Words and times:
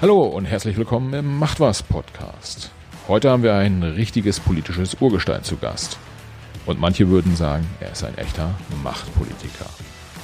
Hallo 0.00 0.22
und 0.22 0.46
herzlich 0.46 0.78
willkommen 0.78 1.12
im 1.12 1.38
Macht 1.38 1.60
was 1.60 1.82
Podcast. 1.82 2.70
Heute 3.06 3.28
haben 3.28 3.42
wir 3.42 3.54
ein 3.54 3.82
richtiges 3.82 4.40
politisches 4.40 4.96
Urgestein 4.98 5.44
zu 5.44 5.58
Gast. 5.58 5.98
Und 6.64 6.80
manche 6.80 7.10
würden 7.10 7.36
sagen, 7.36 7.66
er 7.80 7.92
ist 7.92 8.02
ein 8.02 8.16
echter 8.16 8.54
Machtpolitiker. 8.82 9.66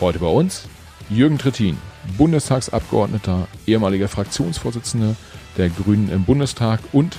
Heute 0.01 0.19
bei 0.21 0.29
uns 0.29 0.67
Jürgen 1.11 1.37
Trittin, 1.37 1.77
Bundestagsabgeordneter, 2.17 3.49
ehemaliger 3.67 4.09
Fraktionsvorsitzender 4.09 5.15
der 5.59 5.69
Grünen 5.69 6.11
im 6.11 6.25
Bundestag 6.25 6.81
und 6.95 7.19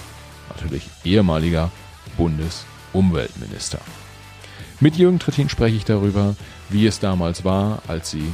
natürlich 0.50 0.90
ehemaliger 1.04 1.70
Bundesumweltminister. 2.18 3.82
Mit 4.80 4.96
Jürgen 4.96 5.20
Trittin 5.20 5.50
spreche 5.50 5.76
ich 5.76 5.86
darüber, 5.86 6.36
wie 6.70 6.88
es 6.88 7.00
damals 7.00 7.46
war, 7.46 7.84
als 7.88 8.10
sie 8.10 8.34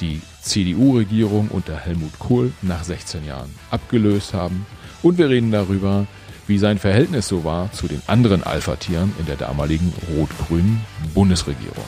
die 0.00 0.22
CDU-Regierung 0.44 1.48
unter 1.48 1.76
Helmut 1.76 2.18
Kohl 2.18 2.52
nach 2.62 2.84
16 2.84 3.24
Jahren 3.24 3.54
abgelöst 3.70 4.34
haben. 4.34 4.66
Und 5.02 5.18
wir 5.18 5.28
reden 5.28 5.50
darüber, 5.50 6.06
wie 6.46 6.58
sein 6.58 6.78
Verhältnis 6.78 7.28
so 7.28 7.44
war 7.44 7.72
zu 7.72 7.88
den 7.88 8.02
anderen 8.06 8.42
Alpha-Tieren 8.42 9.12
in 9.18 9.26
der 9.26 9.36
damaligen 9.36 9.92
rot-grünen 10.14 10.80
Bundesregierung. 11.14 11.84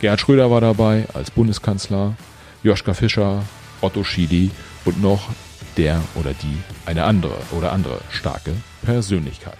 Gerhard 0.00 0.20
Schröder 0.20 0.50
war 0.50 0.60
dabei 0.60 1.06
als 1.14 1.30
Bundeskanzler, 1.30 2.14
Joschka 2.62 2.94
Fischer, 2.94 3.42
Otto 3.80 4.04
Schily 4.04 4.50
und 4.84 5.02
noch 5.02 5.28
der 5.76 6.00
oder 6.14 6.32
die 6.34 6.58
eine 6.86 7.04
andere 7.04 7.36
oder 7.50 7.72
andere 7.72 8.00
starke 8.10 8.52
Persönlichkeit. 8.82 9.58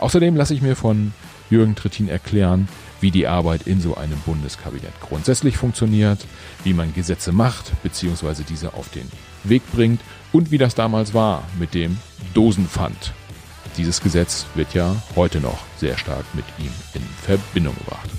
Außerdem 0.00 0.36
lasse 0.36 0.54
ich 0.54 0.62
mir 0.62 0.76
von 0.76 1.12
Jürgen 1.48 1.76
Trittin 1.76 2.08
erklären, 2.08 2.68
wie 3.06 3.12
die 3.12 3.28
Arbeit 3.28 3.68
in 3.68 3.80
so 3.80 3.94
einem 3.94 4.18
Bundeskabinett 4.26 5.00
grundsätzlich 5.00 5.56
funktioniert, 5.56 6.26
wie 6.64 6.74
man 6.74 6.92
Gesetze 6.92 7.30
macht 7.30 7.70
bzw. 7.84 8.42
diese 8.42 8.74
auf 8.74 8.88
den 8.88 9.08
Weg 9.44 9.62
bringt 9.70 10.00
und 10.32 10.50
wie 10.50 10.58
das 10.58 10.74
damals 10.74 11.14
war 11.14 11.44
mit 11.56 11.72
dem 11.74 11.98
Dosenpfand. 12.34 13.12
Dieses 13.76 14.00
Gesetz 14.00 14.46
wird 14.56 14.74
ja 14.74 14.96
heute 15.14 15.38
noch 15.38 15.58
sehr 15.76 15.96
stark 15.96 16.24
mit 16.34 16.44
ihm 16.58 16.72
in 16.94 17.02
Verbindung 17.22 17.76
gebracht. 17.76 18.10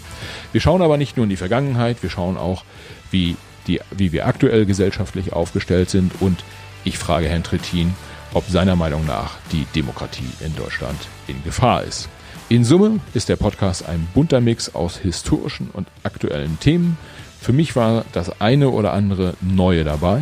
Wir 0.54 0.62
schauen 0.62 0.82
aber 0.82 0.96
nicht 0.96 1.18
nur 1.18 1.26
in 1.26 1.32
die 1.32 1.36
Vergangenheit, 1.36 2.02
wir 2.02 2.10
schauen 2.10 2.38
auch, 2.38 2.64
wie, 3.12 3.36
die, 3.68 3.82
wie 3.92 4.14
wir 4.14 4.26
aktuell 4.26 4.66
gesellschaftlich 4.66 5.34
aufgestellt 5.34 5.90
sind 5.90 6.14
und 6.22 6.46
ich 6.86 6.98
frage 6.98 7.28
Herrn 7.28 7.44
Trittin, 7.44 7.94
ob 8.34 8.48
seiner 8.48 8.78
Meinung 8.78 9.06
nach 9.06 9.32
die 9.52 9.66
Demokratie 9.76 10.32
in 10.40 10.56
Deutschland 10.56 11.10
in 11.28 11.44
Gefahr 11.44 11.84
ist. 11.84 12.08
In 12.50 12.64
Summe 12.64 13.02
ist 13.14 13.28
der 13.28 13.36
Podcast 13.36 13.90
ein 13.90 14.08
bunter 14.14 14.40
Mix 14.40 14.74
aus 14.74 14.96
historischen 14.98 15.70
und 15.74 15.90
aktuellen 16.04 16.58
Themen. 16.62 16.98
Für 17.42 17.52
mich 17.52 17.76
war 17.76 18.06
das 18.14 18.40
eine 18.40 18.70
oder 18.70 18.94
andere 18.94 19.34
Neue 19.42 19.84
dabei. 19.84 20.22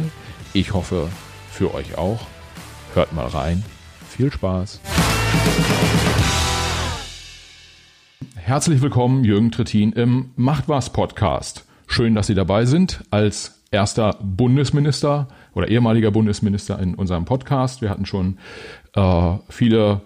Ich 0.52 0.73
hoffe, 0.73 1.08
für 1.52 1.76
euch 1.76 2.00
auch. 2.00 2.22
Hört 2.96 3.14
mal 3.14 3.28
rein. 3.28 3.64
Viel 4.09 4.31
Spaß. 4.31 4.81
Herzlich 8.34 8.81
willkommen, 8.81 9.23
Jürgen 9.23 9.52
Trittin 9.52 9.92
im 9.92 10.31
Macht 10.36 10.68
was 10.68 10.92
Podcast. 10.92 11.64
Schön, 11.86 12.16
dass 12.16 12.26
Sie 12.26 12.34
dabei 12.34 12.66
sind 12.66 13.03
als 13.12 13.62
erster 13.70 14.18
Bundesminister 14.20 15.28
oder 15.53 15.68
ehemaliger 15.68 16.09
Bundesminister 16.09 16.80
in 16.80 16.96
unserem 16.96 17.26
Podcast. 17.26 17.84
Wir 17.84 17.92
hatten 17.92 18.08
schon 18.08 18.40
äh, 18.96 19.34
viele, 19.50 20.02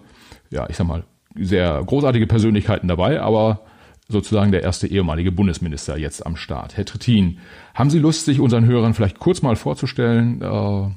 ja, 0.50 0.68
ich 0.68 0.76
sag 0.76 0.86
mal, 0.86 1.04
sehr 1.34 1.82
großartige 1.84 2.26
Persönlichkeiten 2.26 2.88
dabei, 2.88 3.20
aber 3.20 3.60
sozusagen 4.08 4.52
der 4.52 4.62
erste 4.62 4.86
ehemalige 4.86 5.32
Bundesminister 5.32 5.96
jetzt 5.96 6.26
am 6.26 6.36
Start. 6.36 6.76
Herr 6.76 6.84
Trittin, 6.84 7.38
haben 7.74 7.90
Sie 7.90 7.98
Lust, 7.98 8.24
sich 8.24 8.40
unseren 8.40 8.66
Hörern 8.66 8.94
vielleicht 8.94 9.18
kurz 9.18 9.42
mal 9.42 9.56
vorzustellen? 9.56 10.42
Äh, 10.42 10.88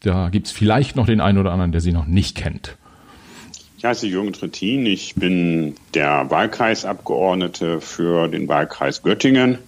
da 0.00 0.28
gibt 0.28 0.46
es 0.46 0.52
vielleicht 0.52 0.96
noch 0.96 1.06
den 1.06 1.20
einen 1.20 1.38
oder 1.38 1.52
anderen, 1.52 1.72
der 1.72 1.80
Sie 1.80 1.92
noch 1.92 2.06
nicht 2.06 2.36
kennt. 2.36 2.76
Ich 3.78 3.84
heiße 3.84 4.06
Jürgen 4.06 4.32
Trittin, 4.32 4.86
ich 4.86 5.14
bin 5.14 5.74
der 5.94 6.30
Wahlkreisabgeordnete 6.30 7.80
für 7.80 8.28
den 8.28 8.48
Wahlkreis 8.48 9.02
Göttingen, 9.02 9.58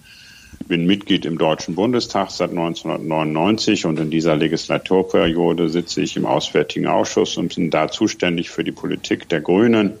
bin 0.67 0.85
Mitglied 0.85 1.25
im 1.25 1.37
Deutschen 1.37 1.75
Bundestag 1.75 2.29
seit 2.29 2.51
1999 2.51 3.85
und 3.85 3.99
in 3.99 4.11
dieser 4.11 4.35
Legislaturperiode 4.35 5.69
sitze 5.69 6.01
ich 6.01 6.17
im 6.17 6.25
Auswärtigen 6.25 6.87
Ausschuss 6.87 7.37
und 7.37 7.55
bin 7.55 7.69
da 7.69 7.89
zuständig 7.89 8.49
für 8.49 8.63
die 8.63 8.73
Politik 8.73 9.29
der 9.29 9.41
Grünen 9.41 9.93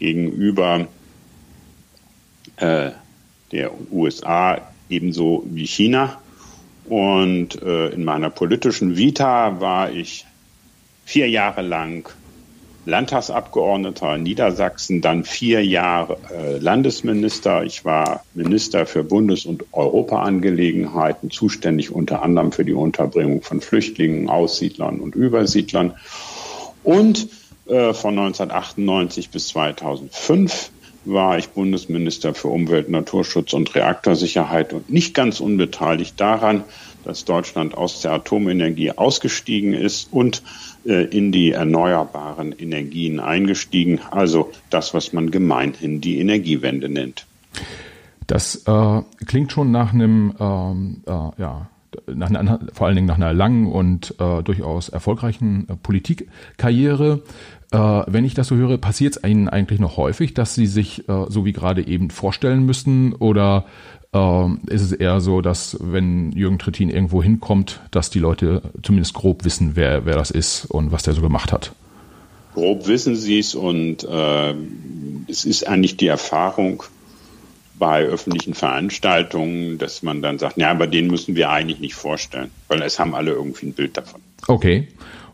gegenüber 0.00 0.88
äh, 2.56 2.90
der 3.52 3.70
USA 3.92 4.60
ebenso 4.88 5.44
wie 5.46 5.66
China. 5.66 6.20
Und 6.86 7.62
äh, 7.62 7.90
in 7.90 8.04
meiner 8.04 8.30
politischen 8.30 8.96
Vita 8.96 9.60
war 9.60 9.92
ich 9.92 10.26
vier 11.04 11.28
Jahre 11.28 11.62
lang 11.62 12.08
Landtagsabgeordneter 12.86 14.16
in 14.16 14.22
Niedersachsen, 14.22 15.00
dann 15.00 15.24
vier 15.24 15.64
Jahre 15.64 16.16
äh, 16.32 16.58
Landesminister. 16.58 17.62
Ich 17.62 17.84
war 17.84 18.24
Minister 18.34 18.86
für 18.86 19.04
Bundes- 19.04 19.44
und 19.44 19.64
Europaangelegenheiten, 19.72 21.30
zuständig 21.30 21.92
unter 21.92 22.22
anderem 22.22 22.52
für 22.52 22.64
die 22.64 22.72
Unterbringung 22.72 23.42
von 23.42 23.60
Flüchtlingen, 23.60 24.28
Aussiedlern 24.30 24.98
und 24.98 25.14
Übersiedlern. 25.14 25.94
Und 26.82 27.28
äh, 27.70 27.94
von 27.94 28.18
1998 28.18 29.30
bis 29.30 29.48
2005 29.48 30.70
war 31.04 31.38
ich 31.38 31.50
Bundesminister 31.50 32.34
für 32.34 32.48
Umwelt, 32.48 32.90
Naturschutz 32.90 33.52
und 33.52 33.74
Reaktorsicherheit 33.74 34.72
und 34.72 34.90
nicht 34.90 35.14
ganz 35.14 35.40
unbeteiligt 35.40 36.20
daran, 36.20 36.64
dass 37.04 37.24
Deutschland 37.24 37.74
aus 37.74 38.02
der 38.02 38.12
Atomenergie 38.12 38.92
ausgestiegen 38.92 39.72
ist 39.72 40.12
und 40.12 40.42
äh, 40.84 41.04
in 41.04 41.32
die 41.32 41.52
erneuerbaren 41.52 42.52
Energien 42.52 43.20
eingestiegen, 43.20 44.00
also 44.10 44.50
das, 44.68 44.92
was 44.92 45.12
man 45.12 45.30
gemeinhin 45.30 46.00
die 46.00 46.18
Energiewende 46.20 46.88
nennt. 46.88 47.26
Das 48.26 48.62
äh, 48.66 49.02
klingt 49.26 49.52
schon 49.52 49.70
nach 49.70 49.92
einem 49.92 50.34
ähm, 50.38 51.02
äh, 51.06 51.40
ja, 51.40 51.68
nach 52.06 52.30
einer, 52.30 52.60
vor 52.72 52.86
allen 52.86 52.96
Dingen 52.96 53.06
nach 53.08 53.16
einer 53.16 53.32
langen 53.32 53.70
und 53.70 54.14
äh, 54.18 54.42
durchaus 54.42 54.88
erfolgreichen 54.88 55.66
äh, 55.68 55.76
Politikkarriere. 55.76 57.22
Äh, 57.72 57.78
wenn 57.78 58.24
ich 58.24 58.34
das 58.34 58.48
so 58.48 58.56
höre, 58.56 58.78
passiert 58.78 59.16
es 59.16 59.24
Ihnen 59.28 59.48
eigentlich 59.48 59.80
noch 59.80 59.96
häufig, 59.96 60.34
dass 60.34 60.54
Sie 60.54 60.66
sich 60.66 61.08
äh, 61.08 61.26
so 61.28 61.44
wie 61.44 61.52
gerade 61.52 61.86
eben 61.86 62.10
vorstellen 62.10 62.64
müssen 62.64 63.14
oder 63.14 63.64
ähm, 64.12 64.60
ist 64.66 64.82
es 64.82 64.92
eher 64.92 65.20
so, 65.20 65.40
dass 65.40 65.76
wenn 65.80 66.32
Jürgen 66.32 66.58
Trittin 66.58 66.90
irgendwo 66.90 67.22
hinkommt, 67.22 67.80
dass 67.90 68.10
die 68.10 68.18
Leute 68.18 68.62
zumindest 68.82 69.14
grob 69.14 69.44
wissen, 69.44 69.76
wer, 69.76 70.04
wer 70.04 70.14
das 70.14 70.30
ist 70.30 70.64
und 70.66 70.90
was 70.90 71.04
der 71.04 71.14
so 71.14 71.22
gemacht 71.22 71.52
hat? 71.52 71.72
Grob 72.54 72.88
wissen 72.88 73.14
sie 73.14 73.38
es 73.38 73.54
und 73.54 74.02
äh, 74.02 74.54
es 75.28 75.44
ist 75.44 75.68
eigentlich 75.68 75.96
die 75.96 76.08
Erfahrung, 76.08 76.82
bei 77.80 78.04
öffentlichen 78.04 78.54
Veranstaltungen, 78.54 79.78
dass 79.78 80.04
man 80.04 80.22
dann 80.22 80.38
sagt, 80.38 80.56
ja, 80.58 80.70
aber 80.70 80.86
den 80.86 81.08
müssen 81.08 81.34
wir 81.34 81.50
eigentlich 81.50 81.80
nicht 81.80 81.94
vorstellen, 81.94 82.52
weil 82.68 82.82
es 82.82 83.00
haben 83.00 83.16
alle 83.16 83.32
irgendwie 83.32 83.66
ein 83.66 83.72
Bild 83.72 83.96
davon. 83.96 84.20
Okay. 84.46 84.86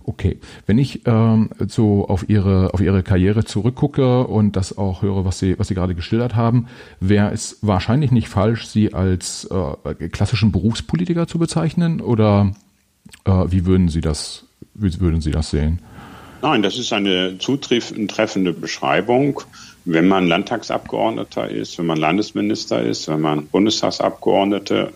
Okay, 0.08 0.38
wenn 0.66 0.78
ich 0.78 1.00
ähm, 1.06 1.50
so 1.66 2.06
auf 2.06 2.28
Ihre 2.28 2.72
auf 2.72 2.80
Ihre 2.80 3.02
Karriere 3.02 3.44
zurückgucke 3.44 4.24
und 4.24 4.54
das 4.54 4.78
auch 4.78 5.02
höre, 5.02 5.24
was 5.24 5.40
Sie 5.40 5.58
was 5.58 5.66
Sie 5.66 5.74
gerade 5.74 5.96
geschildert 5.96 6.36
haben, 6.36 6.68
wäre 7.00 7.32
es 7.32 7.58
wahrscheinlich 7.60 8.12
nicht 8.12 8.28
falsch, 8.28 8.68
Sie 8.68 8.94
als 8.94 9.50
äh, 9.50 10.08
klassischen 10.08 10.52
Berufspolitiker 10.52 11.26
zu 11.26 11.40
bezeichnen 11.40 12.00
oder 12.00 12.54
äh, 13.24 13.32
wie 13.48 13.66
würden 13.66 13.88
Sie 13.88 14.00
das 14.00 14.44
wie 14.74 15.00
würden 15.00 15.20
Sie 15.20 15.32
das 15.32 15.50
sehen? 15.50 15.80
Nein, 16.40 16.62
das 16.62 16.78
ist 16.78 16.92
eine 16.92 17.38
zutreffende 17.38 18.52
Beschreibung 18.52 19.40
wenn 19.86 20.08
man 20.08 20.26
Landtagsabgeordneter 20.26 21.48
ist, 21.48 21.78
wenn 21.78 21.86
man 21.86 21.98
Landesminister 21.98 22.82
ist, 22.82 23.08
wenn 23.08 23.20
man 23.20 23.46
Bundestagsabgeordnete 23.46 24.92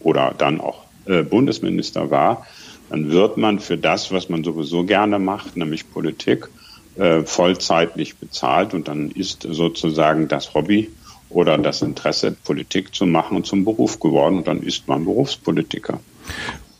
oder 0.00 0.34
dann 0.36 0.60
auch 0.60 0.84
äh, 1.06 1.22
Bundesminister 1.22 2.10
war, 2.10 2.46
dann 2.90 3.10
wird 3.10 3.38
man 3.38 3.58
für 3.58 3.78
das, 3.78 4.12
was 4.12 4.28
man 4.28 4.44
sowieso 4.44 4.84
gerne 4.84 5.18
macht, 5.18 5.56
nämlich 5.56 5.90
Politik, 5.90 6.48
äh, 6.96 7.22
vollzeitlich 7.22 8.16
bezahlt 8.16 8.74
und 8.74 8.86
dann 8.88 9.10
ist 9.10 9.46
sozusagen 9.50 10.28
das 10.28 10.52
Hobby 10.52 10.90
oder 11.30 11.56
das 11.56 11.80
Interesse, 11.80 12.32
Politik 12.32 12.94
zu 12.94 13.06
machen, 13.06 13.44
zum 13.44 13.64
Beruf 13.64 13.98
geworden 13.98 14.38
und 14.38 14.46
dann 14.46 14.62
ist 14.62 14.88
man 14.88 15.04
Berufspolitiker. 15.06 16.00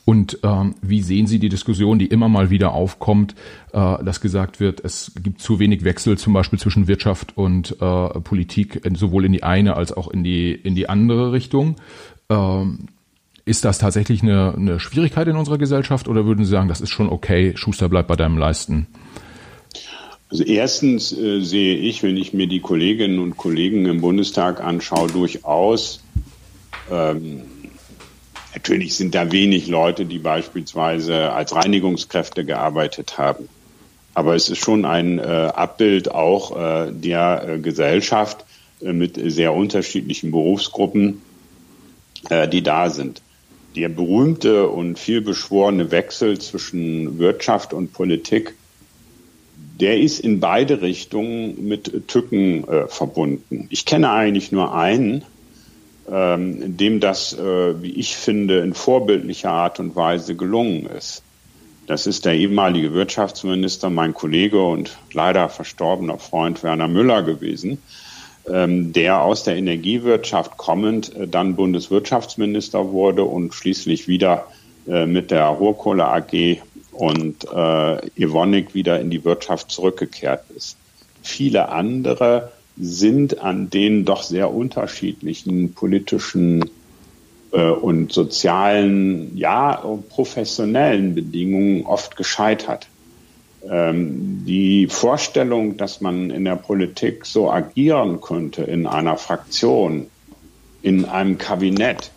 Und 0.08 0.38
ähm, 0.42 0.74
wie 0.80 1.02
sehen 1.02 1.26
Sie 1.26 1.38
die 1.38 1.50
Diskussion, 1.50 1.98
die 1.98 2.06
immer 2.06 2.30
mal 2.30 2.48
wieder 2.48 2.72
aufkommt, 2.72 3.34
äh, 3.74 4.02
dass 4.02 4.22
gesagt 4.22 4.58
wird, 4.58 4.82
es 4.82 5.12
gibt 5.22 5.42
zu 5.42 5.58
wenig 5.58 5.84
Wechsel 5.84 6.16
zum 6.16 6.32
Beispiel 6.32 6.58
zwischen 6.58 6.88
Wirtschaft 6.88 7.36
und 7.36 7.72
äh, 7.72 8.08
Politik, 8.20 8.80
sowohl 8.94 9.26
in 9.26 9.32
die 9.32 9.42
eine 9.42 9.76
als 9.76 9.92
auch 9.92 10.08
in 10.08 10.24
die, 10.24 10.52
in 10.52 10.74
die 10.74 10.88
andere 10.88 11.32
Richtung. 11.32 11.76
Ähm, 12.30 12.86
ist 13.44 13.66
das 13.66 13.76
tatsächlich 13.76 14.22
eine, 14.22 14.54
eine 14.56 14.80
Schwierigkeit 14.80 15.28
in 15.28 15.36
unserer 15.36 15.58
Gesellschaft 15.58 16.08
oder 16.08 16.24
würden 16.24 16.42
Sie 16.42 16.50
sagen, 16.50 16.70
das 16.70 16.80
ist 16.80 16.88
schon 16.88 17.10
okay, 17.10 17.52
Schuster 17.54 17.90
bleibt 17.90 18.08
bei 18.08 18.16
deinem 18.16 18.38
Leisten? 18.38 18.86
Also 20.30 20.42
erstens 20.42 21.12
äh, 21.12 21.42
sehe 21.42 21.76
ich, 21.76 22.02
wenn 22.02 22.16
ich 22.16 22.32
mir 22.32 22.46
die 22.46 22.60
Kolleginnen 22.60 23.18
und 23.18 23.36
Kollegen 23.36 23.84
im 23.84 24.00
Bundestag 24.00 24.64
anschaue, 24.64 25.08
durchaus 25.08 26.02
ähm, 26.90 27.42
Natürlich 28.54 28.94
sind 28.96 29.14
da 29.14 29.30
wenig 29.30 29.66
Leute, 29.66 30.06
die 30.06 30.18
beispielsweise 30.18 31.32
als 31.32 31.54
Reinigungskräfte 31.54 32.44
gearbeitet 32.44 33.18
haben. 33.18 33.48
Aber 34.14 34.34
es 34.34 34.48
ist 34.48 34.58
schon 34.58 34.84
ein 34.84 35.18
äh, 35.18 35.22
Abbild 35.22 36.10
auch 36.10 36.56
äh, 36.56 36.92
der 36.92 37.46
äh, 37.46 37.58
Gesellschaft 37.58 38.44
äh, 38.80 38.92
mit 38.92 39.20
sehr 39.22 39.54
unterschiedlichen 39.54 40.30
Berufsgruppen, 40.30 41.22
äh, 42.30 42.48
die 42.48 42.62
da 42.62 42.90
sind. 42.90 43.22
Der 43.76 43.88
berühmte 43.88 44.68
und 44.68 44.98
vielbeschworene 44.98 45.90
Wechsel 45.90 46.38
zwischen 46.38 47.18
Wirtschaft 47.18 47.72
und 47.72 47.92
Politik, 47.92 48.54
der 49.78 50.00
ist 50.00 50.18
in 50.18 50.40
beide 50.40 50.82
Richtungen 50.82 51.68
mit 51.68 52.08
Tücken 52.08 52.66
äh, 52.66 52.88
verbunden. 52.88 53.68
Ich 53.70 53.84
kenne 53.84 54.10
eigentlich 54.10 54.50
nur 54.50 54.74
einen, 54.74 55.24
ähm, 56.10 56.76
dem 56.76 57.00
das, 57.00 57.32
äh, 57.32 57.82
wie 57.82 57.92
ich 57.92 58.16
finde, 58.16 58.58
in 58.60 58.74
vorbildlicher 58.74 59.50
Art 59.50 59.80
und 59.80 59.96
Weise 59.96 60.34
gelungen 60.36 60.86
ist. 60.86 61.22
Das 61.86 62.06
ist 62.06 62.26
der 62.26 62.34
ehemalige 62.34 62.92
Wirtschaftsminister, 62.92 63.88
mein 63.88 64.12
Kollege 64.12 64.62
und 64.62 64.98
leider 65.12 65.48
verstorbener 65.48 66.18
Freund 66.18 66.62
Werner 66.62 66.88
Müller 66.88 67.22
gewesen, 67.22 67.78
ähm, 68.46 68.92
der 68.92 69.22
aus 69.22 69.44
der 69.44 69.56
Energiewirtschaft 69.56 70.56
kommend 70.56 71.14
äh, 71.16 71.26
dann 71.26 71.56
Bundeswirtschaftsminister 71.56 72.92
wurde 72.92 73.24
und 73.24 73.54
schließlich 73.54 74.06
wieder 74.06 74.46
äh, 74.86 75.06
mit 75.06 75.30
der 75.30 75.46
Ruhrkohle 75.46 76.06
AG 76.06 76.60
und 76.92 77.44
äh, 77.50 78.06
Evonik 78.16 78.74
wieder 78.74 79.00
in 79.00 79.10
die 79.10 79.24
Wirtschaft 79.24 79.70
zurückgekehrt 79.70 80.44
ist. 80.54 80.76
Viele 81.22 81.70
andere 81.70 82.52
sind 82.80 83.40
an 83.40 83.70
den 83.70 84.04
doch 84.04 84.22
sehr 84.22 84.52
unterschiedlichen 84.52 85.74
politischen 85.74 86.70
äh, 87.52 87.70
und 87.70 88.12
sozialen, 88.12 89.36
ja, 89.36 89.82
professionellen 90.08 91.14
Bedingungen 91.14 91.86
oft 91.86 92.16
gescheitert. 92.16 92.88
Ähm, 93.68 94.44
die 94.46 94.86
Vorstellung, 94.86 95.76
dass 95.76 96.00
man 96.00 96.30
in 96.30 96.44
der 96.44 96.56
Politik 96.56 97.26
so 97.26 97.50
agieren 97.50 98.20
könnte, 98.20 98.62
in 98.62 98.86
einer 98.86 99.16
Fraktion, 99.16 100.06
in 100.82 101.04
einem 101.04 101.38
Kabinett, 101.38 102.12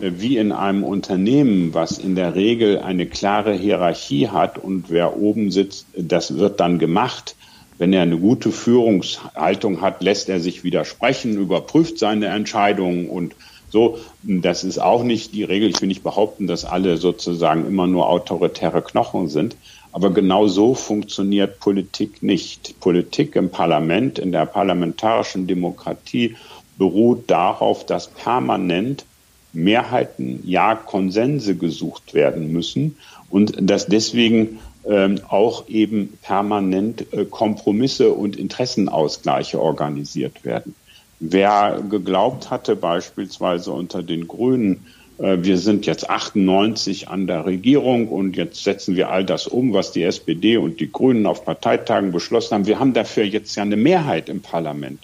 äh, 0.00 0.12
wie 0.16 0.38
in 0.38 0.52
einem 0.52 0.84
Unternehmen, 0.84 1.74
was 1.74 1.98
in 1.98 2.14
der 2.14 2.34
Regel 2.34 2.78
eine 2.78 3.06
klare 3.06 3.52
Hierarchie 3.52 4.28
hat 4.28 4.58
und 4.58 4.88
wer 4.88 5.16
oben 5.16 5.50
sitzt, 5.50 5.86
das 5.96 6.36
wird 6.38 6.60
dann 6.60 6.78
gemacht, 6.78 7.35
wenn 7.78 7.92
er 7.92 8.02
eine 8.02 8.18
gute 8.18 8.52
Führungshaltung 8.52 9.80
hat, 9.80 10.02
lässt 10.02 10.28
er 10.28 10.40
sich 10.40 10.64
widersprechen, 10.64 11.36
überprüft 11.36 11.98
seine 11.98 12.26
Entscheidungen 12.26 13.08
und 13.08 13.34
so. 13.70 13.98
Das 14.22 14.64
ist 14.64 14.78
auch 14.78 15.02
nicht 15.02 15.34
die 15.34 15.44
Regel. 15.44 15.70
Ich 15.70 15.80
will 15.80 15.88
nicht 15.88 16.02
behaupten, 16.02 16.46
dass 16.46 16.64
alle 16.64 16.96
sozusagen 16.96 17.66
immer 17.66 17.86
nur 17.86 18.08
autoritäre 18.08 18.82
Knochen 18.82 19.28
sind. 19.28 19.56
Aber 19.92 20.10
genau 20.10 20.46
so 20.46 20.74
funktioniert 20.74 21.58
Politik 21.58 22.22
nicht. 22.22 22.80
Politik 22.80 23.34
im 23.36 23.50
Parlament, 23.50 24.18
in 24.18 24.32
der 24.32 24.46
parlamentarischen 24.46 25.46
Demokratie 25.46 26.36
beruht 26.78 27.30
darauf, 27.30 27.86
dass 27.86 28.08
permanent 28.08 29.04
Mehrheiten, 29.52 30.40
ja 30.44 30.74
Konsense 30.74 31.56
gesucht 31.56 32.12
werden 32.12 32.52
müssen 32.52 32.96
und 33.30 33.54
dass 33.58 33.86
deswegen 33.86 34.58
ähm, 34.88 35.20
auch 35.28 35.68
eben 35.68 36.16
permanent 36.22 37.12
äh, 37.12 37.24
Kompromisse 37.24 38.12
und 38.12 38.36
Interessenausgleiche 38.36 39.60
organisiert 39.60 40.44
werden. 40.44 40.74
Wer 41.18 41.82
geglaubt 41.88 42.50
hatte, 42.50 42.76
beispielsweise 42.76 43.72
unter 43.72 44.02
den 44.02 44.28
Grünen, 44.28 44.86
äh, 45.18 45.38
wir 45.40 45.58
sind 45.58 45.86
jetzt 45.86 46.08
98 46.08 47.08
an 47.08 47.26
der 47.26 47.46
Regierung 47.46 48.08
und 48.08 48.36
jetzt 48.36 48.62
setzen 48.62 48.96
wir 48.96 49.10
all 49.10 49.24
das 49.24 49.46
um, 49.46 49.72
was 49.72 49.92
die 49.92 50.02
SPD 50.02 50.56
und 50.56 50.78
die 50.78 50.92
Grünen 50.92 51.26
auf 51.26 51.44
Parteitagen 51.44 52.12
beschlossen 52.12 52.54
haben. 52.54 52.66
Wir 52.66 52.78
haben 52.78 52.92
dafür 52.92 53.24
jetzt 53.24 53.54
ja 53.56 53.62
eine 53.62 53.76
Mehrheit 53.76 54.28
im 54.28 54.40
Parlament. 54.40 55.00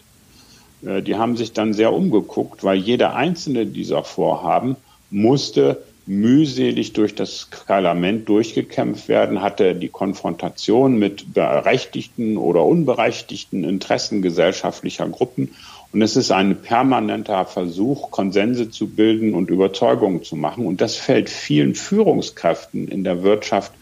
Äh, 0.85 1.03
die 1.03 1.17
haben 1.17 1.37
sich 1.37 1.53
dann 1.53 1.73
sehr 1.73 1.93
umgeguckt, 1.93 2.63
weil 2.63 2.79
jeder 2.79 3.15
einzelne 3.15 3.67
dieser 3.67 4.05
Vorhaben 4.05 4.77
musste 5.11 5.83
mühselig 6.21 6.93
durch 6.93 7.15
das 7.15 7.49
Parlament 7.67 8.29
durchgekämpft 8.29 9.09
werden, 9.09 9.43
hatte 9.43 9.75
die 9.75 9.89
Konfrontation 9.89 10.99
mit 10.99 11.33
berechtigten 11.35 12.37
oder 12.37 12.65
unberechtigten 12.65 13.65
Interessen 13.65 14.23
gesellschaftlicher 14.23 15.09
Gruppen. 15.09 15.51
Und 15.93 16.03
es 16.03 16.17
ist 16.17 16.31
ein 16.31 16.63
permanenter 16.63 17.45
Versuch, 17.45 18.11
Konsense 18.11 18.71
zu 18.71 18.89
bilden 18.89 19.35
und 19.35 19.51
Überzeugungen 19.51 20.23
zu 20.23 20.37
machen. 20.37 20.67
Und 20.67 20.81
das 20.81 20.97
fällt 20.97 21.29
vielen 21.29 21.75
Führungskräften 21.75 22.89
in 22.89 23.05
der 23.05 23.23
Wirtschaft 23.23 23.73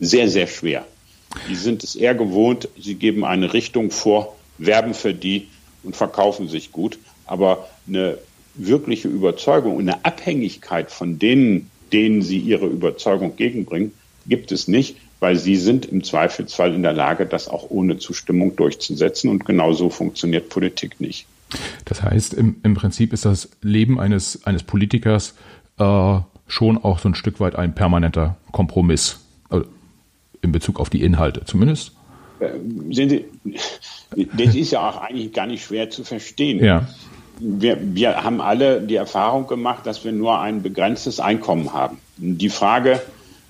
sehr, 0.00 0.28
sehr 0.28 0.46
schwer. 0.46 0.86
Die 1.48 1.56
sind 1.56 1.84
es 1.84 1.94
eher 1.94 2.14
gewohnt, 2.14 2.68
sie 2.78 2.94
geben 2.94 3.24
eine 3.24 3.52
Richtung 3.52 3.90
vor, 3.90 4.36
werben 4.56 4.94
für 4.94 5.12
die 5.12 5.48
und 5.82 5.94
verkaufen 5.94 6.48
sich 6.48 6.72
gut. 6.72 6.98
Aber 7.26 7.68
eine 7.86 8.18
wirkliche 8.54 9.08
Überzeugung 9.08 9.76
und 9.76 9.88
eine 9.88 10.04
Abhängigkeit 10.04 10.90
von 10.90 11.18
denen, 11.18 11.70
denen 11.92 12.22
sie 12.22 12.38
ihre 12.38 12.66
Überzeugung 12.66 13.36
gegenbringen, 13.36 13.92
gibt 14.26 14.52
es 14.52 14.68
nicht, 14.68 14.96
weil 15.20 15.36
sie 15.36 15.56
sind 15.56 15.86
im 15.86 16.04
Zweifelsfall 16.04 16.74
in 16.74 16.82
der 16.82 16.92
Lage, 16.92 17.26
das 17.26 17.48
auch 17.48 17.70
ohne 17.70 17.98
Zustimmung 17.98 18.56
durchzusetzen. 18.56 19.30
Und 19.30 19.44
genau 19.44 19.72
so 19.72 19.90
funktioniert 19.90 20.48
Politik 20.48 21.00
nicht. 21.00 21.26
Das 21.84 22.02
heißt, 22.02 22.34
im, 22.34 22.56
im 22.62 22.74
Prinzip 22.74 23.12
ist 23.12 23.24
das 23.24 23.50
Leben 23.62 23.98
eines, 23.98 24.44
eines 24.44 24.62
Politikers 24.62 25.34
äh, 25.78 26.18
schon 26.46 26.78
auch 26.78 26.98
so 26.98 27.08
ein 27.08 27.14
Stück 27.14 27.40
weit 27.40 27.56
ein 27.56 27.74
permanenter 27.74 28.36
Kompromiss 28.52 29.20
also 29.48 29.66
in 30.42 30.52
Bezug 30.52 30.78
auf 30.78 30.90
die 30.90 31.02
Inhalte 31.02 31.44
zumindest. 31.44 31.92
Äh, 32.40 32.50
sehen 32.90 33.08
Sie, 33.08 33.24
das 34.36 34.54
ist 34.54 34.70
ja 34.72 34.88
auch 34.88 34.98
eigentlich 34.98 35.32
gar 35.32 35.46
nicht 35.46 35.64
schwer 35.64 35.90
zu 35.90 36.04
verstehen. 36.04 36.62
Ja 36.62 36.86
wir, 37.40 37.78
wir 37.80 38.22
haben 38.22 38.40
alle 38.40 38.80
die 38.80 38.96
Erfahrung 38.96 39.46
gemacht, 39.46 39.86
dass 39.86 40.04
wir 40.04 40.12
nur 40.12 40.40
ein 40.40 40.62
begrenztes 40.62 41.20
Einkommen 41.20 41.72
haben. 41.72 41.98
Die 42.16 42.48
Frage, 42.48 43.00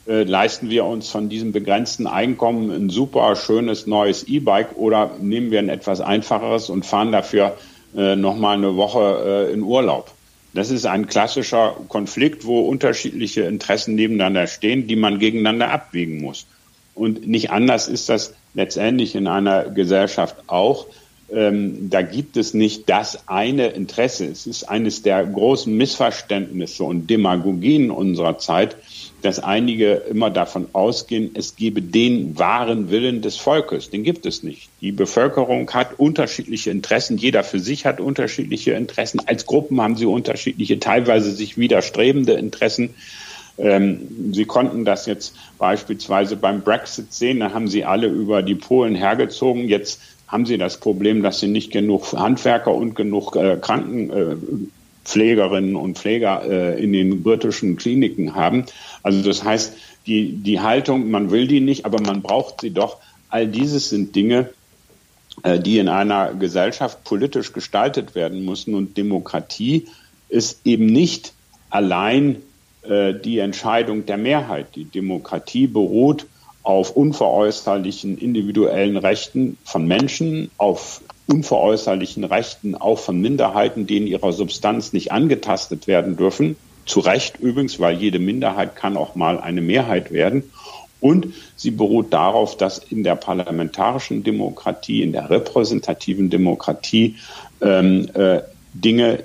äh, 0.06 0.24
leisten 0.24 0.70
wir 0.70 0.84
uns 0.84 1.08
von 1.08 1.28
diesem 1.28 1.52
begrenzten 1.52 2.06
Einkommen 2.06 2.70
ein 2.70 2.90
super 2.90 3.34
schönes 3.36 3.86
neues 3.86 4.26
E-Bike 4.26 4.76
oder 4.76 5.10
nehmen 5.20 5.50
wir 5.50 5.58
ein 5.58 5.68
etwas 5.68 6.00
einfacheres 6.00 6.70
und 6.70 6.86
fahren 6.86 7.12
dafür 7.12 7.56
äh, 7.96 8.16
nochmal 8.16 8.56
eine 8.56 8.76
Woche 8.76 9.48
äh, 9.48 9.52
in 9.52 9.62
Urlaub? 9.62 10.12
Das 10.54 10.70
ist 10.70 10.86
ein 10.86 11.06
klassischer 11.06 11.76
Konflikt, 11.88 12.46
wo 12.46 12.60
unterschiedliche 12.60 13.42
Interessen 13.42 13.94
nebeneinander 13.94 14.46
stehen, 14.46 14.86
die 14.86 14.96
man 14.96 15.18
gegeneinander 15.18 15.70
abwägen 15.70 16.20
muss. 16.20 16.46
Und 16.94 17.28
nicht 17.28 17.50
anders 17.50 17.86
ist 17.86 18.08
das 18.08 18.34
letztendlich 18.54 19.14
in 19.14 19.28
einer 19.28 19.64
Gesellschaft 19.64 20.36
auch 20.46 20.86
ähm, 21.30 21.90
da 21.90 22.00
gibt 22.00 22.38
es 22.38 22.54
nicht 22.54 22.88
das 22.88 23.28
eine 23.28 23.68
Interesse. 23.68 24.26
Es 24.26 24.46
ist 24.46 24.64
eines 24.64 25.02
der 25.02 25.24
großen 25.24 25.74
Missverständnisse 25.76 26.84
und 26.84 27.08
Demagogien 27.08 27.90
unserer 27.90 28.38
Zeit, 28.38 28.76
dass 29.20 29.38
einige 29.38 29.94
immer 29.94 30.30
davon 30.30 30.68
ausgehen, 30.72 31.32
es 31.34 31.56
gebe 31.56 31.82
den 31.82 32.38
wahren 32.38 32.90
Willen 32.90 33.20
des 33.20 33.36
Volkes. 33.36 33.90
Den 33.90 34.04
gibt 34.04 34.24
es 34.24 34.42
nicht. 34.42 34.70
Die 34.80 34.92
Bevölkerung 34.92 35.70
hat 35.70 35.98
unterschiedliche 35.98 36.70
Interessen. 36.70 37.18
Jeder 37.18 37.44
für 37.44 37.58
sich 37.58 37.84
hat 37.84 38.00
unterschiedliche 38.00 38.72
Interessen. 38.72 39.20
Als 39.26 39.44
Gruppen 39.44 39.80
haben 39.82 39.96
sie 39.96 40.06
unterschiedliche, 40.06 40.78
teilweise 40.78 41.32
sich 41.32 41.58
widerstrebende 41.58 42.34
Interessen. 42.34 42.94
Ähm, 43.58 44.32
sie 44.32 44.44
konnten 44.44 44.84
das 44.84 45.06
jetzt 45.06 45.34
beispielsweise 45.58 46.36
beim 46.36 46.62
Brexit 46.62 47.12
sehen. 47.12 47.40
Da 47.40 47.52
haben 47.52 47.68
sie 47.68 47.84
alle 47.84 48.06
über 48.06 48.42
die 48.42 48.54
Polen 48.54 48.94
hergezogen. 48.94 49.68
Jetzt 49.68 50.00
haben 50.28 50.46
sie 50.46 50.58
das 50.58 50.78
Problem, 50.78 51.22
dass 51.22 51.40
sie 51.40 51.48
nicht 51.48 51.72
genug 51.72 52.12
Handwerker 52.12 52.74
und 52.74 52.94
genug 52.94 53.34
äh, 53.34 53.56
Krankenpflegerinnen 53.60 55.74
äh, 55.74 55.78
und 55.78 55.98
Pfleger 55.98 56.42
äh, 56.44 56.82
in 56.82 56.92
den 56.92 57.22
britischen 57.22 57.76
Kliniken 57.76 58.34
haben. 58.34 58.66
Also 59.02 59.22
das 59.22 59.42
heißt, 59.42 59.74
die, 60.06 60.32
die 60.32 60.60
Haltung, 60.60 61.10
man 61.10 61.30
will 61.30 61.46
die 61.46 61.60
nicht, 61.60 61.86
aber 61.86 62.00
man 62.00 62.22
braucht 62.22 62.60
sie 62.60 62.70
doch. 62.70 62.98
All 63.30 63.46
dieses 63.46 63.88
sind 63.88 64.14
Dinge, 64.14 64.50
äh, 65.42 65.58
die 65.58 65.78
in 65.78 65.88
einer 65.88 66.34
Gesellschaft 66.34 67.04
politisch 67.04 67.52
gestaltet 67.52 68.14
werden 68.14 68.44
müssen. 68.44 68.74
Und 68.74 68.96
Demokratie 68.96 69.86
ist 70.28 70.66
eben 70.66 70.86
nicht 70.86 71.32
allein 71.70 72.36
äh, 72.82 73.14
die 73.14 73.38
Entscheidung 73.38 74.06
der 74.06 74.18
Mehrheit. 74.18 74.74
Die 74.74 74.84
Demokratie 74.84 75.66
beruht 75.66 76.26
auf 76.68 76.90
unveräußerlichen 76.90 78.18
individuellen 78.18 78.98
Rechten 78.98 79.56
von 79.64 79.86
Menschen, 79.86 80.50
auf 80.58 81.00
unveräußerlichen 81.26 82.24
Rechten 82.24 82.74
auch 82.74 82.98
von 82.98 83.18
Minderheiten, 83.18 83.86
die 83.86 83.96
in 83.96 84.06
ihrer 84.06 84.34
Substanz 84.34 84.92
nicht 84.92 85.10
angetastet 85.10 85.86
werden 85.86 86.18
dürfen. 86.18 86.56
Zu 86.84 87.00
Recht 87.00 87.38
übrigens, 87.40 87.80
weil 87.80 87.96
jede 87.96 88.18
Minderheit 88.18 88.76
kann 88.76 88.98
auch 88.98 89.14
mal 89.14 89.40
eine 89.40 89.62
Mehrheit 89.62 90.12
werden. 90.12 90.42
Und 91.00 91.28
sie 91.56 91.70
beruht 91.70 92.12
darauf, 92.12 92.54
dass 92.58 92.76
in 92.76 93.02
der 93.02 93.16
parlamentarischen 93.16 94.22
Demokratie, 94.22 95.00
in 95.00 95.12
der 95.12 95.30
repräsentativen 95.30 96.28
Demokratie 96.28 97.16
ähm, 97.62 98.10
äh, 98.12 98.42
Dinge 98.74 99.24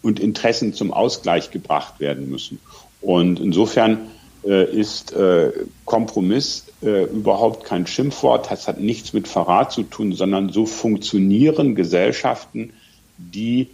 und 0.00 0.20
Interessen 0.20 0.72
zum 0.72 0.90
Ausgleich 0.90 1.50
gebracht 1.50 2.00
werden 2.00 2.30
müssen. 2.30 2.60
Und 3.02 3.40
insofern 3.40 4.08
ist 4.50 5.12
äh, 5.12 5.52
Kompromiss 5.84 6.66
äh, 6.82 7.04
überhaupt 7.04 7.64
kein 7.64 7.86
Schimpfwort. 7.86 8.50
Das 8.50 8.66
hat 8.66 8.80
nichts 8.80 9.12
mit 9.12 9.28
Verrat 9.28 9.72
zu 9.72 9.84
tun, 9.84 10.12
sondern 10.12 10.50
so 10.50 10.66
funktionieren 10.66 11.74
Gesellschaften, 11.74 12.72
die 13.18 13.68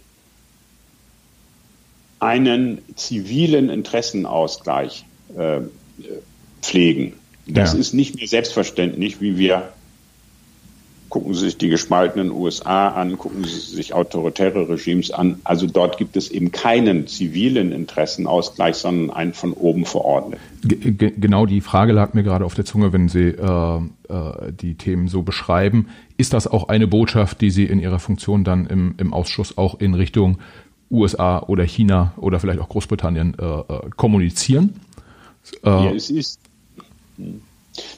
einen 2.19 2.79
zivilen 2.95 3.69
Interessenausgleich 3.69 5.05
äh, 5.37 5.61
pflegen. 6.61 7.13
Das 7.47 7.73
ja. 7.73 7.79
ist 7.79 7.93
nicht 7.93 8.15
mehr 8.15 8.27
selbstverständlich, 8.27 9.21
wie 9.21 9.37
wir 9.37 9.71
gucken 11.09 11.33
Sie 11.33 11.41
sich 11.41 11.57
die 11.57 11.69
gespaltenen 11.69 12.31
USA 12.31 12.89
an, 12.89 13.17
gucken 13.17 13.43
Sie 13.43 13.75
sich 13.75 13.93
autoritäre 13.93 14.69
Regimes 14.69 15.11
an. 15.11 15.39
Also 15.43 15.67
dort 15.67 15.97
gibt 15.97 16.15
es 16.15 16.29
eben 16.29 16.51
keinen 16.51 17.07
zivilen 17.07 17.71
Interessenausgleich, 17.71 18.75
sondern 18.75 19.15
einen 19.15 19.33
von 19.33 19.53
oben 19.53 19.85
verordnet. 19.85 20.39
G 20.63 21.11
genau 21.17 21.45
die 21.45 21.61
Frage 21.61 21.93
lag 21.93 22.13
mir 22.13 22.23
gerade 22.23 22.45
auf 22.45 22.53
der 22.53 22.65
Zunge, 22.65 22.93
wenn 22.93 23.09
Sie 23.09 23.29
äh, 23.29 23.77
äh, 24.09 24.51
die 24.51 24.75
Themen 24.75 25.07
so 25.07 25.23
beschreiben. 25.23 25.87
Ist 26.17 26.33
das 26.33 26.47
auch 26.47 26.69
eine 26.69 26.87
Botschaft, 26.87 27.41
die 27.41 27.49
Sie 27.49 27.65
in 27.65 27.79
Ihrer 27.79 27.99
Funktion 27.99 28.43
dann 28.43 28.67
im, 28.67 28.95
im 28.97 29.13
Ausschuss 29.13 29.57
auch 29.57 29.79
in 29.79 29.95
Richtung 29.95 30.37
USA 30.91 31.39
oder 31.39 31.63
China 31.63 32.13
oder 32.17 32.39
vielleicht 32.39 32.59
auch 32.59 32.69
Großbritannien 32.69 33.35
äh, 33.39 33.43
äh 33.45 33.89
kommunizieren? 33.95 34.75
Ja, 35.63 35.91
es 35.91 36.09
ist. 36.09 36.39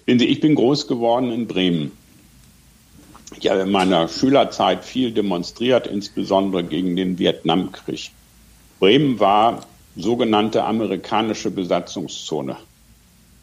Wenn 0.05 0.19
Sie, 0.19 0.25
ich 0.25 0.39
bin 0.39 0.55
groß 0.55 0.87
geworden 0.87 1.31
in 1.31 1.47
Bremen. 1.47 1.91
Ich 3.39 3.49
habe 3.49 3.61
in 3.61 3.71
meiner 3.71 4.07
Schülerzeit 4.07 4.83
viel 4.83 5.11
demonstriert, 5.11 5.87
insbesondere 5.87 6.63
gegen 6.63 6.95
den 6.95 7.17
Vietnamkrieg. 7.17 8.11
Bremen 8.79 9.19
war 9.19 9.61
sogenannte 9.95 10.63
amerikanische 10.63 11.51
Besatzungszone. 11.51 12.57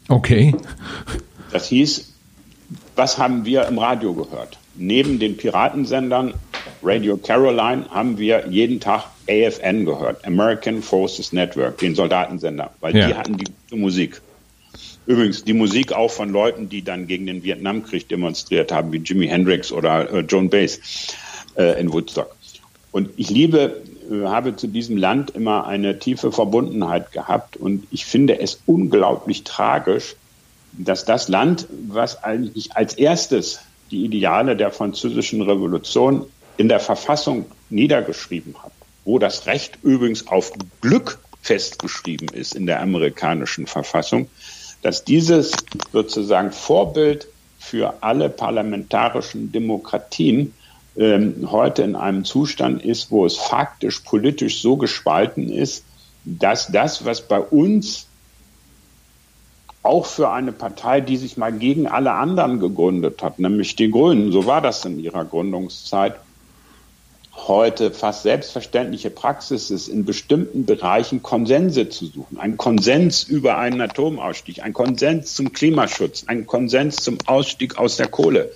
Okay. 0.07 0.55
Das 1.51 1.67
hieß, 1.67 2.13
was 2.95 3.17
haben 3.17 3.45
wir 3.45 3.67
im 3.67 3.77
Radio 3.77 4.13
gehört? 4.13 4.57
Neben 4.75 5.19
den 5.19 5.37
Piratensendern 5.37 6.33
Radio 6.81 7.17
Caroline 7.17 7.85
haben 7.89 8.17
wir 8.17 8.47
jeden 8.49 8.79
Tag 8.79 9.05
AFN 9.29 9.85
gehört, 9.85 10.25
American 10.25 10.81
Forces 10.81 11.33
Network, 11.33 11.77
den 11.79 11.95
Soldatensender, 11.95 12.71
weil 12.79 12.95
ja. 12.95 13.07
die 13.07 13.13
hatten 13.15 13.37
die 13.37 13.45
gute 13.45 13.75
Musik. 13.75 14.21
Übrigens 15.09 15.43
die 15.43 15.53
Musik 15.53 15.91
auch 15.91 16.11
von 16.11 16.29
Leuten, 16.29 16.69
die 16.69 16.83
dann 16.83 17.07
gegen 17.07 17.25
den 17.25 17.43
Vietnamkrieg 17.43 18.07
demonstriert 18.07 18.71
haben, 18.71 18.91
wie 18.91 18.97
Jimi 18.97 19.27
Hendrix 19.27 19.71
oder 19.71 20.07
äh, 20.13 20.19
Joan 20.19 20.51
Baez 20.51 20.79
äh, 21.57 21.81
in 21.81 21.91
Woodstock. 21.91 22.35
Und 22.91 23.09
ich 23.17 23.31
liebe, 23.31 23.81
äh, 24.11 24.25
habe 24.27 24.55
zu 24.55 24.67
diesem 24.67 24.97
Land 24.97 25.31
immer 25.31 25.65
eine 25.65 25.97
tiefe 25.97 26.31
Verbundenheit 26.31 27.11
gehabt 27.11 27.57
und 27.57 27.87
ich 27.89 28.05
finde 28.05 28.39
es 28.39 28.61
unglaublich 28.67 29.43
tragisch, 29.43 30.15
dass 30.73 31.05
das 31.05 31.27
Land, 31.27 31.65
was 31.87 32.23
eigentlich 32.23 32.75
als 32.77 32.93
erstes 32.93 33.61
die 33.89 34.05
Ideale 34.05 34.55
der 34.55 34.69
französischen 34.69 35.41
Revolution 35.41 36.27
in 36.57 36.69
der 36.69 36.79
Verfassung 36.79 37.47
niedergeschrieben 37.71 38.61
hat, 38.61 38.73
wo 39.05 39.17
das 39.17 39.47
Recht 39.47 39.79
übrigens 39.81 40.27
auf 40.27 40.53
Glück 40.81 41.17
festgeschrieben 41.41 42.27
ist 42.27 42.53
in 42.53 42.67
der 42.67 42.79
amerikanischen 42.79 43.65
Verfassung, 43.65 44.29
dass 44.81 45.03
dieses 45.03 45.51
sozusagen 45.91 46.51
Vorbild 46.51 47.27
für 47.57 47.95
alle 48.01 48.29
parlamentarischen 48.29 49.51
Demokratien 49.51 50.53
ähm, 50.97 51.49
heute 51.51 51.83
in 51.83 51.95
einem 51.95 52.25
Zustand 52.25 52.83
ist, 52.83 53.11
wo 53.11 53.25
es 53.25 53.37
faktisch 53.37 53.99
politisch 53.99 54.61
so 54.61 54.77
gespalten 54.77 55.51
ist, 55.51 55.83
dass 56.25 56.67
das, 56.67 57.05
was 57.05 57.21
bei 57.21 57.39
uns 57.39 58.07
auch 59.83 60.05
für 60.05 60.29
eine 60.29 60.51
Partei, 60.51 61.01
die 61.01 61.17
sich 61.17 61.37
mal 61.37 61.53
gegen 61.53 61.87
alle 61.87 62.11
anderen 62.11 62.59
gegründet 62.59 63.23
hat, 63.23 63.39
nämlich 63.39 63.75
die 63.75 63.89
Grünen, 63.89 64.31
so 64.31 64.45
war 64.45 64.61
das 64.61 64.83
in 64.85 64.99
ihrer 64.99 65.25
Gründungszeit, 65.25 66.15
heute 67.47 67.91
fast 67.91 68.23
selbstverständliche 68.23 69.09
Praxis 69.09 69.71
ist, 69.71 69.87
in 69.87 70.05
bestimmten 70.05 70.65
Bereichen 70.65 71.23
Konsense 71.23 71.89
zu 71.89 72.05
suchen. 72.05 72.39
Ein 72.39 72.57
Konsens 72.57 73.23
über 73.23 73.57
einen 73.57 73.81
Atomausstieg, 73.81 74.63
ein 74.63 74.73
Konsens 74.73 75.33
zum 75.33 75.51
Klimaschutz, 75.53 76.25
ein 76.27 76.45
Konsens 76.45 76.97
zum 76.97 77.17
Ausstieg 77.25 77.77
aus 77.77 77.97
der 77.97 78.07
Kohle. 78.07 78.51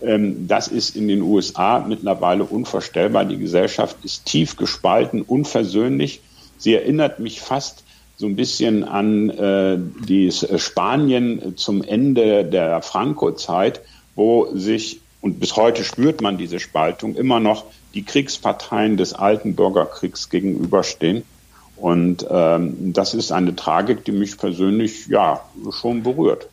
Ähm, 0.00 0.46
das 0.46 0.68
ist 0.68 0.96
in 0.96 1.08
den 1.08 1.22
USA 1.22 1.80
mittlerweile 1.80 2.44
unvorstellbar. 2.44 3.24
Die 3.24 3.38
Gesellschaft 3.38 3.96
ist 4.04 4.24
tief 4.26 4.56
gespalten, 4.56 5.22
unversöhnlich. 5.22 6.20
Sie 6.58 6.74
erinnert 6.74 7.20
mich 7.20 7.40
fast 7.40 7.84
so 8.16 8.26
ein 8.26 8.36
bisschen 8.36 8.84
an 8.84 9.30
äh, 9.30 9.78
die 10.06 10.30
Spanien 10.32 11.56
zum 11.56 11.82
Ende 11.82 12.44
der 12.44 12.82
Franco-Zeit, 12.82 13.80
wo 14.16 14.48
sich, 14.54 15.00
und 15.20 15.40
bis 15.40 15.56
heute 15.56 15.84
spürt 15.84 16.20
man 16.20 16.38
diese 16.38 16.60
Spaltung, 16.60 17.16
immer 17.16 17.40
noch 17.40 17.64
die 17.94 18.04
Kriegsparteien 18.04 18.96
des 18.96 19.12
alten 19.12 19.56
Bürgerkriegs 19.56 20.30
gegenüberstehen. 20.30 21.22
Und 21.76 22.26
ähm, 22.30 22.92
das 22.92 23.14
ist 23.14 23.32
eine 23.32 23.54
Tragik, 23.54 24.04
die 24.04 24.12
mich 24.12 24.36
persönlich 24.36 25.06
ja 25.06 25.40
schon 25.70 26.02
berührt. 26.02 26.48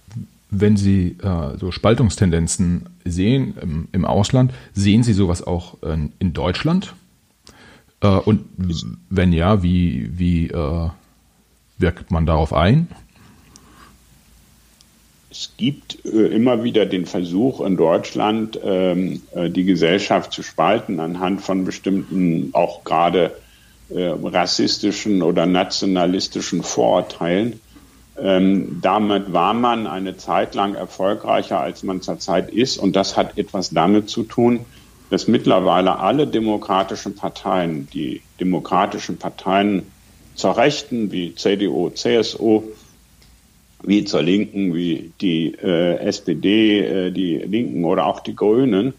Wenn 0.52 0.78
Sie 0.78 1.18
äh, 1.22 1.58
so 1.58 1.72
Spaltungstendenzen 1.72 2.86
sehen 3.04 3.56
im, 3.62 3.88
im, 3.92 4.06
Ausland, 4.06 4.54
sehen 4.74 5.04
Sie 5.04 5.14
sowas 5.14 5.46
auch 5.46 5.82
äh, 5.82 5.98
in 6.20 6.34
Deutschland? 6.34 6.94
Äh, 8.02 8.08
und 8.08 8.46
wenn 9.10 9.34
ja, 9.34 9.64
wie, 9.64 10.12
wie 10.18 10.48
äh, 10.48 10.90
wirkt 11.80 12.12
man 12.12 12.26
darauf 12.26 12.54
ein? 12.54 12.88
Es 15.38 15.52
gibt 15.58 16.06
äh, 16.06 16.28
immer 16.28 16.64
wieder 16.64 16.86
den 16.86 17.06
Versuch 17.06 17.60
in 17.60 17.76
Deutschland, 17.76 18.58
ähm, 18.64 19.22
äh, 19.34 19.50
die 19.50 19.66
Gesellschaft 19.66 20.32
zu 20.32 20.44
spalten 20.44 21.02
anhand 21.02 21.42
von 21.42 21.66
bestimmten, 21.66 22.52
auch 22.54 22.86
gerade 22.86 23.36
äh, 23.90 24.14
rassistischen 24.24 25.22
oder 25.22 25.46
nationalistischen 25.46 26.64
Vorurteilen. 26.64 27.60
Ähm, 28.18 28.80
damit 28.82 29.34
war 29.34 29.54
man 29.54 29.88
eine 29.88 30.16
Zeit 30.16 30.56
lang 30.56 30.74
erfolgreicher, 30.74 31.60
als 31.60 31.84
man 31.84 32.02
zurzeit 32.02 32.50
ist. 32.50 32.78
Und 32.78 32.96
das 32.96 33.18
hat 33.18 33.38
etwas 33.38 33.72
damit 33.72 34.10
zu 34.10 34.24
tun, 34.24 34.62
dass 35.10 35.28
mittlerweile 35.28 36.00
alle 36.00 36.28
demokratischen 36.28 37.14
Parteien, 37.14 37.90
die 37.94 38.22
demokratischen 38.40 39.18
Parteien 39.18 39.84
zur 40.34 40.56
Rechten 40.56 41.12
wie 41.12 41.36
CDU, 41.36 41.90
CSU, 41.90 42.64
wie 43.88 44.06
zur 44.06 44.22
Linken, 44.22 44.74
wie 44.74 45.12
die 45.22 45.54
äh, 45.54 45.98
SPD, 46.00 46.80
äh, 46.80 47.12
die 47.12 47.38
Linken 47.38 47.86
oder 47.86 48.06
auch 48.06 48.20
die 48.20 48.36
Grünen, 48.36 48.94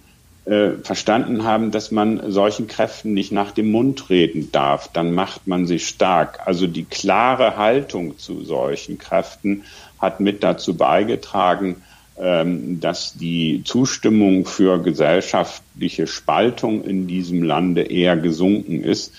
äh, 0.46 0.72
verstanden 0.82 1.44
haben, 1.44 1.72
dass 1.72 1.90
man 1.90 2.30
solchen 2.30 2.68
Kräften 2.68 3.14
nicht 3.14 3.32
nach 3.32 3.50
dem 3.50 3.70
Mund 3.72 4.10
reden 4.10 4.52
darf. 4.52 4.88
Dann 4.92 5.12
macht 5.12 5.46
man 5.46 5.66
sie 5.66 5.80
stark. 5.80 6.40
Also 6.46 6.68
die 6.68 6.84
klare 6.84 7.56
Haltung 7.56 8.18
zu 8.18 8.44
solchen 8.44 8.98
Kräften 8.98 9.64
hat 9.98 10.20
mit 10.20 10.44
dazu 10.44 10.76
beigetragen, 10.76 11.82
ähm, 12.18 12.78
dass 12.80 13.14
die 13.14 13.62
Zustimmung 13.64 14.46
für 14.46 14.80
gesellschaftliche 14.80 16.06
Spaltung 16.06 16.84
in 16.84 17.08
diesem 17.08 17.42
Lande 17.42 17.82
eher 17.82 18.16
gesunken 18.16 18.84
ist. 18.84 19.12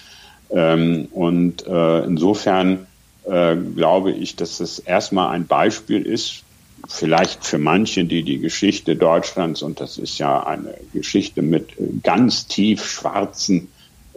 Ähm, 0.50 1.10
und 1.12 1.68
äh, 1.68 2.06
insofern 2.06 2.88
äh, 3.30 3.56
glaube 3.56 4.12
ich, 4.12 4.36
dass 4.36 4.60
es 4.60 4.80
erstmal 4.80 5.30
ein 5.30 5.48
Beispiel 5.48 6.02
ist, 6.04 6.44
vielleicht 6.88 7.46
für 7.46 7.58
manche, 7.58 8.06
die 8.06 8.24
die 8.24 8.40
Geschichte 8.40 8.96
Deutschlands, 8.96 9.62
und 9.62 9.80
das 9.80 9.98
ist 9.98 10.18
ja 10.18 10.46
eine 10.46 10.76
Geschichte 10.94 11.42
mit 11.42 11.70
ganz 12.04 12.48
tief 12.48 12.86
schwarzen 12.86 13.68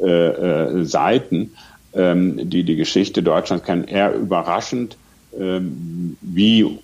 äh, 0.01 0.07
äh, 0.07 0.85
Seiten, 0.85 1.53
ähm, 1.93 2.49
die 2.49 2.63
die 2.65 2.77
Geschichte 2.77 3.23
Deutschlands 3.23 3.65
kennen, 3.65 3.85
eher 3.85 4.15
überraschend, 4.15 4.97
ähm, 5.39 6.17
wie 6.21 6.79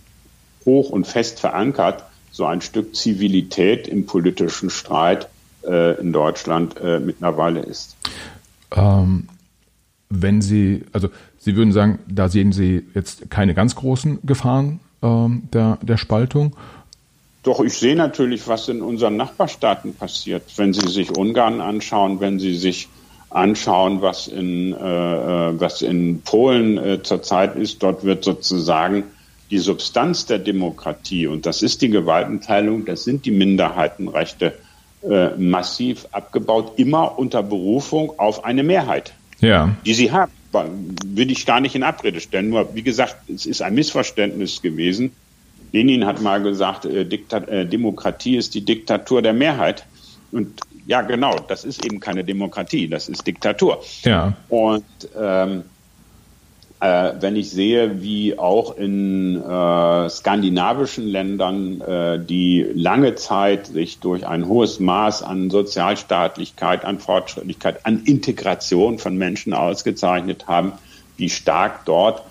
hoch 0.64 0.90
und 0.90 1.06
fest 1.06 1.40
verankert 1.40 2.04
so 2.32 2.44
ein 2.44 2.60
Stück 2.60 2.94
Zivilität 2.94 3.88
im 3.88 4.06
politischen 4.06 4.68
Streit 4.68 5.28
äh, 5.66 5.98
in 6.00 6.12
Deutschland 6.12 6.76
äh, 6.78 6.98
mittlerweile 6.98 7.60
ist. 7.60 7.96
Ähm, 8.74 9.28
wenn 10.10 10.42
Sie, 10.42 10.82
also 10.92 11.08
Sie 11.46 11.54
würden 11.54 11.70
sagen, 11.70 12.00
da 12.08 12.28
sehen 12.28 12.50
Sie 12.50 12.82
jetzt 12.92 13.30
keine 13.30 13.54
ganz 13.54 13.76
großen 13.76 14.18
Gefahren 14.24 14.80
ähm, 15.00 15.44
der, 15.52 15.78
der 15.80 15.96
Spaltung. 15.96 16.56
Doch, 17.44 17.60
ich 17.60 17.74
sehe 17.74 17.94
natürlich, 17.94 18.48
was 18.48 18.68
in 18.68 18.82
unseren 18.82 19.16
Nachbarstaaten 19.16 19.94
passiert. 19.94 20.42
Wenn 20.56 20.72
Sie 20.72 20.88
sich 20.88 21.16
Ungarn 21.16 21.60
anschauen, 21.60 22.18
wenn 22.18 22.40
Sie 22.40 22.56
sich 22.56 22.88
anschauen, 23.30 24.02
was 24.02 24.26
in, 24.26 24.72
äh, 24.72 25.50
äh 25.50 25.60
was 25.60 25.82
in 25.82 26.20
Polen 26.22 26.78
äh, 26.78 27.00
zurzeit 27.04 27.54
ist, 27.54 27.80
dort 27.80 28.02
wird 28.02 28.24
sozusagen 28.24 29.04
die 29.52 29.58
Substanz 29.58 30.26
der 30.26 30.40
Demokratie, 30.40 31.28
und 31.28 31.46
das 31.46 31.62
ist 31.62 31.80
die 31.80 31.90
Gewaltenteilung, 31.90 32.86
das 32.86 33.04
sind 33.04 33.24
die 33.24 33.30
Minderheitenrechte, 33.30 34.52
äh, 35.08 35.28
massiv 35.36 36.08
abgebaut, 36.10 36.72
immer 36.76 37.16
unter 37.16 37.44
Berufung 37.44 38.18
auf 38.18 38.44
eine 38.44 38.64
Mehrheit 38.64 39.14
ja. 39.40 39.74
die 39.84 39.94
sie 39.94 40.12
haben. 40.12 40.32
Will 40.64 41.30
ich 41.30 41.46
gar 41.46 41.60
nicht 41.60 41.74
in 41.74 41.82
Abrede 41.82 42.20
stellen. 42.20 42.50
Nur, 42.50 42.74
wie 42.74 42.82
gesagt, 42.82 43.16
es 43.28 43.46
ist 43.46 43.62
ein 43.62 43.74
Missverständnis 43.74 44.62
gewesen. 44.62 45.12
Lenin 45.72 46.06
hat 46.06 46.20
mal 46.20 46.42
gesagt, 46.42 46.84
äh, 46.84 47.04
Diktat, 47.04 47.48
äh, 47.48 47.66
Demokratie 47.66 48.36
ist 48.36 48.54
die 48.54 48.64
Diktatur 48.64 49.22
der 49.22 49.32
Mehrheit. 49.32 49.84
Und 50.32 50.60
ja, 50.86 51.02
genau, 51.02 51.38
das 51.48 51.64
ist 51.64 51.84
eben 51.84 52.00
keine 52.00 52.24
Demokratie, 52.24 52.88
das 52.88 53.08
ist 53.08 53.26
Diktatur. 53.26 53.82
Ja. 54.02 54.34
Und 54.48 54.84
ähm, 55.18 55.64
äh, 56.80 57.12
wenn 57.20 57.36
ich 57.36 57.50
sehe, 57.50 58.02
wie 58.02 58.38
auch 58.38 58.76
in 58.76 59.36
äh, 59.42 60.08
skandinavischen 60.10 61.06
Ländern, 61.06 61.80
äh, 61.80 62.18
die 62.18 62.66
lange 62.74 63.14
Zeit 63.14 63.66
sich 63.66 63.98
durch 63.98 64.26
ein 64.26 64.46
hohes 64.46 64.78
Maß 64.78 65.22
an 65.22 65.50
Sozialstaatlichkeit, 65.50 66.84
an 66.84 66.98
Fortschrittlichkeit, 66.98 67.86
an 67.86 68.02
Integration 68.04 68.98
von 68.98 69.16
Menschen 69.16 69.54
ausgezeichnet 69.54 70.48
haben, 70.48 70.72
wie 71.16 71.30
stark 71.30 71.86
dort 71.86 72.22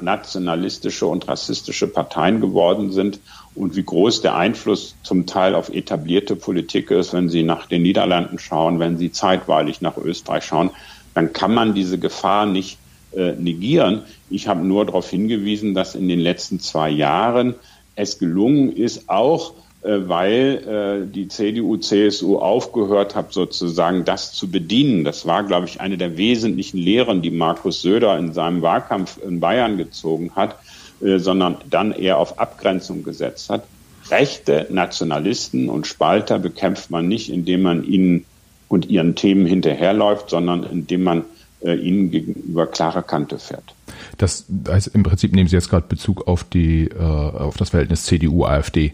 nationalistische 0.00 1.06
und 1.06 1.28
rassistische 1.28 1.86
Parteien 1.88 2.40
geworden 2.40 2.92
sind 2.92 3.20
und 3.54 3.76
wie 3.76 3.82
groß 3.82 4.22
der 4.22 4.36
Einfluss 4.36 4.96
zum 5.02 5.26
Teil 5.26 5.54
auf 5.54 5.68
etablierte 5.68 6.36
Politik 6.36 6.90
ist, 6.90 7.12
wenn 7.12 7.28
Sie 7.28 7.42
nach 7.42 7.66
den 7.66 7.82
Niederlanden 7.82 8.38
schauen, 8.38 8.78
wenn 8.78 8.98
Sie 8.98 9.12
zeitweilig 9.12 9.80
nach 9.80 9.96
Österreich 9.96 10.44
schauen, 10.44 10.70
dann 11.14 11.32
kann 11.32 11.54
man 11.54 11.74
diese 11.74 11.98
Gefahr 11.98 12.46
nicht 12.46 12.78
äh, 13.16 13.32
negieren. 13.32 14.02
Ich 14.30 14.48
habe 14.48 14.64
nur 14.64 14.84
darauf 14.84 15.08
hingewiesen, 15.08 15.74
dass 15.74 15.94
in 15.94 16.08
den 16.08 16.20
letzten 16.20 16.60
zwei 16.60 16.90
Jahren 16.90 17.54
es 17.96 18.18
gelungen 18.18 18.72
ist, 18.72 19.08
auch 19.08 19.54
äh, 19.84 20.08
weil 20.08 21.04
äh, 21.06 21.12
die 21.12 21.28
CDU, 21.28 21.76
CSU 21.76 22.38
aufgehört 22.38 23.14
hat, 23.14 23.34
sozusagen 23.34 24.06
das 24.06 24.32
zu 24.32 24.50
bedienen. 24.50 25.04
Das 25.04 25.26
war, 25.26 25.42
glaube 25.44 25.66
ich, 25.66 25.80
eine 25.80 25.98
der 25.98 26.16
wesentlichen 26.16 26.78
Lehren, 26.78 27.20
die 27.20 27.30
Markus 27.30 27.82
Söder 27.82 28.18
in 28.18 28.32
seinem 28.32 28.62
Wahlkampf 28.62 29.18
in 29.22 29.40
Bayern 29.40 29.76
gezogen 29.76 30.32
hat, 30.34 30.56
äh, 31.02 31.18
sondern 31.18 31.58
dann 31.68 31.92
eher 31.92 32.18
auf 32.18 32.38
Abgrenzung 32.38 33.04
gesetzt 33.04 33.50
hat. 33.50 33.64
Rechte 34.10 34.66
Nationalisten 34.70 35.68
und 35.68 35.86
Spalter 35.86 36.38
bekämpft 36.38 36.90
man 36.90 37.06
nicht, 37.06 37.30
indem 37.30 37.62
man 37.62 37.84
ihnen 37.84 38.24
und 38.68 38.88
ihren 38.88 39.14
Themen 39.14 39.44
hinterherläuft, 39.44 40.30
sondern 40.30 40.64
indem 40.64 41.04
man 41.04 41.24
äh, 41.64 41.74
ihnen 41.74 42.10
gegenüber 42.10 42.66
klare 42.66 43.02
Kante 43.02 43.38
fährt. 43.38 43.74
Das 44.18 44.46
heißt, 44.68 44.88
im 44.88 45.02
Prinzip 45.02 45.32
nehmen 45.32 45.48
Sie 45.48 45.56
jetzt 45.56 45.70
gerade 45.70 45.86
Bezug 45.88 46.26
auf 46.28 46.44
die 46.44 46.88
äh, 46.88 47.00
auf 47.00 47.56
das 47.56 47.70
Verhältnis 47.70 48.04
CDU-AfD. 48.04 48.92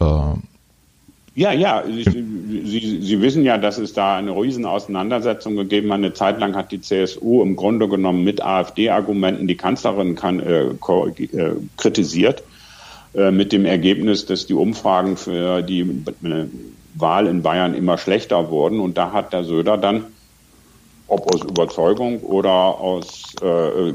Äh, 0.00 0.04
ja, 1.36 1.52
ja, 1.52 1.82
Sie, 1.84 3.00
Sie, 3.00 3.20
wissen 3.20 3.42
ja, 3.42 3.58
dass 3.58 3.78
es 3.78 3.92
da 3.92 4.16
eine 4.16 4.30
Riesenauseinandersetzung 4.30 5.56
gegeben 5.56 5.90
hat. 5.90 5.98
Eine 5.98 6.12
Zeit 6.12 6.38
lang 6.38 6.54
hat 6.54 6.70
die 6.70 6.80
CSU 6.80 7.42
im 7.42 7.56
Grunde 7.56 7.88
genommen 7.88 8.22
mit 8.22 8.40
AfD-Argumenten 8.40 9.48
die 9.48 9.56
Kanzlerin 9.56 10.14
kann, 10.14 10.38
äh, 10.38 10.66
äh, 10.66 11.56
kritisiert, 11.76 12.44
äh, 13.14 13.32
mit 13.32 13.50
dem 13.50 13.64
Ergebnis, 13.64 14.26
dass 14.26 14.46
die 14.46 14.54
Umfragen 14.54 15.16
für 15.16 15.62
die 15.62 15.80
äh, 15.80 16.46
Wahl 16.94 17.26
in 17.26 17.42
Bayern 17.42 17.74
immer 17.74 17.98
schlechter 17.98 18.50
wurden. 18.50 18.78
Und 18.78 18.96
da 18.96 19.10
hat 19.10 19.32
der 19.32 19.42
Söder 19.42 19.76
dann 19.76 20.04
ob 21.08 21.34
aus 21.34 21.42
Überzeugung 21.42 22.20
oder 22.20 22.50
aus 22.50 23.34
äh, 23.42 23.92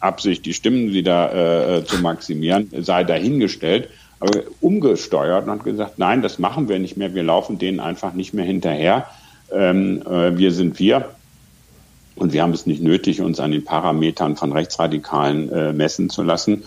Absicht, 0.00 0.46
die 0.46 0.54
Stimmen 0.54 0.92
wieder 0.92 1.78
äh, 1.78 1.84
zu 1.84 1.98
maximieren, 1.98 2.70
sei 2.78 3.04
dahingestellt, 3.04 3.88
aber 4.20 4.42
umgesteuert 4.60 5.44
und 5.46 5.50
hat 5.50 5.64
gesagt, 5.64 5.98
nein, 5.98 6.22
das 6.22 6.38
machen 6.38 6.68
wir 6.68 6.78
nicht 6.78 6.96
mehr, 6.96 7.14
wir 7.14 7.24
laufen 7.24 7.58
denen 7.58 7.80
einfach 7.80 8.12
nicht 8.12 8.32
mehr 8.32 8.44
hinterher. 8.44 9.06
Ähm, 9.52 10.02
äh, 10.02 10.38
wir 10.38 10.52
sind 10.52 10.78
wir 10.78 11.10
und 12.14 12.32
wir 12.32 12.42
haben 12.42 12.52
es 12.52 12.66
nicht 12.66 12.82
nötig, 12.82 13.20
uns 13.20 13.40
an 13.40 13.50
den 13.50 13.64
Parametern 13.64 14.36
von 14.36 14.52
Rechtsradikalen 14.52 15.50
äh, 15.50 15.72
messen 15.72 16.10
zu 16.10 16.22
lassen. 16.22 16.64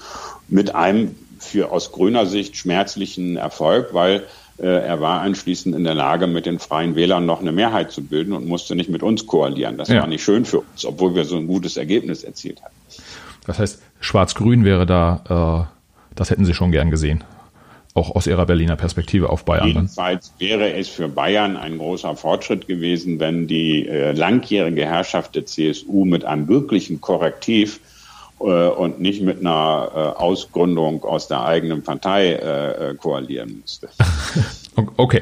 Mit 0.49 0.75
einem 0.75 1.15
für 1.39 1.71
aus 1.71 1.91
grüner 1.91 2.25
Sicht 2.25 2.57
schmerzlichen 2.57 3.37
Erfolg, 3.37 3.93
weil 3.93 4.23
er 4.63 5.01
war 5.01 5.21
anschließend 5.21 5.75
in 5.75 5.83
der 5.83 5.95
Lage, 5.95 6.27
mit 6.27 6.45
den 6.45 6.59
Freien 6.59 6.95
Wählern 6.95 7.25
noch 7.25 7.41
eine 7.41 7.51
Mehrheit 7.51 7.91
zu 7.91 8.03
bilden 8.03 8.33
und 8.33 8.47
musste 8.47 8.75
nicht 8.75 8.89
mit 8.89 9.03
uns 9.03 9.25
koalieren. 9.27 9.77
Das 9.77 9.89
ja. 9.89 9.99
war 9.99 10.07
nicht 10.07 10.23
schön 10.23 10.45
für 10.45 10.59
uns, 10.59 10.85
obwohl 10.85 11.13
wir 11.15 11.25
so 11.25 11.35
ein 11.35 11.47
gutes 11.47 11.77
Ergebnis 11.77 12.23
erzielt 12.23 12.61
hatten. 12.63 12.75
Das 13.45 13.59
heißt, 13.59 13.81
Schwarz-Grün 13.99 14.63
wäre 14.63 14.85
da, 14.85 15.67
äh, 15.69 16.15
das 16.15 16.29
hätten 16.29 16.45
Sie 16.45 16.53
schon 16.53 16.71
gern 16.71 16.89
gesehen. 16.89 17.23
Auch 17.93 18.15
aus 18.15 18.27
Ihrer 18.27 18.45
Berliner 18.45 18.75
Perspektive 18.75 19.29
auf 19.29 19.45
Bayern. 19.45 19.67
Jedenfalls 19.67 20.33
wäre 20.37 20.73
es 20.73 20.89
für 20.89 21.07
Bayern 21.07 21.57
ein 21.57 21.77
großer 21.77 22.15
Fortschritt 22.15 22.67
gewesen, 22.67 23.19
wenn 23.19 23.47
die 23.47 23.87
äh, 23.87 24.11
langjährige 24.11 24.85
Herrschaft 24.85 25.35
der 25.35 25.45
CSU 25.45 26.05
mit 26.05 26.25
einem 26.25 26.47
wirklichen 26.47 26.99
Korrektiv 27.01 27.77
äh, 27.77 27.94
und 28.37 28.99
nicht 28.99 29.21
mit 29.21 29.39
einer 29.39 29.91
äh, 29.93 29.99
Ausgründung 30.21 31.03
aus 31.03 31.27
der 31.27 31.45
eigenen 31.45 31.83
Partei 31.83 32.33
äh, 32.33 32.91
äh 32.91 32.95
koalieren 32.95 33.61
musste. 33.61 33.89
Okay. 34.97 35.21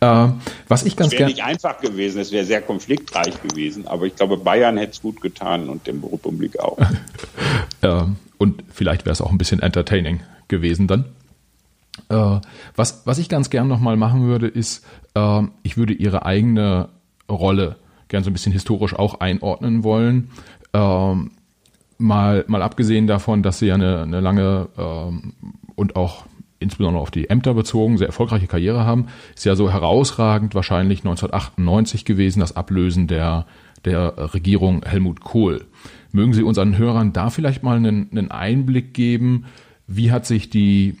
Äh, 0.00 0.28
was 0.68 0.84
ich 0.84 0.96
ganz 0.96 1.10
gerne. 1.10 1.30
Es 1.32 1.38
wäre 1.38 1.48
nicht 1.48 1.64
einfach 1.64 1.80
gewesen, 1.80 2.20
es 2.20 2.30
wäre 2.30 2.44
sehr 2.44 2.60
konfliktreich 2.60 3.40
gewesen, 3.42 3.86
aber 3.86 4.06
ich 4.06 4.16
glaube, 4.16 4.36
Bayern 4.36 4.76
hätte 4.76 4.92
es 4.92 5.02
gut 5.02 5.20
getan 5.20 5.68
und 5.68 5.86
dem 5.86 6.04
Republik 6.04 6.58
auch. 6.60 6.78
äh, 7.80 8.02
und 8.38 8.64
vielleicht 8.70 9.04
wäre 9.04 9.12
es 9.12 9.20
auch 9.20 9.30
ein 9.30 9.38
bisschen 9.38 9.60
entertaining 9.60 10.20
gewesen 10.48 10.88
dann. 10.88 11.06
Äh, 12.08 12.40
was, 12.76 13.06
was 13.06 13.18
ich 13.18 13.28
ganz 13.28 13.50
gern 13.50 13.68
nochmal 13.68 13.96
machen 13.96 14.26
würde, 14.26 14.48
ist, 14.48 14.84
äh, 15.14 15.42
ich 15.62 15.76
würde 15.76 15.94
ihre 15.94 16.26
eigene 16.26 16.88
Rolle 17.30 17.76
gern 18.08 18.24
so 18.24 18.30
ein 18.30 18.34
bisschen 18.34 18.52
historisch 18.52 18.94
auch 18.94 19.20
einordnen 19.20 19.84
wollen. 19.84 20.30
Ähm, 20.74 21.30
Mal, 22.02 22.44
mal 22.48 22.62
abgesehen 22.62 23.06
davon, 23.06 23.42
dass 23.42 23.58
sie 23.58 23.66
ja 23.66 23.74
eine, 23.74 24.02
eine 24.02 24.20
lange 24.20 24.68
ähm, 24.76 25.34
und 25.74 25.96
auch 25.96 26.24
insbesondere 26.58 27.02
auf 27.02 27.10
die 27.10 27.28
Ämter 27.28 27.54
bezogen, 27.54 27.98
sehr 27.98 28.06
erfolgreiche 28.06 28.46
Karriere 28.46 28.86
haben, 28.86 29.08
ist 29.34 29.44
ja 29.44 29.56
so 29.56 29.70
herausragend 29.70 30.54
wahrscheinlich 30.54 31.00
1998 31.00 32.04
gewesen, 32.04 32.40
das 32.40 32.56
Ablösen 32.56 33.08
der, 33.08 33.46
der 33.84 34.34
Regierung 34.34 34.82
Helmut 34.84 35.20
Kohl. 35.20 35.64
Mögen 36.12 36.32
Sie 36.32 36.42
unseren 36.42 36.78
Hörern 36.78 37.12
da 37.12 37.30
vielleicht 37.30 37.62
mal 37.62 37.76
einen, 37.76 38.08
einen 38.10 38.30
Einblick 38.30 38.94
geben, 38.94 39.46
wie 39.86 40.12
hat 40.12 40.26
sich 40.26 40.50
die, 40.50 40.96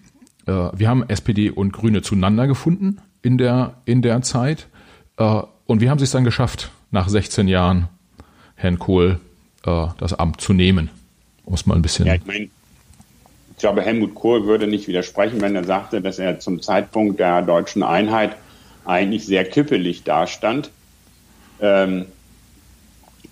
äh, 0.46 0.52
wir 0.74 0.88
haben 0.88 1.08
SPD 1.08 1.50
und 1.50 1.72
Grüne 1.72 2.02
zueinander 2.02 2.46
gefunden 2.46 2.98
in 3.22 3.38
der, 3.38 3.74
in 3.84 4.02
der 4.02 4.22
Zeit 4.22 4.68
äh, 5.16 5.42
und 5.66 5.80
wie 5.80 5.88
haben 5.88 5.98
Sie 5.98 6.04
es 6.04 6.10
dann 6.10 6.24
geschafft, 6.24 6.70
nach 6.90 7.08
16 7.08 7.48
Jahren 7.48 7.88
Herrn 8.54 8.78
Kohl 8.78 9.20
äh, 9.66 9.86
das 9.98 10.14
Amt 10.14 10.40
zu 10.40 10.52
nehmen. 10.52 10.90
Muss 11.46 11.66
mal 11.66 11.74
ein 11.74 11.82
bisschen. 11.82 12.06
Ja, 12.06 12.14
ich 12.14 12.26
meine, 12.26 12.44
ich 12.44 13.58
glaube, 13.58 13.82
Helmut 13.82 14.14
Kohl 14.14 14.46
würde 14.46 14.66
nicht 14.66 14.88
widersprechen, 14.88 15.40
wenn 15.40 15.54
er 15.54 15.64
sagte, 15.64 16.00
dass 16.00 16.18
er 16.18 16.40
zum 16.40 16.62
Zeitpunkt 16.62 17.20
der 17.20 17.42
deutschen 17.42 17.82
Einheit 17.82 18.36
eigentlich 18.84 19.26
sehr 19.26 19.44
kippelig 19.44 20.02
dastand 20.02 20.70
ähm, 21.60 22.06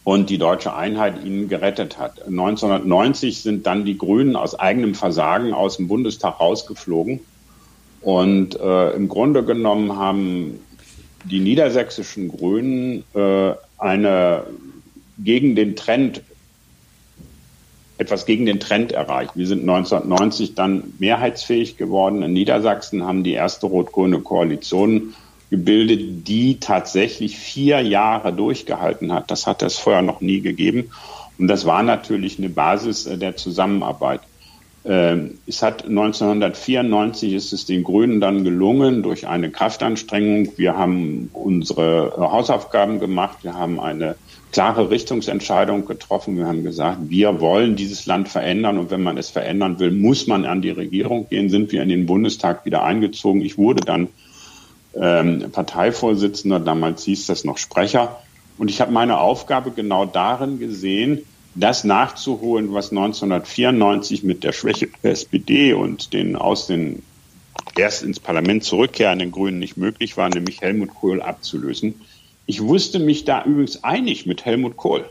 und 0.04 0.30
die 0.30 0.38
deutsche 0.38 0.74
Einheit 0.74 1.24
ihn 1.24 1.48
gerettet 1.48 1.98
hat. 1.98 2.22
1990 2.26 3.42
sind 3.42 3.66
dann 3.66 3.84
die 3.84 3.98
Grünen 3.98 4.36
aus 4.36 4.58
eigenem 4.58 4.94
Versagen 4.94 5.52
aus 5.52 5.76
dem 5.76 5.88
Bundestag 5.88 6.40
rausgeflogen 6.40 7.20
und 8.00 8.58
äh, 8.58 8.90
im 8.92 9.08
Grunde 9.08 9.44
genommen 9.44 9.96
haben 9.96 10.60
die 11.24 11.40
niedersächsischen 11.40 12.28
Grünen 12.28 13.04
äh, 13.14 13.52
eine 13.78 14.44
gegen 15.24 15.54
den 15.54 15.76
Trend, 15.76 16.22
etwas 17.98 18.26
gegen 18.26 18.46
den 18.46 18.61
Trend 18.61 18.92
erreicht. 18.92 19.33
Wir 19.35 19.46
sind 19.46 19.61
1990 19.61 20.54
dann 20.54 20.94
mehrheitsfähig 20.98 21.76
geworden. 21.76 22.22
In 22.22 22.33
Niedersachsen 22.33 23.04
haben 23.04 23.24
die 23.24 23.33
erste 23.33 23.66
rot-grüne 23.66 24.20
Koalition 24.20 25.14
gebildet, 25.50 26.28
die 26.28 26.61
tatsächlich 26.61 27.37
vier 27.37 27.80
Jahre 27.80 28.33
durchgehalten 28.33 29.12
hat. 29.12 29.30
Das 29.30 29.46
hat 29.46 29.62
es 29.62 29.76
vorher 29.76 30.02
noch 30.02 30.20
nie 30.20 30.40
gegeben. 30.40 30.90
Und 31.38 31.48
das 31.48 31.66
war 31.66 31.83
natürlich 31.83 32.38
eine 32.38 32.50
Basis 32.50 33.06
äh, 33.06 33.18
der 33.18 33.37
Zusammenarbeit. 33.37 34.20
Ähm, 34.85 35.38
es 35.46 35.62
hat 35.62 35.85
1994 35.85 37.35
ist 37.35 37.52
es 37.52 37.66
den 37.66 37.83
Grünen 37.83 38.20
dann 38.20 38.44
gelungen 38.44 39.02
durch 39.02 39.26
eine 39.26 39.50
Kraftanstrengung. 39.50 40.52
Wir 40.56 40.76
haben 40.76 41.30
unsere 41.33 42.14
Hausaufgaben 42.16 43.00
gemacht. 43.00 43.38
Wir 43.42 43.54
haben 43.54 43.80
eine 43.80 44.16
klare 44.52 44.90
Richtungsentscheidung 44.90 45.86
getroffen. 45.86 46.36
Wir 46.36 46.46
haben 46.46 46.64
gesagt, 46.64 46.98
wir 47.08 47.40
wollen 47.40 47.76
dieses 47.76 48.06
Land 48.06 48.28
verändern 48.28 48.78
und 48.78 48.90
wenn 48.90 49.02
man 49.02 49.16
es 49.16 49.30
verändern 49.30 49.78
will, 49.78 49.90
muss 49.90 50.26
man 50.26 50.44
an 50.44 50.62
die 50.62 50.70
Regierung 50.70 51.28
gehen. 51.28 51.48
Sind 51.48 51.72
wir 51.72 51.82
in 51.82 51.88
den 51.88 52.06
Bundestag 52.06 52.64
wieder 52.64 52.82
eingezogen. 52.82 53.42
Ich 53.42 53.58
wurde 53.58 53.84
dann 53.84 54.08
ähm, 54.94 55.50
Parteivorsitzender, 55.52 56.60
damals 56.60 57.04
hieß 57.04 57.26
das 57.26 57.44
noch 57.44 57.58
Sprecher. 57.58 58.20
Und 58.58 58.68
ich 58.68 58.80
habe 58.80 58.92
meine 58.92 59.18
Aufgabe 59.20 59.70
genau 59.70 60.04
darin 60.04 60.58
gesehen, 60.58 61.20
das 61.54 61.84
nachzuholen, 61.84 62.72
was 62.72 62.90
1994 62.90 64.22
mit 64.22 64.44
der 64.44 64.52
Schwäche 64.52 64.88
der 65.02 65.12
SPD 65.12 65.72
und 65.72 66.12
den 66.12 66.36
aus 66.36 66.66
den 66.66 67.02
erst 67.76 68.02
ins 68.02 68.20
Parlament 68.20 68.64
zurückkehrenden 68.64 69.32
Grünen 69.32 69.58
nicht 69.58 69.76
möglich 69.76 70.16
war, 70.16 70.28
nämlich 70.28 70.60
Helmut 70.60 70.94
Kohl 70.94 71.22
abzulösen. 71.22 71.94
Ich 72.50 72.60
wusste 72.60 72.98
mich 72.98 73.24
da 73.24 73.44
übrigens 73.44 73.84
einig 73.84 74.26
mit 74.26 74.44
Helmut 74.44 74.76
Kohl. 74.76 75.04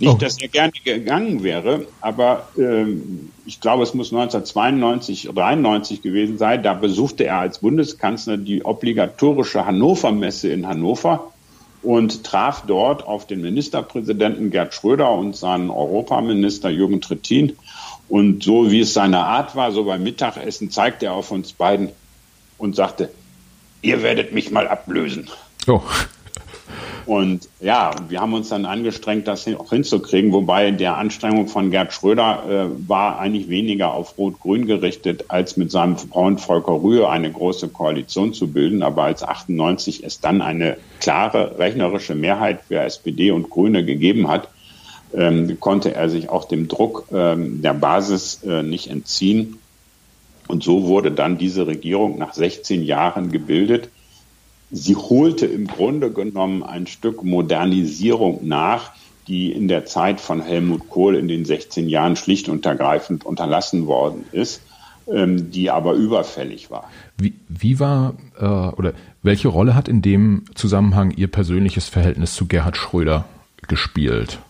Nicht, 0.00 0.10
oh. 0.10 0.16
dass 0.16 0.40
er 0.40 0.48
gerne 0.48 0.72
gegangen 0.82 1.42
wäre, 1.42 1.84
aber 2.00 2.48
ähm, 2.56 3.28
ich 3.44 3.60
glaube, 3.60 3.82
es 3.82 3.92
muss 3.92 4.14
1992, 4.14 5.28
93 5.34 6.00
gewesen 6.00 6.38
sein. 6.38 6.62
Da 6.62 6.72
besuchte 6.72 7.24
er 7.24 7.36
als 7.36 7.58
Bundeskanzler 7.58 8.38
die 8.38 8.64
obligatorische 8.64 9.66
Hannover-Messe 9.66 10.48
in 10.48 10.66
Hannover 10.66 11.32
und 11.82 12.24
traf 12.24 12.64
dort 12.66 13.06
auf 13.06 13.26
den 13.26 13.42
Ministerpräsidenten 13.42 14.50
Gerd 14.50 14.72
Schröder 14.72 15.12
und 15.12 15.36
seinen 15.36 15.68
Europaminister 15.68 16.70
Jürgen 16.70 17.02
Trittin. 17.02 17.58
Und 18.08 18.42
so 18.42 18.70
wie 18.70 18.80
es 18.80 18.94
seine 18.94 19.18
Art 19.18 19.54
war, 19.54 19.70
so 19.70 19.84
beim 19.84 20.02
Mittagessen, 20.02 20.70
zeigte 20.70 21.06
er 21.06 21.12
auf 21.12 21.30
uns 21.30 21.52
beiden 21.52 21.90
und 22.56 22.74
sagte, 22.74 23.10
ihr 23.82 24.02
werdet 24.02 24.32
mich 24.32 24.50
mal 24.50 24.66
ablösen. 24.66 25.28
Oh. 25.66 25.82
Und 27.06 27.48
ja, 27.60 27.92
wir 28.08 28.20
haben 28.20 28.32
uns 28.32 28.50
dann 28.50 28.64
angestrengt, 28.64 29.26
das 29.26 29.48
auch 29.48 29.70
hinzukriegen, 29.70 30.32
wobei 30.32 30.70
der 30.70 30.96
Anstrengung 30.96 31.48
von 31.48 31.70
Gerd 31.70 31.92
Schröder 31.92 32.44
äh, 32.48 32.88
war 32.88 33.18
eigentlich 33.18 33.48
weniger 33.48 33.92
auf 33.92 34.16
Rot-Grün 34.18 34.66
gerichtet, 34.66 35.24
als 35.28 35.56
mit 35.56 35.70
seinem 35.70 35.96
Freund 35.96 36.40
Volker 36.40 36.82
Rühe 36.82 37.08
eine 37.08 37.30
große 37.32 37.68
Koalition 37.68 38.32
zu 38.34 38.52
bilden. 38.52 38.82
Aber 38.82 39.04
als 39.04 39.22
98 39.22 40.04
es 40.04 40.20
dann 40.20 40.42
eine 40.42 40.76
klare 41.00 41.58
rechnerische 41.58 42.14
Mehrheit 42.14 42.60
für 42.68 42.78
SPD 42.80 43.32
und 43.32 43.50
Grüne 43.50 43.84
gegeben 43.84 44.28
hat, 44.28 44.48
ähm, 45.14 45.58
konnte 45.60 45.94
er 45.94 46.08
sich 46.08 46.28
auch 46.28 46.44
dem 46.44 46.68
Druck 46.68 47.06
ähm, 47.12 47.62
der 47.62 47.74
Basis 47.74 48.42
äh, 48.44 48.62
nicht 48.62 48.88
entziehen. 48.88 49.58
Und 50.48 50.62
so 50.62 50.84
wurde 50.84 51.10
dann 51.10 51.38
diese 51.38 51.66
Regierung 51.66 52.18
nach 52.18 52.34
16 52.34 52.82
Jahren 52.82 53.32
gebildet 53.32 53.88
sie 54.72 54.96
holte 54.96 55.46
im 55.46 55.66
Grunde 55.66 56.10
genommen 56.10 56.62
ein 56.62 56.86
Stück 56.86 57.22
Modernisierung 57.22 58.40
nach, 58.48 58.92
die 59.28 59.52
in 59.52 59.68
der 59.68 59.84
Zeit 59.84 60.20
von 60.20 60.40
Helmut 60.40 60.88
Kohl 60.88 61.14
in 61.14 61.28
den 61.28 61.44
16 61.44 61.88
Jahren 61.88 62.16
schlicht 62.16 62.48
und 62.48 62.66
ergreifend 62.66 63.24
unterlassen 63.24 63.86
worden 63.86 64.24
ist, 64.32 64.62
ähm, 65.06 65.50
die 65.52 65.70
aber 65.70 65.92
überfällig 65.92 66.70
war. 66.70 66.90
Wie, 67.18 67.34
wie 67.48 67.78
war 67.78 68.14
äh, 68.40 68.44
oder 68.44 68.94
welche 69.22 69.48
Rolle 69.48 69.76
hat 69.76 69.86
in 69.86 70.02
dem 70.02 70.46
Zusammenhang 70.54 71.12
Ihr 71.12 71.28
persönliches 71.28 71.88
Verhältnis 71.88 72.34
zu 72.34 72.46
Gerhard 72.46 72.76
Schröder 72.76 73.26
gespielt? 73.68 74.40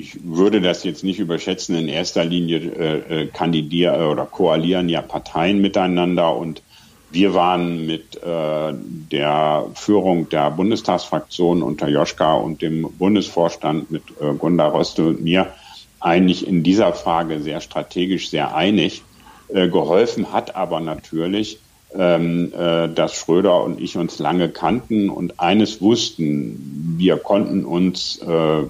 ich 0.00 0.16
würde 0.22 0.60
das 0.60 0.84
jetzt 0.84 1.02
nicht 1.02 1.18
überschätzen. 1.18 1.74
In 1.74 1.88
erster 1.88 2.24
Linie 2.24 2.58
äh, 2.58 3.22
äh 3.22 3.26
kandidieren 3.26 4.00
oder 4.02 4.26
koalieren 4.26 4.88
ja 4.88 5.02
Parteien 5.02 5.60
miteinander 5.60 6.36
und 6.36 6.62
wir 7.10 7.34
waren 7.34 7.86
mit 7.86 8.16
äh, 8.22 8.72
der 8.74 9.66
Führung 9.74 10.28
der 10.28 10.50
Bundestagsfraktion 10.50 11.62
unter 11.62 11.88
Joschka 11.88 12.34
und 12.34 12.60
dem 12.60 12.82
Bundesvorstand 12.98 13.90
mit 13.90 14.02
äh, 14.20 14.34
Gunda 14.34 14.66
Roste 14.66 15.06
und 15.06 15.22
mir 15.22 15.52
eigentlich 16.00 16.46
in 16.46 16.62
dieser 16.62 16.92
Frage 16.92 17.40
sehr 17.40 17.60
strategisch 17.60 18.30
sehr 18.30 18.54
einig. 18.54 19.02
Äh, 19.48 19.68
geholfen 19.68 20.32
hat 20.32 20.56
aber 20.56 20.80
natürlich, 20.80 21.58
ähm, 21.94 22.52
äh, 22.52 22.88
dass 22.88 23.14
Schröder 23.14 23.64
und 23.64 23.80
ich 23.80 23.96
uns 23.96 24.18
lange 24.18 24.50
kannten 24.50 25.08
und 25.08 25.40
eines 25.40 25.80
wussten, 25.80 26.94
wir 26.98 27.16
konnten 27.16 27.64
uns 27.64 28.18
äh, 28.18 28.64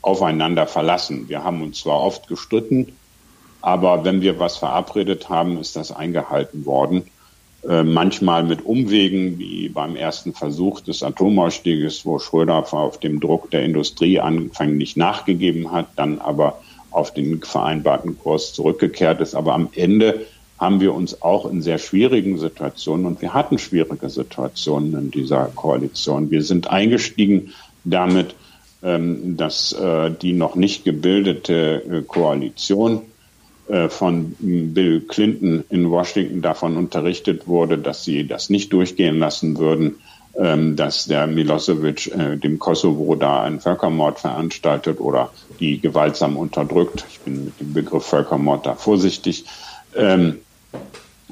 aufeinander 0.00 0.66
verlassen. 0.66 1.28
Wir 1.28 1.44
haben 1.44 1.62
uns 1.62 1.80
zwar 1.80 2.00
oft 2.00 2.26
gestritten, 2.28 2.96
aber 3.60 4.04
wenn 4.04 4.22
wir 4.22 4.38
was 4.38 4.56
verabredet 4.56 5.28
haben, 5.28 5.58
ist 5.58 5.76
das 5.76 5.92
eingehalten 5.92 6.64
worden. 6.64 7.04
Äh, 7.68 7.82
manchmal 7.82 8.44
mit 8.44 8.66
Umwegen, 8.66 9.38
wie 9.38 9.70
beim 9.70 9.96
ersten 9.96 10.34
Versuch 10.34 10.80
des 10.80 11.02
Atomausstieges, 11.02 12.04
wo 12.04 12.18
Schröder 12.18 12.56
auf 12.72 13.00
dem 13.00 13.20
Druck 13.20 13.50
der 13.50 13.62
Industrie 13.62 14.20
anfänglich 14.20 14.96
nachgegeben 14.96 15.72
hat, 15.72 15.86
dann 15.96 16.18
aber 16.18 16.60
auf 16.90 17.14
den 17.14 17.40
vereinbarten 17.42 18.18
Kurs 18.18 18.52
zurückgekehrt 18.52 19.20
ist. 19.22 19.34
Aber 19.34 19.54
am 19.54 19.70
Ende 19.74 20.26
haben 20.58 20.80
wir 20.80 20.92
uns 20.92 21.22
auch 21.22 21.50
in 21.50 21.62
sehr 21.62 21.78
schwierigen 21.78 22.38
Situationen, 22.38 23.06
und 23.06 23.22
wir 23.22 23.32
hatten 23.32 23.58
schwierige 23.58 24.10
Situationen 24.10 24.94
in 24.94 25.10
dieser 25.10 25.46
Koalition. 25.54 26.30
Wir 26.30 26.42
sind 26.42 26.68
eingestiegen 26.70 27.54
damit, 27.84 28.34
ähm, 28.82 29.38
dass 29.38 29.72
äh, 29.72 30.10
die 30.10 30.34
noch 30.34 30.54
nicht 30.54 30.84
gebildete 30.84 31.82
äh, 31.82 32.02
Koalition 32.02 33.00
von 33.88 34.36
Bill 34.38 35.00
Clinton 35.00 35.64
in 35.70 35.90
Washington 35.90 36.42
davon 36.42 36.76
unterrichtet 36.76 37.48
wurde, 37.48 37.78
dass 37.78 38.04
sie 38.04 38.26
das 38.26 38.50
nicht 38.50 38.72
durchgehen 38.74 39.18
lassen 39.18 39.56
würden, 39.56 39.96
ähm, 40.36 40.74
dass 40.74 41.04
der 41.04 41.28
Milosevic 41.28 42.08
äh, 42.08 42.36
dem 42.36 42.58
Kosovo 42.58 43.14
da 43.14 43.42
einen 43.42 43.60
Völkermord 43.60 44.18
veranstaltet 44.18 44.98
oder 44.98 45.30
die 45.60 45.80
gewaltsam 45.80 46.36
unterdrückt. 46.36 47.04
Ich 47.08 47.20
bin 47.20 47.44
mit 47.44 47.60
dem 47.60 47.72
Begriff 47.72 48.04
Völkermord 48.04 48.66
da 48.66 48.74
vorsichtig. 48.74 49.44
Ähm, 49.94 50.40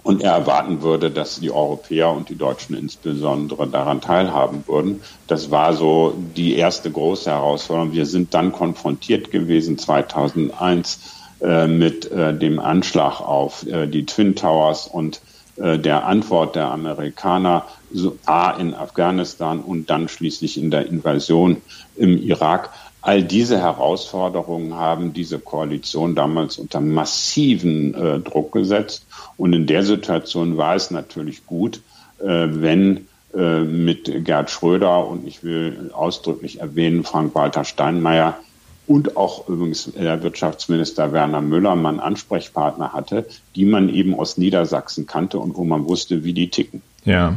und 0.04 0.22
er 0.22 0.32
erwarten 0.32 0.82
würde, 0.82 1.10
dass 1.10 1.40
die 1.40 1.50
Europäer 1.50 2.10
und 2.10 2.28
die 2.28 2.36
Deutschen 2.36 2.76
insbesondere 2.76 3.66
daran 3.66 4.00
teilhaben 4.00 4.64
würden. 4.66 5.00
Das 5.26 5.50
war 5.50 5.74
so 5.74 6.14
die 6.36 6.54
erste 6.54 6.90
große 6.90 7.30
Herausforderung. 7.30 7.92
Wir 7.92 8.06
sind 8.06 8.34
dann 8.34 8.52
konfrontiert 8.52 9.32
gewesen 9.32 9.78
2001 9.78 10.96
äh, 10.96 11.21
mit 11.66 12.10
äh, 12.10 12.32
dem 12.36 12.60
Anschlag 12.60 13.20
auf 13.20 13.66
äh, 13.66 13.86
die 13.86 14.06
Twin 14.06 14.36
Towers 14.36 14.86
und 14.86 15.20
äh, 15.56 15.78
der 15.78 16.06
Antwort 16.06 16.56
der 16.56 16.70
Amerikaner 16.70 17.66
so, 17.92 18.16
A 18.24 18.52
in 18.52 18.74
Afghanistan 18.74 19.60
und 19.60 19.90
dann 19.90 20.08
schließlich 20.08 20.56
in 20.56 20.70
der 20.70 20.86
Invasion 20.86 21.58
im 21.96 22.16
Irak. 22.16 22.70
All 23.02 23.22
diese 23.22 23.58
Herausforderungen 23.58 24.74
haben 24.74 25.12
diese 25.12 25.38
Koalition 25.38 26.14
damals 26.14 26.56
unter 26.56 26.80
massiven 26.80 27.94
äh, 27.94 28.20
Druck 28.20 28.52
gesetzt. 28.52 29.06
Und 29.36 29.52
in 29.52 29.66
der 29.66 29.82
Situation 29.82 30.56
war 30.56 30.76
es 30.76 30.90
natürlich 30.90 31.44
gut, 31.46 31.82
äh, 32.20 32.48
wenn 32.48 33.08
äh, 33.34 33.60
mit 33.60 34.24
Gerd 34.24 34.50
Schröder 34.50 35.06
und 35.06 35.26
ich 35.26 35.42
will 35.42 35.90
ausdrücklich 35.92 36.60
erwähnen, 36.60 37.02
Frank-Walter 37.02 37.64
Steinmeier 37.64 38.38
und 38.86 39.16
auch 39.16 39.48
übrigens 39.48 39.90
der 39.92 40.22
Wirtschaftsminister 40.22 41.12
Werner 41.12 41.40
Müller 41.40 41.76
man 41.76 42.00
Ansprechpartner 42.00 42.92
hatte, 42.92 43.26
die 43.54 43.64
man 43.64 43.88
eben 43.88 44.14
aus 44.14 44.38
Niedersachsen 44.38 45.06
kannte 45.06 45.38
und 45.38 45.56
wo 45.56 45.64
man 45.64 45.86
wusste, 45.86 46.24
wie 46.24 46.32
die 46.32 46.48
ticken. 46.48 46.82
Ja, 47.04 47.36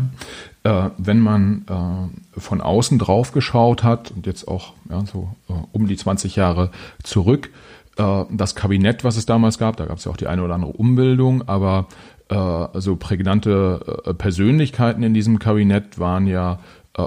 äh, 0.64 0.90
wenn 0.98 1.20
man 1.20 1.66
äh, 1.70 2.40
von 2.40 2.62
außen 2.62 3.00
drauf 3.00 3.32
geschaut 3.32 3.84
hat 3.84 4.12
und 4.12 4.26
jetzt 4.26 4.48
auch 4.48 4.74
ja, 4.90 5.06
so 5.06 5.30
äh, 5.50 5.54
um 5.72 5.88
die 5.88 5.96
20 5.96 6.36
Jahre 6.36 6.72
zurück, 7.04 7.52
äh, 7.98 8.24
das 8.32 8.56
Kabinett, 8.56 9.04
was 9.04 9.18
es 9.18 9.26
damals 9.26 9.58
gab, 9.58 9.78
da 9.78 9.86
gab 9.86 9.98
es 9.98 10.06
ja 10.06 10.12
auch 10.12 10.18
die 10.18 10.28
eine 10.28 10.44
oder 10.44 10.56
andere 10.56 10.72
Umbildung, 10.72 11.48
aber 11.48 11.88
äh, 12.30 12.68
so 12.74 12.96
prägnante 12.96 14.04
äh, 14.06 14.14
Persönlichkeiten 14.14 15.04
in 15.04 15.14
diesem 15.14 15.40
Kabinett 15.40 16.00
waren 16.00 16.28
ja 16.28 16.60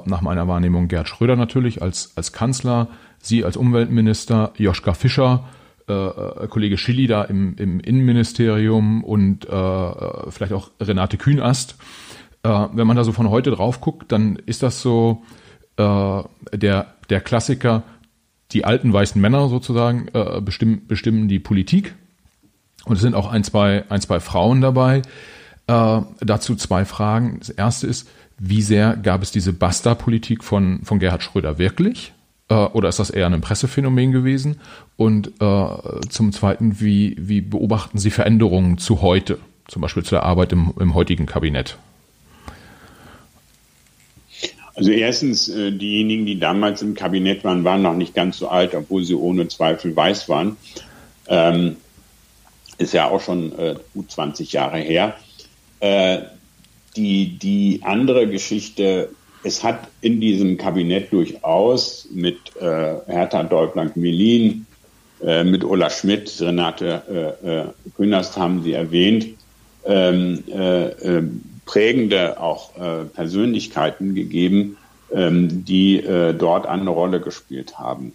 nach 0.05 0.21
meiner 0.21 0.47
Wahrnehmung 0.47 0.87
Gerd 0.87 1.09
Schröder 1.09 1.35
natürlich 1.35 1.81
als, 1.81 2.13
als 2.15 2.35
Kanzler, 2.35 2.89
Sie 3.21 3.45
als 3.45 3.57
Umweltminister, 3.57 4.53
Joschka 4.57 4.95
Fischer, 4.95 5.49
äh, 5.89 5.93
äh, 5.93 6.49
Kollege 6.49 6.77
Schilly 6.77 7.07
da 7.07 7.25
im, 7.25 7.57
im 7.57 7.81
Innenministerium 7.81 9.03
und 9.03 9.49
äh, 9.49 10.31
vielleicht 10.31 10.53
auch 10.53 10.71
Renate 10.81 11.17
Kühnast. 11.17 11.77
Äh, 12.43 12.49
wenn 12.73 12.87
man 12.87 12.97
da 12.97 13.05
so 13.05 13.13
von 13.13 13.31
heute 13.31 13.51
drauf 13.51 13.81
guckt, 13.81 14.13
dann 14.13 14.37
ist 14.47 14.63
das 14.63 14.83
so 14.83 15.23
äh, 15.77 16.23
der, 16.53 16.95
der 17.09 17.21
Klassiker, 17.21 17.85
die 18.53 18.65
alten 18.65 18.93
weißen 18.93 19.21
Männer 19.21 19.49
sozusagen 19.49 20.09
äh, 20.13 20.41
bestimmen, 20.43 20.87
bestimmen 20.87 21.29
die 21.29 21.39
Politik. 21.39 21.95
Und 22.85 22.97
es 22.97 23.03
sind 23.03 23.15
auch 23.15 23.31
ein, 23.31 23.45
zwei, 23.45 23.85
ein, 23.89 24.01
zwei 24.01 24.21
Frauen 24.21 24.61
dabei. 24.61 25.03
Äh, 25.67 26.01
dazu 26.21 26.55
zwei 26.57 26.85
Fragen. 26.85 27.39
Das 27.41 27.51
erste 27.51 27.87
ist, 27.87 28.09
wie 28.39 28.63
sehr 28.63 28.97
gab 28.97 29.23
es 29.23 29.31
diese 29.31 29.53
Basta-Politik 29.53 30.45
von, 30.45 30.81
von 30.85 30.99
Gerhard 30.99 31.23
Schröder 31.23 31.59
wirklich? 31.59 32.13
Äh, 32.49 32.55
oder 32.55 32.89
ist 32.89 32.99
das 32.99 33.11
eher 33.11 33.27
ein 33.27 33.41
Pressephänomen 33.41 34.13
gewesen? 34.13 34.61
Und 34.97 35.33
äh, 35.41 36.09
zum 36.09 36.33
Zweiten, 36.33 36.81
wie, 36.81 37.17
wie 37.19 37.41
beobachten 37.41 37.99
Sie 37.99 38.11
Veränderungen 38.11 38.79
zu 38.79 39.03
heute, 39.03 39.39
zum 39.67 39.83
Beispiel 39.83 40.03
zu 40.03 40.15
der 40.15 40.23
Arbeit 40.25 40.53
im, 40.53 40.73
im 40.79 40.95
heutigen 40.95 41.27
Kabinett? 41.27 41.77
Also 44.75 44.93
erstens, 44.93 45.49
äh, 45.49 45.73
diejenigen, 45.73 46.25
die 46.25 46.39
damals 46.39 46.83
im 46.83 46.95
Kabinett 46.95 47.43
waren, 47.43 47.65
waren 47.65 47.83
noch 47.83 47.97
nicht 47.97 48.15
ganz 48.15 48.39
so 48.39 48.49
alt, 48.49 48.75
obwohl 48.75 49.03
sie 49.03 49.15
ohne 49.15 49.49
Zweifel 49.49 49.95
weiß 49.95 50.29
waren. 50.29 50.57
Ähm, 51.27 51.77
ist 52.79 52.95
ja 52.95 53.09
auch 53.09 53.21
schon 53.21 53.59
äh, 53.59 53.75
gut 53.93 54.11
20 54.11 54.53
Jahre 54.53 54.79
her. 54.79 55.17
Äh, 55.81 56.21
die, 56.97 57.39
die 57.39 57.81
andere 57.83 58.29
Geschichte 58.29 59.11
es 59.43 59.63
hat 59.63 59.89
in 60.01 60.21
diesem 60.21 60.57
Kabinett 60.57 61.13
durchaus 61.13 62.09
mit 62.13 62.39
äh, 62.61 62.95
Hertha 63.07 63.43
Deublank-Melin, 63.43 64.67
äh, 65.25 65.45
mit 65.45 65.65
Ulla 65.65 65.91
Schmidt, 65.91 66.41
Renate 66.41 67.37
äh, 67.45 67.61
äh, 67.61 67.65
Künast 67.97 68.37
haben 68.37 68.63
Sie 68.63 68.73
erwähnt, 68.73 69.27
ähm, 69.85 70.45
äh, 70.49 70.87
äh, 70.89 71.23
prägende 71.65 72.41
auch 72.41 72.77
äh, 72.77 73.05
Persönlichkeiten 73.05 74.15
gegeben, 74.15 74.77
ähm, 75.13 75.65
die 75.65 76.01
äh, 76.01 76.35
dort 76.35 76.67
eine 76.67 76.91
Rolle 76.91 77.21
gespielt 77.21 77.79
haben. 77.79 78.13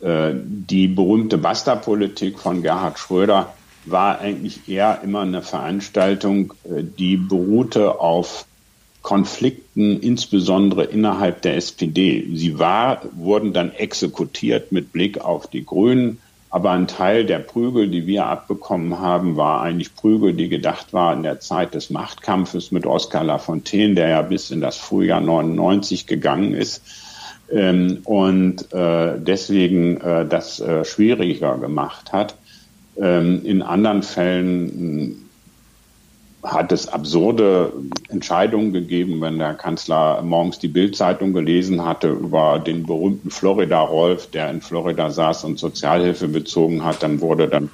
Äh, 0.00 0.32
die 0.34 0.88
berühmte 0.88 1.38
Basta-Politik 1.38 2.38
von 2.38 2.62
Gerhard 2.62 2.98
Schröder 2.98 3.54
war 3.84 4.20
eigentlich 4.20 4.68
eher 4.68 5.00
immer 5.02 5.20
eine 5.20 5.42
Veranstaltung, 5.42 6.54
äh, 6.64 6.82
die 6.82 7.16
beruhte 7.16 8.00
auf 8.00 8.46
Konflikten, 9.02 10.00
insbesondere 10.00 10.84
innerhalb 10.84 11.42
der 11.42 11.56
SPD. 11.56 12.26
Sie 12.34 12.58
war, 12.58 13.02
wurden 13.12 13.52
dann 13.52 13.72
exekutiert 13.72 14.72
mit 14.72 14.92
Blick 14.92 15.20
auf 15.20 15.46
die 15.46 15.64
Grünen. 15.64 16.18
Aber 16.50 16.72
ein 16.72 16.88
Teil 16.88 17.24
der 17.24 17.38
Prügel, 17.38 17.88
die 17.88 18.06
wir 18.06 18.26
abbekommen 18.26 18.98
haben, 18.98 19.36
war 19.36 19.62
eigentlich 19.62 19.94
Prügel, 19.94 20.34
die 20.34 20.48
gedacht 20.48 20.92
war 20.92 21.14
in 21.14 21.22
der 21.22 21.38
Zeit 21.38 21.74
des 21.74 21.90
Machtkampfes 21.90 22.72
mit 22.72 22.86
Oskar 22.86 23.22
Lafontaine, 23.22 23.94
der 23.94 24.08
ja 24.08 24.22
bis 24.22 24.50
in 24.50 24.60
das 24.60 24.76
Frühjahr 24.76 25.20
99 25.20 26.08
gegangen 26.08 26.54
ist. 26.54 26.82
Ähm, 27.52 28.00
und 28.04 28.72
äh, 28.72 29.14
deswegen 29.18 30.00
äh, 30.00 30.26
das 30.26 30.60
äh, 30.60 30.84
schwieriger 30.84 31.56
gemacht 31.58 32.12
hat. 32.12 32.34
Ähm, 32.96 33.42
in 33.44 33.62
anderen 33.62 34.02
Fällen 34.02 35.19
hat 36.42 36.72
es 36.72 36.88
absurde 36.88 37.72
Entscheidungen 38.08 38.72
gegeben, 38.72 39.20
wenn 39.20 39.38
der 39.38 39.54
Kanzler 39.54 40.22
morgens 40.22 40.58
die 40.58 40.68
Bildzeitung 40.68 41.32
gelesen 41.32 41.84
hatte 41.84 42.08
über 42.08 42.58
den 42.58 42.86
berühmten 42.86 43.30
Florida-Rolf, 43.30 44.30
der 44.30 44.50
in 44.50 44.62
Florida 44.62 45.10
saß 45.10 45.44
und 45.44 45.58
Sozialhilfe 45.58 46.28
bezogen 46.28 46.84
hat, 46.84 47.02
dann 47.02 47.20
wurde 47.20 47.48
dann 47.48 47.68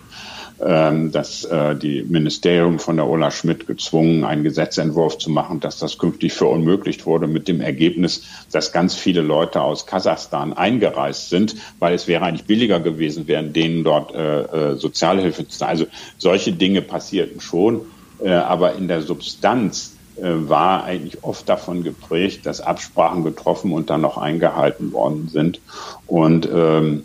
ähm, 0.64 1.12
das 1.12 1.44
äh, 1.44 1.76
die 1.76 2.02
Ministerium 2.02 2.78
von 2.78 2.96
der 2.96 3.06
Ola 3.06 3.30
Schmidt 3.30 3.66
gezwungen, 3.66 4.24
einen 4.24 4.42
Gesetzentwurf 4.42 5.18
zu 5.18 5.30
machen, 5.30 5.60
dass 5.60 5.78
das 5.78 5.98
künftig 5.98 6.32
verunmöglicht 6.32 7.04
wurde, 7.06 7.26
mit 7.26 7.46
dem 7.46 7.60
Ergebnis, 7.60 8.22
dass 8.50 8.72
ganz 8.72 8.94
viele 8.94 9.20
Leute 9.20 9.60
aus 9.60 9.86
Kasachstan 9.86 10.54
eingereist 10.54 11.28
sind, 11.28 11.56
weil 11.78 11.94
es 11.94 12.08
wäre 12.08 12.24
eigentlich 12.24 12.46
billiger 12.46 12.80
gewesen, 12.80 13.28
wären 13.28 13.52
denen 13.52 13.84
dort 13.84 14.14
äh, 14.14 14.72
äh 14.72 14.76
Sozialhilfe 14.76 15.46
zu 15.46 15.66
Also 15.66 15.86
solche 16.18 16.52
Dinge 16.52 16.82
passierten 16.82 17.40
schon. 17.40 17.82
Äh, 18.20 18.30
aber 18.30 18.74
in 18.74 18.88
der 18.88 19.02
Substanz 19.02 19.96
äh, 20.16 20.22
war 20.24 20.84
eigentlich 20.84 21.22
oft 21.22 21.48
davon 21.48 21.82
geprägt, 21.82 22.46
dass 22.46 22.60
Absprachen 22.60 23.24
getroffen 23.24 23.72
und 23.72 23.90
dann 23.90 24.00
noch 24.00 24.16
eingehalten 24.16 24.92
worden 24.92 25.28
sind. 25.28 25.60
Und 26.06 26.48
ähm, 26.52 27.04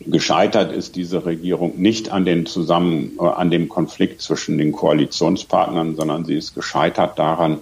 gescheitert 0.00 0.72
ist 0.72 0.96
diese 0.96 1.24
Regierung 1.24 1.80
nicht 1.80 2.10
an 2.10 2.24
den 2.24 2.46
zusammen 2.46 3.12
äh, 3.20 3.24
an 3.24 3.50
dem 3.50 3.68
Konflikt 3.68 4.22
zwischen 4.22 4.58
den 4.58 4.72
Koalitionspartnern, 4.72 5.94
sondern 5.96 6.24
sie 6.24 6.36
ist 6.36 6.54
gescheitert 6.54 7.18
daran, 7.18 7.58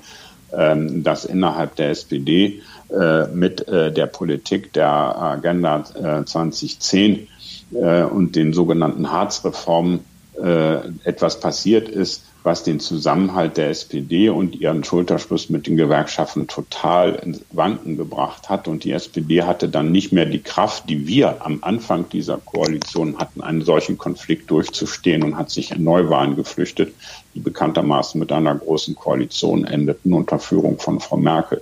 ähm, 0.57 1.03
dass 1.03 1.25
innerhalb 1.25 1.77
der 1.77 1.91
SPD 1.91 2.63
äh, 2.91 3.27
mit 3.27 3.69
äh, 3.69 3.93
der 3.93 4.07
Politik 4.07 4.73
der 4.73 4.89
Agenda 4.89 5.85
äh, 5.95 6.25
2010 6.25 7.29
äh, 7.73 8.03
und 8.05 8.35
den 8.35 8.55
sogenannten 8.55 9.11
Harz-Reformen 9.13 10.01
etwas 10.41 11.41
passiert 11.41 11.89
ist, 11.89 12.23
was 12.49 12.63
den 12.63 12.81
Zusammenhalt 12.81 13.57
der 13.57 13.69
SPD 13.69 14.31
und 14.31 14.55
ihren 14.55 14.85
Schulterschluss 14.85 15.51
mit 15.51 15.67
den 15.67 15.77
Gewerkschaften 15.77 16.47
total 16.47 17.17
ins 17.17 17.43
Wanken 17.51 17.97
gebracht 17.97 18.49
hat. 18.49 18.69
Und 18.69 18.85
die 18.85 18.93
SPD 18.93 19.43
hatte 19.43 19.69
dann 19.69 19.93
nicht 19.93 20.13
mehr 20.13 20.25
die 20.25 20.39
Kraft, 20.39 20.89
die 20.89 21.07
wir 21.07 21.45
am 21.45 21.59
Anfang 21.63 22.09
dieser 22.09 22.39
Koalition 22.39 23.19
hatten, 23.19 23.43
einen 23.43 23.63
solchen 23.67 23.99
Konflikt 23.99 24.51
durchzustehen 24.51 25.23
und 25.25 25.37
hat 25.37 25.51
sich 25.51 25.73
in 25.73 25.85
Neuwahlen 25.85 26.37
geflüchtet, 26.37 26.95
die 27.35 27.41
bekanntermaßen 27.41 28.19
mit 28.19 28.33
einer 28.33 28.55
großen 28.55 28.95
Koalition 28.95 29.65
endeten 29.65 30.15
unter 30.15 30.39
Führung 30.39 30.79
von 30.79 31.01
Frau 31.01 31.17
Merkel. 31.17 31.61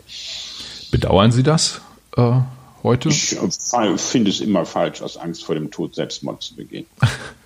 Bedauern 0.92 1.32
Sie 1.32 1.42
das 1.42 1.80
äh, 2.16 2.32
heute? 2.82 3.08
Ich 3.08 3.36
äh, 3.36 3.98
finde 3.98 4.30
es 4.30 4.40
immer 4.40 4.66
falsch, 4.66 5.02
aus 5.02 5.16
Angst 5.16 5.44
vor 5.44 5.54
dem 5.54 5.70
Tod 5.70 5.94
Selbstmord 5.94 6.42
zu 6.42 6.54
begehen. 6.54 6.86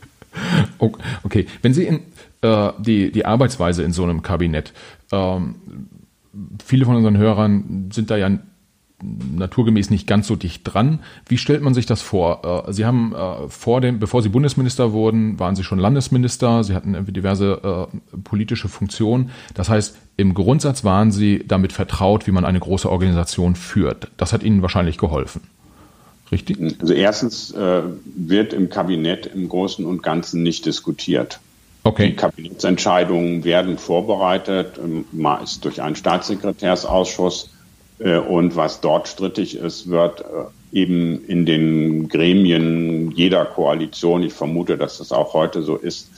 Okay, 1.23 1.47
wenn 1.63 1.75
Sie 1.75 1.85
in 1.85 2.01
äh, 2.43 2.73
die, 2.79 3.13
die 3.13 3.27
Arbeitsweise 3.27 3.83
in 3.83 3.93
so 3.93 4.03
einem 4.03 4.23
Kabinett, 4.23 4.73
ähm, 5.13 5.57
viele 6.65 6.85
von 6.85 6.97
unseren 6.97 7.17
Hörern 7.19 7.91
sind 7.93 8.11
da 8.11 8.17
ja 8.17 8.31
naturgemäß 9.03 9.91
nicht 9.91 10.07
ganz 10.07 10.27
so 10.27 10.37
dicht 10.37 10.63
dran. 10.65 11.01
Wie 11.27 11.39
stellt 11.39 11.63
man 11.63 11.75
sich 11.75 11.87
das 11.87 12.03
vor? 12.03 12.67
Äh, 12.69 12.73
Sie 12.73 12.85
haben 12.85 13.15
äh, 13.15 13.49
vor 13.49 13.81
dem, 13.81 13.99
bevor 13.99 14.23
Sie 14.23 14.29
Bundesminister 14.29 14.93
wurden, 14.93 15.39
waren 15.39 15.57
Sie 15.57 15.65
schon 15.65 15.79
Landesminister. 15.79 16.65
Sie 16.65 16.75
hatten 16.75 17.05
diverse 17.13 17.89
äh, 17.93 18.19
politische 18.19 18.69
Funktionen. 18.69 19.31
Das 19.55 19.69
heißt, 19.69 19.97
im 20.17 20.35
Grundsatz 20.35 20.85
waren 20.85 21.13
Sie 21.13 21.45
damit 21.47 21.73
vertraut, 21.73 22.27
wie 22.27 22.33
man 22.33 22.45
eine 22.45 22.61
große 22.61 22.91
Organisation 22.91 23.55
führt. 23.55 24.11
Das 24.17 24.33
hat 24.33 24.43
Ihnen 24.43 24.63
wahrscheinlich 24.63 24.99
geholfen. 24.99 25.43
Richtig? 26.33 26.59
Also 26.81 26.93
erstens 26.93 27.51
äh, 27.53 27.83
wird 28.05 28.53
im 28.53 28.71
Kabinett 28.71 29.27
im 29.27 29.49
Großen 29.49 29.85
und 29.85 30.03
Ganzen 30.03 30.43
nicht 30.43 30.65
diskutiert. 30.67 31.41
Okay. 31.83 32.11
Die 32.11 32.17
Kabinettsentscheidungen 32.17 33.43
werden 33.43 33.79
vorbereitet, 33.79 34.79
ähm, 34.83 35.07
meist 35.13 35.65
durch 35.65 35.81
einen 35.81 35.97
Staatssekretärsausschuss. 35.97 37.51
Äh, 37.99 38.19
und 38.19 38.55
was 38.57 38.81
dort 38.81 39.09
strittig 39.09 39.57
ist, 39.57 39.89
wird 39.89 40.21
äh, 40.21 40.79
eben 40.79 41.25
in 41.25 41.47
den 41.47 42.09
Gremien 42.09 43.11
jeder 43.13 43.45
Koalition, 43.45 44.23
ich 44.23 44.33
vermute, 44.33 44.77
dass 44.77 44.99
das 44.99 45.11
auch 45.11 45.35
heute 45.35 45.63
so 45.63 45.77
ist, 45.77 46.11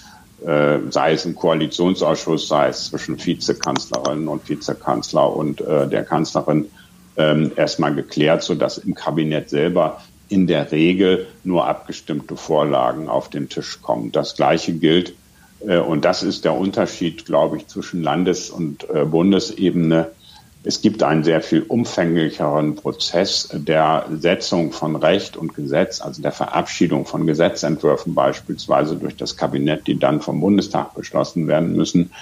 äh, 0.44 0.78
sei 0.90 1.12
es 1.12 1.24
im 1.24 1.36
Koalitionsausschuss, 1.36 2.48
sei 2.48 2.68
es 2.68 2.86
zwischen 2.86 3.24
Vizekanzlerin 3.24 4.28
und 4.28 4.48
Vizekanzler 4.48 5.34
und 5.34 5.60
der 5.60 6.04
Kanzlerin, 6.04 6.66
ähm, 7.16 7.52
erstmal 7.56 7.94
geklärt, 7.94 8.42
sodass 8.42 8.78
im 8.78 8.94
Kabinett 8.94 9.50
selber 9.50 10.02
in 10.28 10.46
der 10.46 10.72
Regel 10.72 11.26
nur 11.44 11.66
abgestimmte 11.66 12.36
Vorlagen 12.36 13.08
auf 13.08 13.28
den 13.28 13.48
Tisch 13.48 13.80
kommen. 13.82 14.12
Das 14.12 14.34
Gleiche 14.34 14.72
gilt, 14.72 15.14
äh, 15.66 15.78
und 15.78 16.04
das 16.04 16.22
ist 16.22 16.44
der 16.44 16.54
Unterschied, 16.54 17.24
glaube 17.26 17.58
ich, 17.58 17.66
zwischen 17.66 18.02
Landes- 18.02 18.50
und 18.50 18.88
äh, 18.90 19.04
Bundesebene. 19.04 20.10
Es 20.64 20.80
gibt 20.80 21.02
einen 21.02 21.24
sehr 21.24 21.40
viel 21.40 21.62
umfänglicheren 21.62 22.76
Prozess 22.76 23.48
der 23.52 24.06
Setzung 24.20 24.70
von 24.70 24.94
Recht 24.94 25.36
und 25.36 25.54
Gesetz, 25.54 26.00
also 26.00 26.22
der 26.22 26.30
Verabschiedung 26.30 27.04
von 27.04 27.26
Gesetzentwürfen 27.26 28.14
beispielsweise 28.14 28.94
durch 28.94 29.16
das 29.16 29.36
Kabinett, 29.36 29.88
die 29.88 29.98
dann 29.98 30.20
vom 30.20 30.40
Bundestag 30.40 30.94
beschlossen 30.94 31.48
werden 31.48 31.74
müssen. 31.74 32.12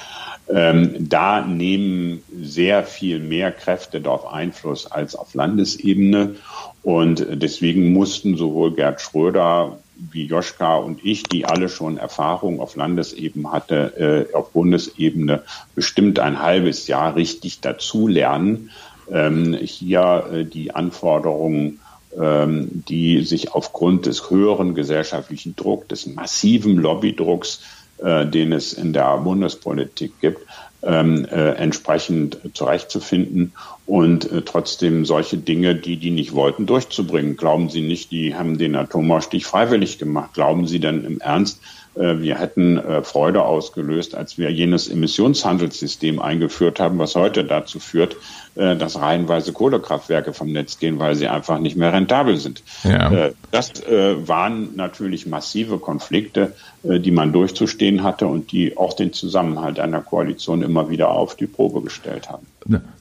Ähm, 0.53 1.09
da 1.09 1.43
nehmen 1.43 2.23
sehr 2.41 2.85
viel 2.85 3.21
mehr 3.21 3.53
Kräfte 3.53 4.01
darauf 4.01 4.33
Einfluss 4.33 4.91
als 4.91 5.15
auf 5.15 5.35
Landesebene. 5.35 6.37
Und 6.83 7.27
deswegen 7.31 7.93
mussten 7.93 8.37
sowohl 8.37 8.75
Gerd 8.75 9.01
Schröder 9.01 9.79
wie 10.13 10.25
Joschka 10.25 10.77
und 10.77 11.05
ich, 11.05 11.25
die 11.25 11.45
alle 11.45 11.69
schon 11.69 11.99
Erfahrung 11.99 12.61
auf 12.61 12.75
Landesebene 12.75 13.53
hatte, 13.53 14.29
äh, 14.31 14.35
auf 14.35 14.51
Bundesebene 14.53 15.43
bestimmt 15.75 16.19
ein 16.19 16.41
halbes 16.41 16.87
Jahr 16.87 17.17
richtig 17.17 17.61
dazulernen, 17.61 18.71
ähm, 19.13 19.55
hier 19.55 20.25
äh, 20.33 20.45
die 20.45 20.75
Anforderungen 20.75 21.81
ähm, 22.19 22.83
die 22.89 23.23
sich 23.23 23.53
aufgrund 23.53 24.07
des 24.07 24.31
höheren 24.31 24.75
gesellschaftlichen 24.75 25.55
Drucks, 25.55 25.87
des 25.89 26.07
massiven 26.07 26.77
Lobbydrucks 26.77 27.61
äh, 28.03 28.27
den 28.27 28.53
es 28.53 28.73
in 28.73 28.93
der 28.93 29.19
Bundespolitik 29.19 30.21
gibt, 30.21 30.47
ähm, 30.83 31.27
äh, 31.27 31.53
entsprechend 31.53 32.39
zurechtzufinden 32.55 33.53
und 33.87 34.31
äh, 34.31 34.43
trotzdem 34.43 35.05
solche 35.05 35.37
Dinge, 35.37 35.75
die 35.75 35.97
die 35.97 36.11
nicht 36.11 36.33
wollten, 36.33 36.67
durchzubringen. 36.67 37.37
Glauben 37.37 37.69
Sie 37.69 37.83
nicht, 37.83 38.11
die 38.11 38.35
haben 38.35 38.57
den 38.57 38.77
Atomausstieg 38.77 39.45
freiwillig 39.45 39.99
gemacht? 39.99 40.35
Glauben 40.35 40.67
Sie 40.67 40.81
denn 40.81 41.05
im 41.05 41.21
Ernst, 41.21 41.61
wir 41.94 42.38
hätten 42.38 42.79
äh, 42.79 43.03
Freude 43.03 43.42
ausgelöst, 43.42 44.14
als 44.14 44.38
wir 44.38 44.50
jenes 44.50 44.88
Emissionshandelssystem 44.88 46.20
eingeführt 46.20 46.79
haben, 46.79 46.98
was 46.98 47.16
heute 47.16 47.44
dazu 47.44 47.81
führt, 47.81 48.16
äh, 48.55 48.76
dass 48.76 49.00
reihenweise 49.00 49.53
Kohlekraftwerke 49.53 50.33
vom 50.33 50.53
Netz 50.53 50.79
gehen, 50.79 50.98
weil 50.98 51.16
sie 51.16 51.29
einfach 51.29 51.59
nicht 51.59 51.76
mehr 51.76 51.92
rentabel 51.92 52.37
sind. 52.37 52.62
Ja. 52.85 53.31
Das 53.50 53.70
waren 53.83 54.76
natürlich 54.76 55.26
massive 55.26 55.79
Konflikte, 55.79 56.55
die 56.83 57.11
man 57.11 57.33
durchzustehen 57.33 58.03
hatte 58.03 58.26
und 58.26 58.53
die 58.53 58.76
auch 58.76 58.92
den 58.94 59.12
Zusammenhalt 59.12 59.81
einer 59.81 60.00
Koalition 60.00 60.62
immer 60.62 60.88
wieder 60.90 61.11
auf 61.11 61.37
die 61.37 61.46
Probe 61.46 61.83
gestellt 61.83 62.31
haben. 62.31 62.46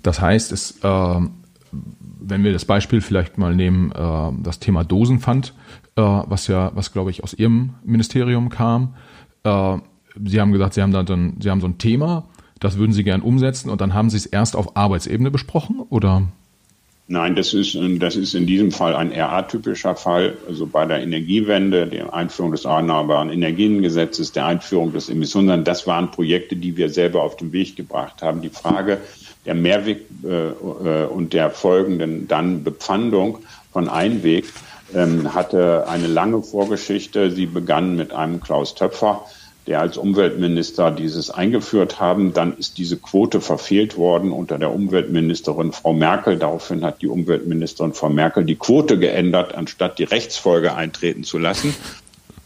Das 0.03 0.21
heißt, 0.21 0.51
es, 0.51 0.79
äh, 0.83 1.19
wenn 1.71 2.43
wir 2.43 2.53
das 2.53 2.65
Beispiel 2.65 3.01
vielleicht 3.01 3.37
mal 3.37 3.55
nehmen, 3.55 3.91
äh, 3.91 4.43
das 4.43 4.59
Thema 4.59 4.83
Dosenpfand, 4.83 5.53
äh, 5.95 6.01
was 6.01 6.47
ja, 6.47 6.71
was 6.75 6.91
glaube 6.93 7.11
ich 7.11 7.23
aus 7.23 7.33
Ihrem 7.33 7.75
Ministerium 7.83 8.49
kam. 8.49 8.95
Äh, 9.43 9.77
Sie 10.23 10.41
haben 10.41 10.51
gesagt, 10.51 10.73
Sie 10.73 10.81
haben 10.81 10.91
dann, 10.91 11.37
Sie 11.39 11.49
haben 11.49 11.61
so 11.61 11.67
ein 11.67 11.77
Thema, 11.77 12.25
das 12.59 12.77
würden 12.77 12.91
Sie 12.91 13.03
gern 13.03 13.21
umsetzen 13.21 13.69
und 13.69 13.79
dann 13.81 13.93
haben 13.93 14.09
Sie 14.09 14.17
es 14.17 14.25
erst 14.25 14.55
auf 14.55 14.75
Arbeitsebene 14.75 15.31
besprochen 15.31 15.79
oder? 15.89 16.23
Nein, 17.11 17.35
das 17.35 17.55
ist, 17.55 17.75
das 17.97 18.15
ist 18.15 18.35
in 18.35 18.45
diesem 18.45 18.71
Fall 18.71 18.95
ein 18.95 19.11
eher 19.11 19.31
atypischer 19.31 19.95
Fall. 19.95 20.37
Also 20.47 20.67
bei 20.67 20.85
der 20.85 21.01
Energiewende, 21.01 21.87
der 21.87 22.13
Einführung 22.13 22.51
des 22.51 22.65
Erneuerbaren 22.65 23.31
Energiengesetzes, 23.31 24.31
der 24.31 24.45
Einführung 24.45 24.93
des 24.93 25.09
Emissionen, 25.09 25.63
das 25.63 25.87
waren 25.87 26.11
Projekte, 26.11 26.55
die 26.55 26.77
wir 26.77 26.89
selber 26.89 27.23
auf 27.23 27.35
den 27.35 27.51
Weg 27.51 27.75
gebracht 27.75 28.21
haben. 28.21 28.43
Die 28.43 28.49
Frage 28.49 28.99
der 29.47 29.55
Mehrweg 29.55 30.05
äh, 30.23 30.49
äh 30.49 31.05
und 31.07 31.33
der 31.33 31.49
folgenden 31.49 32.27
dann 32.27 32.63
Bepfandung 32.63 33.39
von 33.73 33.89
Einweg 33.89 34.45
ähm, 34.93 35.33
hatte 35.33 35.87
eine 35.87 36.05
lange 36.05 36.43
Vorgeschichte. 36.43 37.31
Sie 37.31 37.47
begann 37.47 37.95
mit 37.95 38.13
einem 38.13 38.39
Klaus 38.39 38.75
Töpfer, 38.75 39.25
der 39.67 39.81
als 39.81 39.97
Umweltminister 39.97 40.91
dieses 40.91 41.29
eingeführt 41.29 41.99
haben. 41.99 42.33
Dann 42.33 42.57
ist 42.57 42.77
diese 42.77 42.97
Quote 42.97 43.41
verfehlt 43.41 43.97
worden 43.97 44.31
unter 44.31 44.57
der 44.57 44.73
Umweltministerin 44.73 45.71
Frau 45.71 45.93
Merkel. 45.93 46.37
Daraufhin 46.37 46.83
hat 46.83 47.01
die 47.01 47.07
Umweltministerin 47.07 47.93
Frau 47.93 48.09
Merkel 48.09 48.45
die 48.45 48.55
Quote 48.55 48.97
geändert, 48.97 49.55
anstatt 49.55 49.99
die 49.99 50.05
Rechtsfolge 50.05 50.75
eintreten 50.75 51.23
zu 51.23 51.37
lassen. 51.37 51.75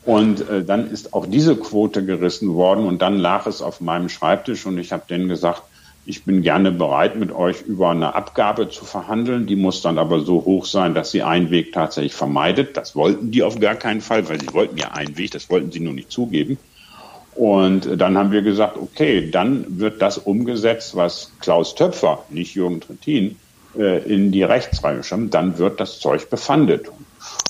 Und 0.06 0.50
äh, 0.50 0.64
dann 0.64 0.92
ist 0.92 1.14
auch 1.14 1.26
diese 1.26 1.56
Quote 1.56 2.06
gerissen 2.06 2.56
worden 2.56 2.86
und 2.86 3.02
dann 3.02 3.18
lag 3.18 3.48
es 3.48 3.62
auf 3.62 3.80
meinem 3.80 4.10
Schreibtisch 4.10 4.66
und 4.66 4.78
ich 4.78 4.92
habe 4.92 5.04
denen 5.10 5.30
gesagt, 5.30 5.64
ich 6.06 6.26
bin 6.26 6.42
gerne 6.42 6.72
bereit, 6.72 7.16
mit 7.16 7.32
euch 7.32 7.62
über 7.62 7.92
eine 7.92 8.14
Abgabe 8.14 8.68
zu 8.68 8.84
verhandeln. 8.84 9.46
Die 9.46 9.56
muss 9.56 9.82
dann 9.82 9.98
aber 9.98 10.20
so 10.20 10.44
hoch 10.44 10.66
sein, 10.66 10.94
dass 10.94 11.12
sie 11.12 11.24
einen 11.24 11.50
Weg 11.50 11.72
tatsächlich 11.72 12.14
vermeidet. 12.14 12.76
Das 12.76 12.96
wollten 12.98 13.32
die 13.32 13.44
auf 13.44 13.58
gar 13.58 13.76
keinen 13.76 14.02
Fall, 14.02 14.28
weil 14.28 14.42
sie 14.42 14.54
wollten 14.54 14.76
ja 14.78 14.92
einen 14.92 15.18
Weg, 15.18 15.32
das 15.32 15.50
wollten 15.50 15.72
sie 15.72 15.80
nur 15.80 15.94
nicht 15.94 16.12
zugeben. 16.12 16.58
Und 17.36 18.00
dann 18.00 18.18
haben 18.18 18.32
wir 18.32 18.42
gesagt, 18.42 18.78
okay, 18.78 19.30
dann 19.30 19.80
wird 19.80 20.02
das 20.02 20.18
umgesetzt, 20.18 20.96
was 20.96 21.32
Klaus 21.40 21.76
Töpfer, 21.76 22.24
nicht 22.30 22.56
Jürgen 22.56 22.82
Trittin, 22.82 23.38
äh, 23.78 24.04
in 24.04 24.32
die 24.32 24.44
Rechtsreihe 24.44 25.04
stammt, 25.04 25.34
dann 25.34 25.58
wird 25.58 25.80
das 25.80 26.00
Zeug 26.00 26.30
befandet. 26.30 26.88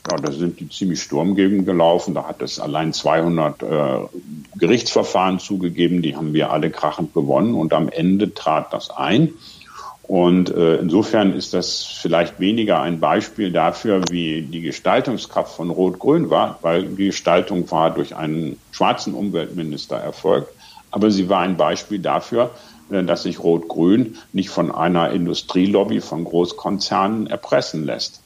Ja, 0.10 0.18
da 0.18 0.32
sind 0.32 0.60
die 0.60 0.70
ziemlich 0.70 1.02
Sturm 1.02 1.36
gegen 1.36 1.66
gelaufen. 1.66 2.14
Da 2.14 2.26
hat 2.26 2.42
es 2.42 2.60
allein 2.60 2.94
200 2.94 3.64
äh, 3.64 3.68
Gerichtsverfahren 4.58 5.40
zugegeben. 5.40 6.02
Die 6.02 6.16
haben 6.16 6.34
wir 6.34 6.52
alle 6.52 6.70
krachend 6.70 7.14
gewonnen. 7.14 7.56
Und 7.56 7.74
am 7.74 7.90
Ende 7.90 8.34
trat 8.34 8.74
das 8.74 8.90
ein. 8.90 9.34
Und 10.04 10.54
äh, 10.54 10.76
insofern 10.76 11.34
ist 11.34 11.54
das 11.54 11.84
vielleicht 11.84 12.40
weniger 12.40 12.82
ein 12.82 13.00
Beispiel 13.00 13.52
dafür, 13.52 14.02
wie 14.10 14.42
die 14.42 14.62
Gestaltungskraft 14.62 15.56
von 15.56 15.70
Rot-Grün 15.70 16.30
war, 16.30 16.60
weil 16.62 16.84
die 16.84 17.08
Gestaltung 17.08 17.70
war 17.72 17.92
durch 17.92 18.16
einen 18.16 18.58
schwarzen 18.72 19.14
Umweltminister 19.14 19.96
erfolgt. 19.96 20.50
Aber 20.92 21.10
sie 21.10 21.30
war 21.30 21.40
ein 21.40 21.56
Beispiel 21.56 22.00
dafür, 22.00 22.52
äh, 22.92 23.04
dass 23.04 23.24
sich 23.24 23.40
Rot-Grün 23.40 24.18
nicht 24.34 24.50
von 24.50 24.72
einer 24.72 25.12
Industrielobby 25.12 26.02
von 26.02 26.26
Großkonzernen 26.26 27.28
erpressen 27.28 27.86
lässt. 27.86 28.22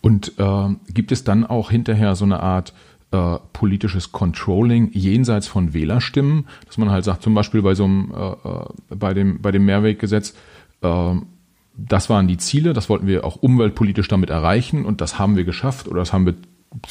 Und 0.00 0.32
äh, 0.38 0.68
gibt 0.92 1.12
es 1.12 1.22
dann 1.22 1.46
auch 1.46 1.70
hinterher 1.70 2.16
so 2.16 2.24
eine 2.24 2.40
Art 2.40 2.72
äh, 3.12 3.38
politisches 3.52 4.10
Controlling 4.10 4.90
jenseits 4.92 5.46
von 5.46 5.72
Wählerstimmen, 5.72 6.46
dass 6.66 6.78
man 6.78 6.90
halt 6.90 7.04
sagt, 7.04 7.22
zum 7.22 7.34
Beispiel 7.34 7.62
bei 7.62 7.74
so 7.74 7.84
einem, 7.84 8.12
äh, 8.12 8.48
äh 8.48 8.64
bei 8.96 9.14
dem, 9.14 9.40
bei 9.40 9.52
dem 9.52 9.64
Mehrweggesetz, 9.64 10.34
das 10.80 12.10
waren 12.10 12.28
die 12.28 12.36
Ziele, 12.38 12.72
das 12.72 12.88
wollten 12.88 13.06
wir 13.06 13.24
auch 13.24 13.36
umweltpolitisch 13.36 14.08
damit 14.08 14.30
erreichen 14.30 14.84
und 14.84 15.00
das 15.00 15.18
haben 15.18 15.36
wir 15.36 15.44
geschafft 15.44 15.88
oder 15.88 16.00
das 16.00 16.12
haben 16.12 16.26
wir 16.26 16.34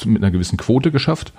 mit 0.05 0.23
einer 0.23 0.31
gewissen 0.31 0.57
Quote 0.57 0.91
geschafft? 0.91 1.33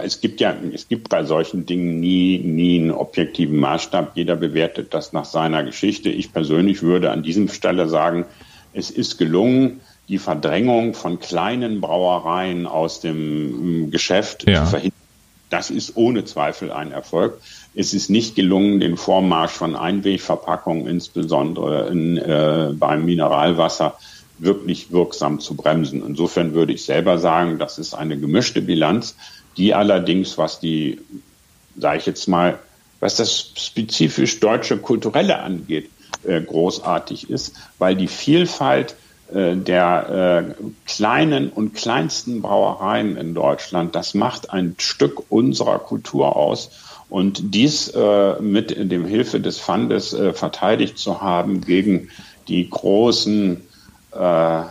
Es 0.00 0.20
gibt 0.20 0.40
ja, 0.40 0.54
es 0.72 0.88
gibt 0.88 1.10
bei 1.10 1.22
solchen 1.24 1.66
Dingen 1.66 2.00
nie, 2.00 2.38
nie 2.38 2.80
einen 2.80 2.92
objektiven 2.92 3.58
Maßstab. 3.58 4.12
Jeder 4.14 4.36
bewertet 4.36 4.94
das 4.94 5.12
nach 5.12 5.26
seiner 5.26 5.64
Geschichte. 5.64 6.08
Ich 6.08 6.32
persönlich 6.32 6.82
würde 6.82 7.10
an 7.10 7.22
diesem 7.22 7.48
Stelle 7.48 7.88
sagen, 7.88 8.24
es 8.72 8.90
ist 8.90 9.18
gelungen, 9.18 9.80
die 10.08 10.18
Verdrängung 10.18 10.94
von 10.94 11.18
kleinen 11.20 11.80
Brauereien 11.80 12.66
aus 12.66 13.00
dem 13.00 13.86
mm, 13.86 13.90
Geschäft 13.90 14.48
ja. 14.48 14.64
zu 14.64 14.70
verhindern. 14.70 14.98
Das 15.50 15.70
ist 15.70 15.96
ohne 15.96 16.24
Zweifel 16.24 16.72
ein 16.72 16.92
Erfolg. 16.92 17.38
Es 17.74 17.94
ist 17.94 18.10
nicht 18.10 18.34
gelungen, 18.34 18.80
den 18.80 18.96
Vormarsch 18.96 19.52
von 19.52 19.76
Einwegverpackungen, 19.76 20.86
insbesondere 20.86 21.88
in, 21.88 22.18
äh, 22.18 22.70
beim 22.74 23.04
Mineralwasser, 23.04 23.96
wirklich 24.38 24.92
wirksam 24.92 25.40
zu 25.40 25.54
bremsen. 25.54 26.04
Insofern 26.06 26.54
würde 26.54 26.72
ich 26.72 26.84
selber 26.84 27.18
sagen, 27.18 27.58
das 27.58 27.78
ist 27.78 27.94
eine 27.94 28.18
gemischte 28.18 28.60
Bilanz, 28.60 29.16
die 29.56 29.74
allerdings, 29.74 30.38
was 30.38 30.60
die, 30.60 31.00
sage 31.76 31.98
ich 31.98 32.06
jetzt 32.06 32.28
mal, 32.28 32.58
was 33.00 33.16
das 33.16 33.52
spezifisch 33.56 34.40
deutsche 34.40 34.78
Kulturelle 34.78 35.38
angeht, 35.40 35.90
äh, 36.24 36.40
großartig 36.40 37.30
ist, 37.30 37.54
weil 37.78 37.96
die 37.96 38.08
Vielfalt 38.08 38.94
äh, 39.32 39.56
der 39.56 40.54
äh, 40.58 40.62
kleinen 40.86 41.48
und 41.48 41.74
kleinsten 41.74 42.42
Brauereien 42.42 43.16
in 43.16 43.34
Deutschland, 43.34 43.94
das 43.94 44.14
macht 44.14 44.50
ein 44.50 44.74
Stück 44.78 45.30
unserer 45.30 45.78
Kultur 45.78 46.36
aus. 46.36 46.70
Und 47.12 47.54
dies 47.54 47.88
äh, 47.88 48.40
mit 48.40 48.74
dem 48.90 49.04
Hilfe 49.04 49.38
des 49.38 49.58
Fundes 49.58 50.14
äh, 50.14 50.32
verteidigt 50.32 50.96
zu 50.96 51.20
haben 51.20 51.60
gegen 51.60 52.08
die 52.48 52.70
großen 52.70 53.60
äh, 54.12 54.62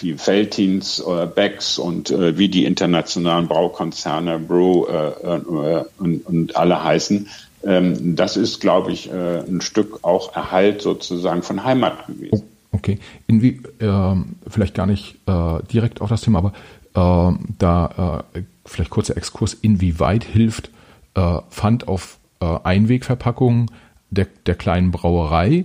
wie 0.00 0.12
Feltins, 0.14 1.00
äh, 1.00 1.26
Becks 1.26 1.78
und 1.80 2.12
äh, 2.12 2.38
wie 2.38 2.48
die 2.48 2.64
internationalen 2.64 3.48
Braukonzerne 3.48 4.38
Brew 4.38 4.86
äh, 4.86 5.34
äh, 5.34 5.84
und, 5.98 6.26
und 6.26 6.56
alle 6.56 6.84
heißen, 6.84 7.26
ähm, 7.64 8.14
das 8.14 8.36
ist, 8.36 8.60
glaube 8.60 8.92
ich, 8.92 9.10
äh, 9.10 9.40
ein 9.40 9.60
Stück 9.60 9.98
auch 10.02 10.36
Erhalt 10.36 10.82
sozusagen 10.82 11.42
von 11.42 11.64
Heimat 11.64 12.06
gewesen. 12.06 12.44
Okay, 12.70 13.00
Inwie 13.26 13.62
äh, 13.80 14.14
vielleicht 14.46 14.76
gar 14.76 14.86
nicht 14.86 15.16
äh, 15.26 15.58
direkt 15.72 16.00
auf 16.02 16.08
das 16.08 16.20
Thema, 16.20 16.38
aber 16.38 17.32
äh, 17.32 17.36
da 17.58 18.24
vielleicht 18.64 18.90
kurzer 18.90 19.16
Exkurs, 19.16 19.54
inwieweit 19.54 20.22
hilft 20.22 20.70
äh, 21.14 21.38
Pfand 21.50 21.88
auf 21.88 22.18
äh, 22.40 22.58
Einwegverpackungen 22.62 23.70
der, 24.10 24.26
der 24.46 24.54
kleinen 24.54 24.90
Brauerei 24.90 25.64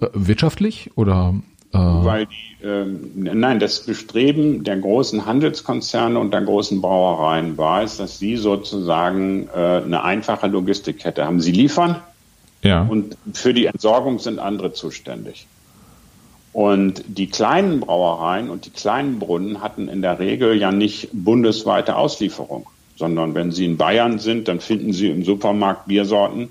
äh, 0.00 0.06
wirtschaftlich 0.12 0.90
oder? 0.96 1.34
Äh? 1.72 1.78
Weil 1.78 2.26
die, 2.26 2.66
äh, 2.66 2.84
nein, 3.14 3.60
das 3.60 3.80
Bestreben 3.80 4.64
der 4.64 4.76
großen 4.76 5.26
Handelskonzerne 5.26 6.18
und 6.18 6.32
der 6.32 6.42
großen 6.42 6.80
Brauereien 6.80 7.56
war 7.58 7.82
es, 7.82 7.96
dass 7.96 8.18
sie 8.18 8.36
sozusagen 8.36 9.48
äh, 9.48 9.82
eine 9.84 10.02
einfache 10.02 10.48
Logistikkette 10.48 11.24
haben. 11.24 11.40
Sie 11.40 11.52
liefern 11.52 11.96
ja. 12.62 12.82
und 12.82 13.16
für 13.32 13.54
die 13.54 13.66
Entsorgung 13.66 14.18
sind 14.18 14.38
andere 14.38 14.72
zuständig. 14.72 15.46
Und 16.52 17.04
die 17.06 17.28
kleinen 17.28 17.78
Brauereien 17.78 18.50
und 18.50 18.66
die 18.66 18.70
kleinen 18.70 19.20
Brunnen 19.20 19.62
hatten 19.62 19.88
in 19.88 20.02
der 20.02 20.18
Regel 20.18 20.56
ja 20.56 20.72
nicht 20.72 21.10
bundesweite 21.12 21.94
Auslieferung, 21.94 22.66
sondern 23.00 23.34
wenn 23.34 23.50
sie 23.50 23.64
in 23.64 23.76
Bayern 23.76 24.18
sind, 24.18 24.46
dann 24.46 24.60
finden 24.60 24.92
sie 24.92 25.08
im 25.08 25.24
Supermarkt 25.24 25.86
Biersorten, 25.88 26.50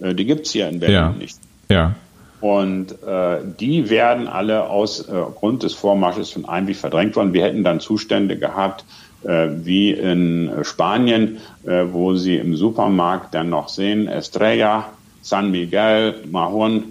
äh, 0.00 0.14
die 0.14 0.26
gibt's 0.26 0.50
hier 0.50 0.68
in 0.68 0.80
Berlin 0.80 0.96
ja. 0.96 1.10
nicht. 1.10 1.38
Ja. 1.70 1.94
Und 2.40 3.02
äh, 3.02 3.38
die 3.58 3.88
werden 3.88 4.28
alle 4.28 4.68
aus 4.68 5.08
äh, 5.08 5.12
Grund 5.12 5.62
des 5.62 5.72
Vormarsches 5.72 6.30
von 6.30 6.44
Einweg 6.44 6.76
verdrängt 6.76 7.16
worden. 7.16 7.32
Wir 7.32 7.44
hätten 7.44 7.64
dann 7.64 7.80
Zustände 7.80 8.36
gehabt, 8.36 8.84
äh, 9.22 9.48
wie 9.50 9.92
in 9.92 10.50
Spanien, 10.62 11.38
äh, 11.64 11.84
wo 11.90 12.16
sie 12.16 12.36
im 12.36 12.56
Supermarkt 12.56 13.32
dann 13.32 13.48
noch 13.48 13.70
sehen, 13.70 14.08
Estrella, 14.08 14.88
San 15.22 15.52
Miguel, 15.52 16.16
Mahon, 16.30 16.84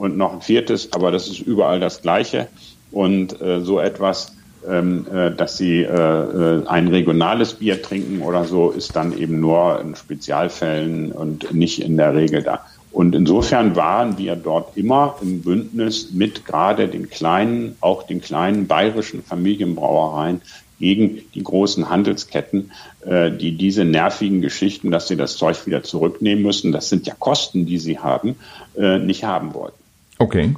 und 0.00 0.16
noch 0.16 0.32
ein 0.32 0.40
viertes, 0.40 0.92
aber 0.92 1.10
das 1.10 1.28
ist 1.28 1.40
überall 1.40 1.78
das 1.78 2.00
Gleiche. 2.00 2.48
Und 2.90 3.40
äh, 3.40 3.60
so 3.60 3.80
etwas, 3.80 4.34
dass 4.62 5.56
sie 5.56 5.82
äh, 5.82 5.86
äh, 5.86 6.66
ein 6.66 6.88
regionales 6.88 7.54
Bier 7.54 7.80
trinken 7.80 8.22
oder 8.22 8.44
so, 8.44 8.70
ist 8.70 8.94
dann 8.94 9.16
eben 9.16 9.40
nur 9.40 9.80
in 9.80 9.96
Spezialfällen 9.96 11.12
und 11.12 11.52
nicht 11.54 11.82
in 11.82 11.96
der 11.96 12.14
Regel 12.14 12.42
da. 12.42 12.60
Und 12.92 13.14
insofern 13.14 13.76
waren 13.76 14.18
wir 14.18 14.36
dort 14.36 14.76
immer 14.76 15.16
im 15.22 15.42
Bündnis 15.42 16.10
mit 16.12 16.44
gerade 16.44 16.88
den 16.88 17.08
kleinen, 17.08 17.76
auch 17.80 18.02
den 18.02 18.20
kleinen 18.20 18.66
bayerischen 18.66 19.22
Familienbrauereien 19.22 20.42
gegen 20.80 21.20
die 21.34 21.42
großen 21.42 21.88
Handelsketten, 21.88 22.72
äh, 23.06 23.30
die 23.30 23.56
diese 23.56 23.84
nervigen 23.84 24.40
Geschichten, 24.40 24.90
dass 24.90 25.08
sie 25.08 25.16
das 25.16 25.36
Zeug 25.36 25.66
wieder 25.66 25.82
zurücknehmen 25.82 26.42
müssen, 26.42 26.72
das 26.72 26.88
sind 26.88 27.06
ja 27.06 27.14
Kosten, 27.18 27.64
die 27.64 27.78
sie 27.78 27.98
haben, 27.98 28.36
äh, 28.76 28.98
nicht 28.98 29.24
haben 29.24 29.54
wollten. 29.54 29.78
Okay. 30.18 30.54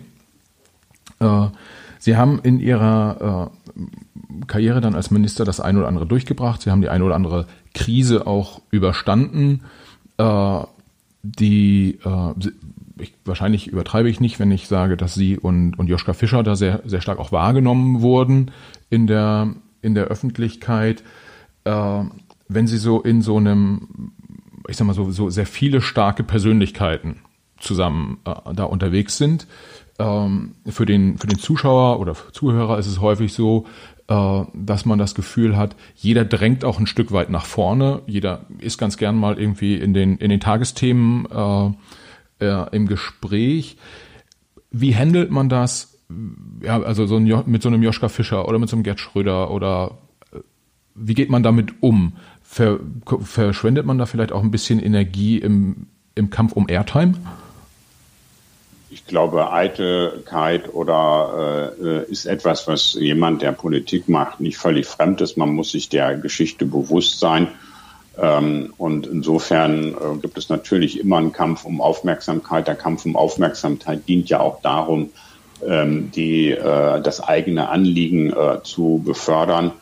Äh, 1.20 1.47
Sie 2.03 2.16
haben 2.16 2.41
in 2.43 2.59
Ihrer 2.59 3.51
äh, 3.76 3.81
Karriere 4.47 4.80
dann 4.80 4.95
als 4.95 5.11
Minister 5.11 5.45
das 5.45 5.61
eine 5.61 5.78
oder 5.78 5.89
andere 5.89 6.07
durchgebracht. 6.07 6.62
Sie 6.62 6.70
haben 6.70 6.80
die 6.80 6.89
eine 6.89 7.05
oder 7.05 7.14
andere 7.14 7.47
Krise 7.74 8.26
auch 8.26 8.61
überstanden. 8.70 9.62
Äh, 10.18 10.61
die 11.22 11.99
äh, 12.05 12.51
ich, 12.99 13.14
wahrscheinlich 13.24 13.68
übertreibe 13.68 14.09
ich 14.09 14.20
nicht, 14.20 14.39
wenn 14.39 14.51
ich 14.51 14.68
sage, 14.68 14.97
dass 14.97 15.14
Sie 15.14 15.39
und, 15.39 15.78
und 15.78 15.89
Joschka 15.89 16.12
Fischer 16.12 16.43
da 16.43 16.57
sehr, 16.57 16.83
sehr 16.85 17.01
stark 17.01 17.18
auch 17.18 17.33
wahrgenommen 17.33 18.01
wurden 18.01 18.51
in 18.91 19.07
der, 19.07 19.55
in 19.80 19.95
der 19.95 20.05
Öffentlichkeit. 20.05 21.03
Äh, 21.64 22.05
wenn 22.49 22.66
Sie 22.66 22.78
so 22.78 23.01
in 23.01 23.22
so 23.22 23.37
einem, 23.37 24.12
ich 24.68 24.76
sag 24.76 24.87
mal 24.87 24.95
so, 24.95 25.11
so 25.11 25.30
sehr 25.30 25.47
viele 25.47 25.80
starke 25.80 26.22
Persönlichkeiten 26.22 27.20
zusammen 27.59 28.18
äh, 28.24 28.55
da 28.55 28.64
unterwegs 28.64 29.16
sind. 29.16 29.45
Äh, 29.45 29.83
ähm, 30.03 30.55
für, 30.66 30.87
den, 30.87 31.18
für 31.18 31.26
den 31.26 31.39
Zuschauer 31.39 32.01
oder 32.01 32.14
Zuhörer 32.33 32.78
ist 32.78 32.87
es 32.87 33.01
häufig 33.01 33.33
so, 33.33 33.66
dass 34.55 34.85
man 34.85 34.99
das 34.99 35.15
Gefühl 35.15 35.57
hat, 35.57 35.77
jeder 35.95 36.25
drängt 36.25 36.65
auch 36.65 36.79
ein 36.79 36.87
Stück 36.87 37.13
weit 37.13 37.31
nach 37.31 37.47
vorne. 37.47 38.03
Jeder 38.07 38.47
ist 38.59 38.79
ganz 38.79 38.97
gern 38.97 39.17
mal 39.17 39.39
irgendwie 39.39 39.77
in 39.77 39.95
den, 39.95 40.17
in 40.17 40.31
den 40.31 40.41
Tagesthemen 40.41 41.27
äh, 41.31 41.71
äh, 42.45 42.67
im 42.73 42.87
Gespräch. 42.87 43.77
Wie 44.71 44.97
handelt 44.97 45.31
man 45.31 45.49
das? 45.49 45.99
Ja, 46.63 46.83
also 46.83 47.07
so 47.07 47.17
ein, 47.17 47.43
mit 47.47 47.63
so 47.63 47.69
einem 47.69 47.83
Joschka 47.83 48.09
Fischer 48.09 48.49
oder 48.49 48.59
mit 48.59 48.69
so 48.69 48.77
einem 48.77 48.83
Gerd 48.83 49.01
Schröder 49.01 49.51
oder 49.51 49.99
äh, 50.33 50.39
wie 50.95 51.15
geht 51.15 51.31
man 51.31 51.43
damit 51.43 51.83
um? 51.83 52.15
Ver, 52.43 52.81
verschwendet 53.21 53.87
man 53.87 53.99
da 53.99 54.07
vielleicht 54.07 54.33
auch 54.33 54.43
ein 54.43 54.51
bisschen 54.51 54.79
Energie 54.79 55.39
im, 55.39 55.87
im 56.15 56.29
Kampf 56.29 56.53
um 56.53 56.69
Airtime? 56.69 57.15
Ich 58.93 59.07
glaube, 59.07 59.51
Eitelkeit 59.51 60.72
oder 60.74 61.72
äh, 61.82 62.11
ist 62.11 62.26
etwas, 62.26 62.68
was 62.68 62.93
jemand, 62.93 63.40
der 63.40 63.53
Politik 63.53 64.07
macht, 64.07 64.40
nicht 64.40 64.59
völlig 64.59 64.86
fremd 64.86 65.22
ist. 65.22 65.38
Man 65.38 65.55
muss 65.55 65.72
sich 65.72 65.88
der 65.88 66.16
Geschichte 66.18 66.66
bewusst 66.66 67.18
sein. 67.18 67.49
Ähm, 68.18 68.74
und 68.76 69.07
insofern 69.07 69.95
äh, 69.95 70.18
gibt 70.20 70.36
es 70.36 70.51
natürlich 70.51 71.01
immer 71.01 71.16
einen 71.16 71.32
Kampf 71.32 71.64
um 71.64 71.80
Aufmerksamkeit. 71.80 72.68
Der 72.68 72.74
Kampf 72.74 73.07
um 73.07 73.16
Aufmerksamkeit 73.16 74.07
dient 74.07 74.28
ja 74.28 74.40
auch 74.40 74.61
darum, 74.61 75.09
ähm, 75.66 76.11
die, 76.11 76.51
äh, 76.51 77.01
das 77.01 77.20
eigene 77.20 77.70
Anliegen 77.70 78.30
äh, 78.30 78.62
zu 78.62 79.01
befördern. 79.03 79.72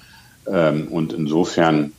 Ähm, 0.46 0.86
und 0.88 1.12
insofern 1.12 1.92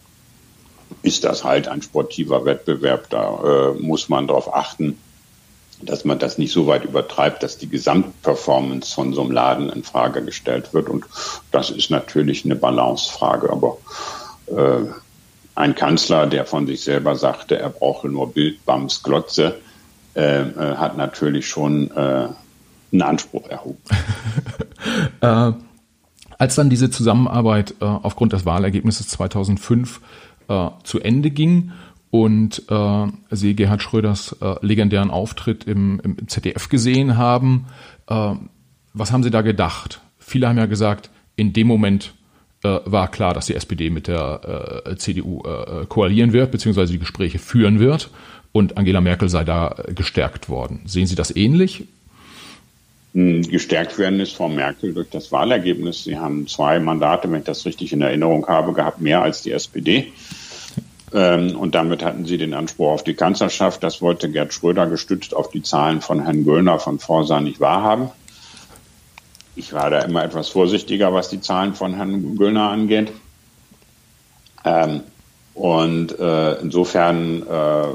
ist 1.03 1.25
das 1.25 1.43
halt 1.43 1.67
ein 1.67 1.81
sportiver 1.81 2.45
Wettbewerb. 2.45 3.09
Da 3.09 3.73
äh, 3.73 3.81
muss 3.81 4.07
man 4.07 4.27
darauf 4.27 4.55
achten, 4.55 4.97
dass 5.83 6.05
man 6.05 6.19
das 6.19 6.37
nicht 6.37 6.51
so 6.51 6.67
weit 6.67 6.85
übertreibt, 6.85 7.43
dass 7.43 7.57
die 7.57 7.69
Gesamtperformance 7.69 8.93
von 8.93 9.13
so 9.13 9.21
einem 9.21 9.31
Laden 9.31 9.69
in 9.69 9.83
Frage 9.83 10.23
gestellt 10.23 10.73
wird. 10.73 10.89
Und 10.89 11.05
das 11.51 11.69
ist 11.69 11.89
natürlich 11.89 12.45
eine 12.45 12.55
Balancefrage. 12.55 13.49
Aber 13.49 13.77
äh, 14.47 14.85
ein 15.55 15.75
Kanzler, 15.75 16.27
der 16.27 16.45
von 16.45 16.67
sich 16.67 16.81
selber 16.83 17.15
sagte, 17.15 17.57
er 17.57 17.69
brauche 17.69 18.07
nur 18.07 18.33
Bild, 18.33 18.65
Bams, 18.65 19.03
Glotze, 19.03 19.59
äh, 20.15 20.41
äh, 20.41 20.75
hat 20.75 20.97
natürlich 20.97 21.47
schon 21.47 21.91
äh, 21.91 22.27
einen 22.91 23.01
Anspruch 23.01 23.47
erhoben. 23.49 23.81
äh, 25.21 25.51
als 26.37 26.55
dann 26.55 26.69
diese 26.69 26.89
Zusammenarbeit 26.89 27.75
äh, 27.81 27.85
aufgrund 27.85 28.33
des 28.33 28.45
Wahlergebnisses 28.45 29.07
2005 29.09 30.01
äh, 30.47 30.69
zu 30.83 30.99
Ende 30.99 31.29
ging 31.29 31.71
und 32.11 32.63
äh, 32.69 33.07
Sie 33.31 33.55
Gerhard 33.55 33.81
Schröders 33.81 34.35
äh, 34.41 34.55
legendären 34.61 35.09
Auftritt 35.09 35.63
im, 35.63 35.99
im 36.03 36.27
ZDF 36.27 36.69
gesehen 36.69 37.17
haben. 37.17 37.67
Äh, 38.07 38.33
was 38.93 39.11
haben 39.11 39.23
Sie 39.23 39.31
da 39.31 39.41
gedacht? 39.41 40.01
Viele 40.19 40.47
haben 40.47 40.57
ja 40.57 40.65
gesagt, 40.65 41.09
in 41.37 41.53
dem 41.53 41.67
Moment 41.67 42.13
äh, 42.63 42.79
war 42.85 43.09
klar, 43.09 43.33
dass 43.33 43.45
die 43.45 43.55
SPD 43.55 43.89
mit 43.89 44.07
der 44.07 44.83
äh, 44.85 44.95
CDU 44.97 45.41
äh, 45.43 45.85
koalieren 45.87 46.33
wird, 46.33 46.51
beziehungsweise 46.51 46.91
die 46.91 46.99
Gespräche 46.99 47.39
führen 47.39 47.79
wird 47.79 48.11
und 48.51 48.77
Angela 48.77 49.01
Merkel 49.01 49.29
sei 49.29 49.43
da 49.45 49.75
gestärkt 49.95 50.49
worden. 50.49 50.81
Sehen 50.85 51.07
Sie 51.07 51.15
das 51.15 51.35
ähnlich? 51.35 51.85
Hm, 53.13 53.43
gestärkt 53.43 53.97
werden 53.97 54.19
ist 54.19 54.35
Frau 54.35 54.49
Merkel 54.49 54.93
durch 54.93 55.09
das 55.09 55.31
Wahlergebnis. 55.31 56.03
Sie 56.03 56.17
haben 56.17 56.47
zwei 56.47 56.79
Mandate, 56.79 57.31
wenn 57.31 57.39
ich 57.39 57.45
das 57.45 57.65
richtig 57.65 57.93
in 57.93 58.01
Erinnerung 58.01 58.47
habe, 58.47 58.73
gehabt, 58.73 59.01
mehr 59.01 59.21
als 59.21 59.41
die 59.41 59.51
SPD. 59.51 60.11
Ähm, 61.13 61.55
und 61.57 61.75
damit 61.75 62.03
hatten 62.03 62.25
sie 62.25 62.37
den 62.37 62.53
Anspruch 62.53 62.89
auf 62.91 63.03
die 63.03 63.13
Kanzlerschaft. 63.13 63.83
Das 63.83 64.01
wollte 64.01 64.31
Gerd 64.31 64.53
Schröder 64.53 64.87
gestützt 64.87 65.35
auf 65.35 65.49
die 65.49 65.61
Zahlen 65.61 66.01
von 66.01 66.23
Herrn 66.23 66.45
Göllner 66.45 66.79
von 66.79 66.99
Forsa 66.99 67.41
nicht 67.41 67.59
wahrhaben. 67.59 68.09
Ich 69.55 69.73
war 69.73 69.89
da 69.89 69.99
immer 69.99 70.23
etwas 70.23 70.49
vorsichtiger, 70.49 71.13
was 71.13 71.29
die 71.29 71.41
Zahlen 71.41 71.73
von 71.73 71.93
Herrn 71.93 72.37
Göllner 72.37 72.69
angeht. 72.69 73.11
Ähm, 74.63 75.01
und 75.53 76.17
äh, 76.17 76.53
insofern 76.61 77.43
äh, 77.43 77.87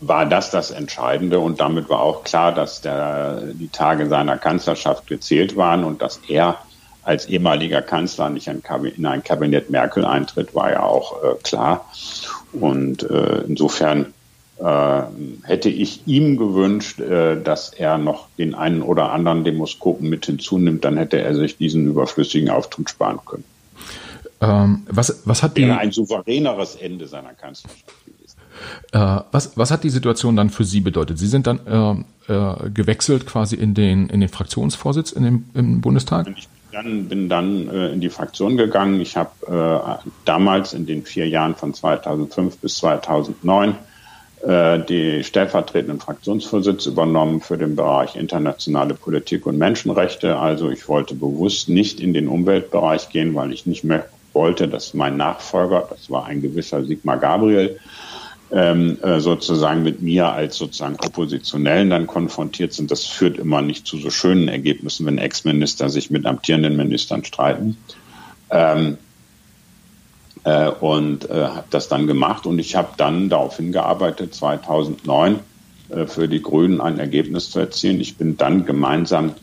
war 0.00 0.26
das 0.26 0.50
das 0.50 0.72
Entscheidende 0.72 1.38
und 1.38 1.60
damit 1.60 1.88
war 1.88 2.00
auch 2.00 2.24
klar, 2.24 2.52
dass 2.52 2.80
der, 2.80 3.40
die 3.54 3.68
Tage 3.68 4.08
seiner 4.08 4.36
Kanzlerschaft 4.36 5.06
gezählt 5.06 5.56
waren 5.56 5.84
und 5.84 6.02
dass 6.02 6.20
er 6.28 6.58
als 7.04 7.26
ehemaliger 7.26 7.82
Kanzler 7.82 8.28
nicht 8.30 8.48
in 8.48 8.62
ein 9.06 9.22
Kabinett 9.22 9.70
Merkel 9.70 10.04
eintritt, 10.04 10.54
war 10.54 10.70
ja 10.70 10.82
auch 10.82 11.22
äh, 11.22 11.34
klar. 11.42 11.86
Und 12.52 13.02
äh, 13.08 13.42
insofern 13.46 14.06
äh, 14.58 15.02
hätte 15.42 15.68
ich 15.68 16.06
ihm 16.06 16.36
gewünscht, 16.36 17.00
äh, 17.00 17.40
dass 17.42 17.72
er 17.72 17.98
noch 17.98 18.28
den 18.38 18.54
einen 18.54 18.82
oder 18.82 19.12
anderen 19.12 19.44
Demoskopen 19.44 20.08
mit 20.08 20.26
hinzunimmt, 20.26 20.84
dann 20.84 20.96
hätte 20.96 21.20
er 21.20 21.34
sich 21.34 21.56
diesen 21.56 21.88
überflüssigen 21.88 22.50
Auftritt 22.50 22.90
sparen 22.90 23.18
können. 23.24 23.44
Ähm, 24.40 24.82
was, 24.88 25.22
was 25.24 25.42
hat 25.42 25.56
die, 25.56 25.62
Wäre 25.62 25.78
ein 25.78 25.92
souveräneres 25.92 26.74
Ende 26.76 27.06
seiner 27.06 27.32
Kanzlerschaft 27.32 27.84
gewesen. 28.04 28.38
Äh, 28.92 29.22
was, 29.30 29.56
was 29.56 29.70
hat 29.70 29.84
die 29.84 29.90
Situation 29.90 30.36
dann 30.36 30.50
für 30.50 30.64
Sie 30.64 30.80
bedeutet? 30.80 31.18
Sie 31.18 31.28
sind 31.28 31.46
dann 31.46 32.06
äh, 32.28 32.32
äh, 32.32 32.70
gewechselt 32.70 33.26
quasi 33.26 33.56
in 33.56 33.74
den, 33.74 34.08
in 34.08 34.20
den 34.20 34.28
Fraktionsvorsitz 34.28 35.12
in 35.12 35.22
dem, 35.22 35.44
im 35.54 35.80
Bundestag? 35.80 36.28
Ich 36.36 36.48
dann, 36.72 37.08
bin 37.08 37.28
dann 37.28 37.68
äh, 37.68 37.88
in 37.90 38.00
die 38.00 38.08
Fraktion 38.08 38.56
gegangen. 38.56 39.00
Ich 39.00 39.16
habe 39.16 39.30
äh, 39.46 40.08
damals 40.24 40.72
in 40.72 40.86
den 40.86 41.04
vier 41.04 41.28
Jahren 41.28 41.54
von 41.54 41.74
2005 41.74 42.58
bis 42.58 42.78
2009 42.78 43.76
äh, 44.42 44.80
die 44.80 45.22
stellvertretenden 45.22 46.00
Fraktionsvorsitz 46.00 46.86
übernommen 46.86 47.40
für 47.40 47.58
den 47.58 47.76
Bereich 47.76 48.16
internationale 48.16 48.94
Politik 48.94 49.46
und 49.46 49.58
Menschenrechte. 49.58 50.36
Also 50.36 50.70
ich 50.70 50.88
wollte 50.88 51.14
bewusst 51.14 51.68
nicht 51.68 52.00
in 52.00 52.12
den 52.12 52.26
Umweltbereich 52.26 53.08
gehen, 53.10 53.34
weil 53.34 53.52
ich 53.52 53.66
nicht 53.66 53.84
mehr 53.84 54.06
wollte, 54.32 54.66
dass 54.66 54.94
mein 54.94 55.16
Nachfolger, 55.16 55.86
das 55.90 56.10
war 56.10 56.24
ein 56.24 56.40
gewisser 56.40 56.82
Sigmar 56.84 57.18
Gabriel, 57.18 57.78
ähm, 58.52 58.98
äh, 59.02 59.18
sozusagen 59.20 59.82
mit 59.82 60.02
mir 60.02 60.30
als 60.30 60.56
sozusagen 60.56 60.96
Oppositionellen 60.96 61.88
dann 61.88 62.06
konfrontiert 62.06 62.74
sind. 62.74 62.90
Das 62.90 63.06
führt 63.06 63.38
immer 63.38 63.62
nicht 63.62 63.86
zu 63.86 63.96
so 63.96 64.10
schönen 64.10 64.48
Ergebnissen, 64.48 65.06
wenn 65.06 65.16
Ex-Minister 65.16 65.88
sich 65.88 66.10
mit 66.10 66.26
amtierenden 66.26 66.76
Ministern 66.76 67.24
streiten. 67.24 67.78
Ähm, 68.50 68.98
äh, 70.44 70.68
und 70.68 71.30
äh, 71.30 71.46
habe 71.46 71.64
das 71.70 71.88
dann 71.88 72.06
gemacht 72.06 72.44
und 72.44 72.58
ich 72.58 72.76
habe 72.76 72.90
dann 72.98 73.30
darauf 73.30 73.56
hingearbeitet, 73.56 74.34
2009 74.34 75.38
äh, 75.88 76.06
für 76.06 76.28
die 76.28 76.42
Grünen 76.42 76.82
ein 76.82 76.98
Ergebnis 76.98 77.50
zu 77.50 77.58
erzielen. 77.58 78.00
Ich 78.00 78.18
bin 78.18 78.36
dann 78.36 78.66
gemeinsam 78.66 79.34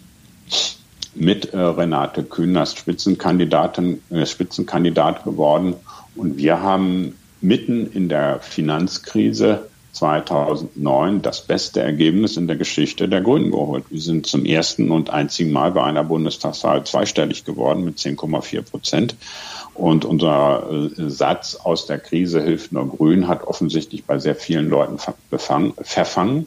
mit 1.15 1.53
äh, 1.53 1.57
Renate 1.57 2.23
Kühners 2.23 2.75
Spitzenkandidatin, 2.75 4.01
Spitzenkandidat 4.25 5.23
geworden 5.23 5.73
und 6.15 6.37
wir 6.37 6.61
haben 6.61 7.15
mitten 7.41 7.91
in 7.91 8.09
der 8.09 8.39
Finanzkrise 8.39 9.69
2009 9.93 11.21
das 11.21 11.41
beste 11.41 11.81
Ergebnis 11.81 12.37
in 12.37 12.47
der 12.47 12.55
Geschichte 12.55 13.09
der 13.09 13.21
Grünen 13.21 13.51
geholt. 13.51 13.85
Wir 13.89 13.99
sind 13.99 14.27
zum 14.27 14.45
ersten 14.45 14.91
und 14.91 15.09
einzigen 15.09 15.51
Mal 15.51 15.71
bei 15.71 15.83
einer 15.83 16.03
Bundestagswahl 16.03 16.83
zweistellig 16.85 17.43
geworden 17.43 17.83
mit 17.83 17.97
10,4 17.97 18.61
Prozent. 18.61 19.15
Und 19.73 20.05
unser 20.05 20.63
äh, 20.71 21.09
Satz 21.09 21.55
aus 21.55 21.85
der 21.85 21.99
Krise 21.99 22.41
hilft 22.41 22.71
nur 22.71 22.87
Grün 22.89 23.27
hat 23.27 23.43
offensichtlich 23.43 24.05
bei 24.05 24.19
sehr 24.19 24.35
vielen 24.35 24.69
Leuten 24.69 24.97
verfangen. 25.31 26.45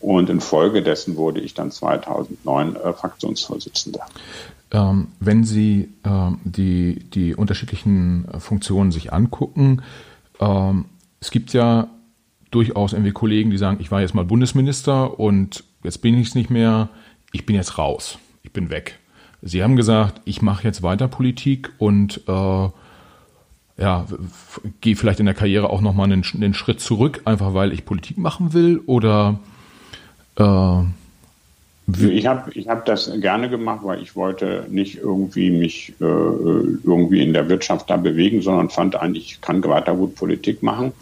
Und 0.00 0.30
infolgedessen 0.30 1.16
wurde 1.16 1.40
ich 1.40 1.54
dann 1.54 1.70
2009 1.70 2.76
äh, 2.76 2.92
Fraktionsvorsitzender. 2.92 4.00
Ähm, 4.72 5.08
wenn 5.20 5.44
Sie 5.44 5.88
ähm, 6.04 6.38
die, 6.44 7.04
die 7.14 7.34
unterschiedlichen 7.34 8.26
Funktionen 8.38 8.92
sich 8.92 9.12
angucken, 9.12 9.82
ähm, 10.40 10.86
es 11.20 11.30
gibt 11.30 11.52
ja 11.52 11.88
durchaus 12.50 12.92
irgendwie 12.92 13.12
Kollegen, 13.12 13.50
die 13.50 13.58
sagen, 13.58 13.78
ich 13.80 13.90
war 13.90 14.00
jetzt 14.00 14.14
mal 14.14 14.24
Bundesminister 14.24 15.18
und 15.18 15.64
jetzt 15.82 15.98
bin 15.98 16.18
ich 16.18 16.28
es 16.28 16.34
nicht 16.34 16.50
mehr, 16.50 16.88
ich 17.32 17.46
bin 17.46 17.56
jetzt 17.56 17.78
raus, 17.78 18.18
ich 18.42 18.52
bin 18.52 18.70
weg. 18.70 18.98
Sie 19.42 19.62
haben 19.62 19.76
gesagt, 19.76 20.20
ich 20.24 20.42
mache 20.42 20.64
jetzt 20.64 20.82
weiter 20.82 21.08
Politik 21.08 21.72
und 21.78 22.22
äh, 22.26 22.68
ja, 23.78 24.06
gehe 24.80 24.96
vielleicht 24.96 25.20
in 25.20 25.26
der 25.26 25.34
Karriere 25.34 25.68
auch 25.70 25.80
nochmal 25.80 26.10
einen, 26.10 26.24
einen 26.34 26.54
Schritt 26.54 26.80
zurück, 26.80 27.20
einfach 27.24 27.52
weil 27.52 27.72
ich 27.72 27.84
Politik 27.84 28.16
machen 28.16 28.54
will 28.54 28.80
oder 28.86 29.38
äh, 30.36 30.82
ich 31.86 32.26
habe 32.26 32.50
ich 32.54 32.68
hab 32.68 32.84
das 32.84 33.10
gerne 33.20 33.48
gemacht, 33.48 33.80
weil 33.82 34.02
ich 34.02 34.16
wollte 34.16 34.66
nicht 34.68 34.98
irgendwie 34.98 35.50
mich 35.50 35.94
äh, 36.00 36.04
irgendwie 36.04 37.22
in 37.22 37.32
der 37.32 37.48
Wirtschaft 37.48 37.88
da 37.90 37.96
bewegen, 37.96 38.42
sondern 38.42 38.70
fand 38.70 38.96
eigentlich, 38.96 39.32
ich 39.32 39.40
kann 39.40 39.62
weiter 39.62 39.94
gut 39.94 40.16
Politik 40.16 40.62
machen. 40.62 40.92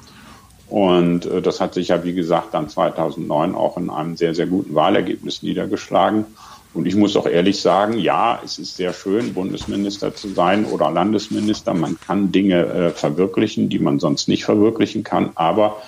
Und 0.68 1.26
äh, 1.26 1.41
das 1.41 1.61
hat 1.61 1.74
sich 1.74 1.89
ja, 1.89 2.05
wie 2.05 2.14
gesagt, 2.14 2.53
dann 2.53 2.68
2009 2.68 3.55
auch 3.55 3.78
in 3.78 3.89
einem 3.91 4.16
sehr, 4.16 4.35
sehr 4.35 4.47
guten 4.47 4.74
Wahlergebnis 4.74 5.43
niedergeschlagen. 5.43 6.26
Und 6.74 6.87
ich 6.87 6.97
muss 6.97 7.16
auch 7.16 7.26
ehrlich 7.26 7.61
sagen, 7.61 7.99
ja, 7.99 8.41
es 8.45 8.59
ist 8.59 8.76
sehr 8.76 8.93
schön, 8.93 9.32
Bundesminister 9.32 10.14
zu 10.14 10.28
sein 10.30 10.64
oder 10.66 10.91
Landesminister. 10.91 11.72
Man 11.72 11.99
kann 12.01 12.32
Dinge 12.32 12.64
äh, 12.64 12.91
verwirklichen, 12.91 13.68
die 13.68 13.78
man 13.78 14.01
sonst 14.01 14.28
nicht 14.28 14.45
verwirklichen 14.45 15.05
kann. 15.05 15.30
Aber 15.37 15.80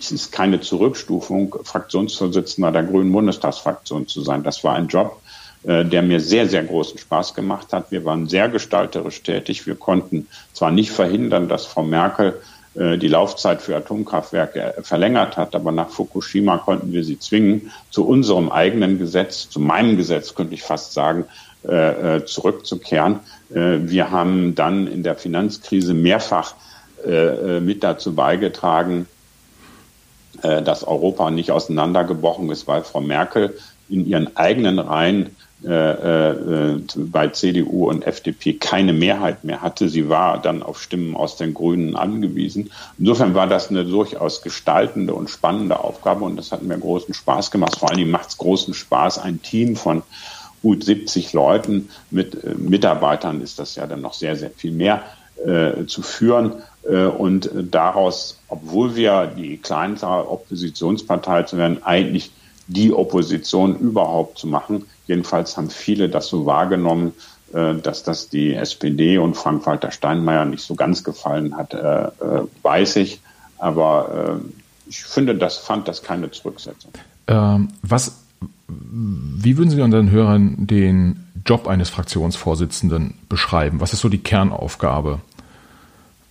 es 0.00 0.10
ist 0.10 0.32
keine 0.32 0.60
Zurückstufung, 0.60 1.54
Fraktionsvorsitzender 1.62 2.72
der 2.72 2.84
Grünen 2.84 3.12
Bundestagsfraktion 3.12 4.08
zu 4.08 4.22
sein. 4.22 4.42
Das 4.42 4.64
war 4.64 4.74
ein 4.74 4.88
Job, 4.88 5.20
äh, 5.64 5.84
der 5.84 6.02
mir 6.02 6.20
sehr, 6.20 6.48
sehr 6.48 6.64
großen 6.64 6.98
Spaß 6.98 7.34
gemacht 7.34 7.72
hat. 7.72 7.90
Wir 7.90 8.04
waren 8.06 8.26
sehr 8.26 8.48
gestalterisch 8.48 9.22
tätig. 9.22 9.66
Wir 9.66 9.74
konnten 9.74 10.26
zwar 10.54 10.70
nicht 10.70 10.90
verhindern, 10.90 11.48
dass 11.48 11.66
Frau 11.66 11.82
Merkel 11.82 12.40
äh, 12.74 12.96
die 12.96 13.08
Laufzeit 13.08 13.60
für 13.60 13.76
Atomkraftwerke 13.76 14.74
verlängert 14.82 15.36
hat, 15.36 15.54
aber 15.54 15.70
nach 15.70 15.90
Fukushima 15.90 16.56
konnten 16.56 16.92
wir 16.92 17.04
sie 17.04 17.18
zwingen, 17.18 17.70
zu 17.90 18.06
unserem 18.06 18.50
eigenen 18.50 18.98
Gesetz, 18.98 19.50
zu 19.50 19.60
meinem 19.60 19.98
Gesetz 19.98 20.34
könnte 20.34 20.54
ich 20.54 20.62
fast 20.62 20.94
sagen, 20.94 21.26
äh, 21.62 22.24
zurückzukehren. 22.24 23.20
Wir 23.50 24.12
haben 24.12 24.54
dann 24.54 24.86
in 24.86 25.02
der 25.02 25.16
Finanzkrise 25.16 25.92
mehrfach 25.92 26.54
mit 27.04 27.82
dazu 27.82 28.14
beigetragen, 28.14 29.06
dass 30.42 30.84
Europa 30.84 31.30
nicht 31.30 31.50
auseinandergebrochen 31.50 32.50
ist, 32.50 32.66
weil 32.66 32.82
Frau 32.82 33.00
Merkel 33.00 33.54
in 33.88 34.06
ihren 34.06 34.36
eigenen 34.36 34.78
Reihen 34.78 35.36
äh, 35.62 36.70
äh, 36.72 36.80
bei 36.96 37.28
CDU 37.28 37.90
und 37.90 38.06
FDP 38.06 38.54
keine 38.54 38.94
Mehrheit 38.94 39.44
mehr 39.44 39.60
hatte. 39.60 39.90
Sie 39.90 40.08
war 40.08 40.40
dann 40.40 40.62
auf 40.62 40.80
Stimmen 40.80 41.14
aus 41.14 41.36
den 41.36 41.52
Grünen 41.52 41.96
angewiesen. 41.96 42.70
Insofern 42.98 43.34
war 43.34 43.46
das 43.46 43.68
eine 43.68 43.84
durchaus 43.84 44.40
gestaltende 44.40 45.12
und 45.12 45.28
spannende 45.28 45.80
Aufgabe 45.80 46.24
und 46.24 46.36
das 46.36 46.50
hat 46.50 46.62
mir 46.62 46.78
großen 46.78 47.12
Spaß 47.12 47.50
gemacht. 47.50 47.76
Vor 47.78 47.90
allem 47.90 48.10
macht 48.10 48.30
es 48.30 48.38
großen 48.38 48.72
Spaß, 48.72 49.18
ein 49.18 49.42
Team 49.42 49.76
von 49.76 50.02
gut 50.62 50.82
70 50.82 51.34
Leuten 51.34 51.90
mit 52.10 52.42
äh, 52.42 52.54
Mitarbeitern 52.54 53.42
ist 53.42 53.58
das 53.58 53.74
ja 53.74 53.86
dann 53.86 54.00
noch 54.00 54.14
sehr, 54.14 54.36
sehr 54.36 54.50
viel 54.50 54.72
mehr 54.72 55.02
äh, 55.46 55.86
zu 55.86 56.02
führen 56.02 56.54
äh, 56.82 57.04
und 57.04 57.50
daraus, 57.54 58.38
obwohl 58.48 58.94
wir 58.94 59.26
die 59.26 59.56
kleinste 59.56 60.06
Oppositionspartei 60.06 61.44
zu 61.44 61.56
werden, 61.56 61.82
eigentlich 61.82 62.30
die 62.66 62.92
Opposition 62.92 63.78
überhaupt 63.78 64.38
zu 64.38 64.46
machen. 64.46 64.86
Jedenfalls 65.06 65.56
haben 65.56 65.70
viele 65.70 66.08
das 66.08 66.28
so 66.28 66.46
wahrgenommen, 66.46 67.14
äh, 67.52 67.74
dass 67.76 68.02
das 68.02 68.28
die 68.28 68.54
SPD 68.54 69.18
und 69.18 69.34
Frank-Walter 69.34 69.90
Steinmeier 69.90 70.44
nicht 70.44 70.62
so 70.62 70.74
ganz 70.74 71.04
gefallen 71.04 71.56
hat, 71.56 71.74
weiß 72.62 72.96
ich. 72.96 73.20
Aber 73.58 74.40
ich 74.86 75.02
finde, 75.02 75.36
das 75.36 75.56
fand 75.56 75.88
das 75.88 76.02
keine 76.02 76.30
Zurücksetzung. 76.30 76.92
Ähm, 77.28 77.68
was, 77.82 78.24
wie 78.68 79.56
würden 79.56 79.70
Sie 79.70 79.80
unseren 79.80 80.10
Hörern 80.10 80.66
den 80.66 81.26
Job 81.46 81.68
eines 81.68 81.90
Fraktionsvorsitzenden 81.90 83.14
beschreiben? 83.28 83.80
Was 83.80 83.92
ist 83.92 84.00
so 84.00 84.08
die 84.08 84.18
Kernaufgabe? 84.18 85.20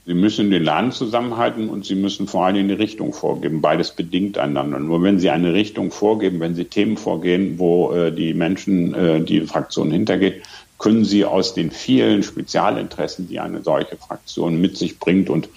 Sie 0.09 0.15
müssen 0.15 0.49
den 0.49 0.63
Laden 0.63 0.91
zusammenhalten 0.91 1.69
und 1.69 1.85
Sie 1.85 1.93
müssen 1.93 2.27
vor 2.27 2.43
allem 2.43 2.57
eine 2.57 2.79
Richtung 2.79 3.13
vorgeben. 3.13 3.61
Beides 3.61 3.91
bedingt 3.91 4.39
einander. 4.39 4.79
Nur 4.79 5.03
wenn 5.03 5.19
Sie 5.19 5.29
eine 5.29 5.53
Richtung 5.53 5.91
vorgeben, 5.91 6.39
wenn 6.39 6.55
Sie 6.55 6.65
Themen 6.65 6.97
vorgehen, 6.97 7.59
wo 7.59 7.91
äh, 7.91 8.11
die 8.11 8.33
Menschen, 8.33 8.95
äh, 8.95 9.21
die 9.21 9.41
Fraktion 9.41 9.91
hintergeht, 9.91 10.41
können 10.79 11.05
Sie 11.05 11.25
aus 11.25 11.53
den 11.53 11.69
vielen 11.69 12.23
Spezialinteressen, 12.23 13.27
die 13.27 13.39
eine 13.39 13.61
solche 13.61 13.97
Fraktion 13.97 14.59
mit 14.59 14.77
sich 14.77 14.97
bringt, 14.97 15.29
und 15.29 15.47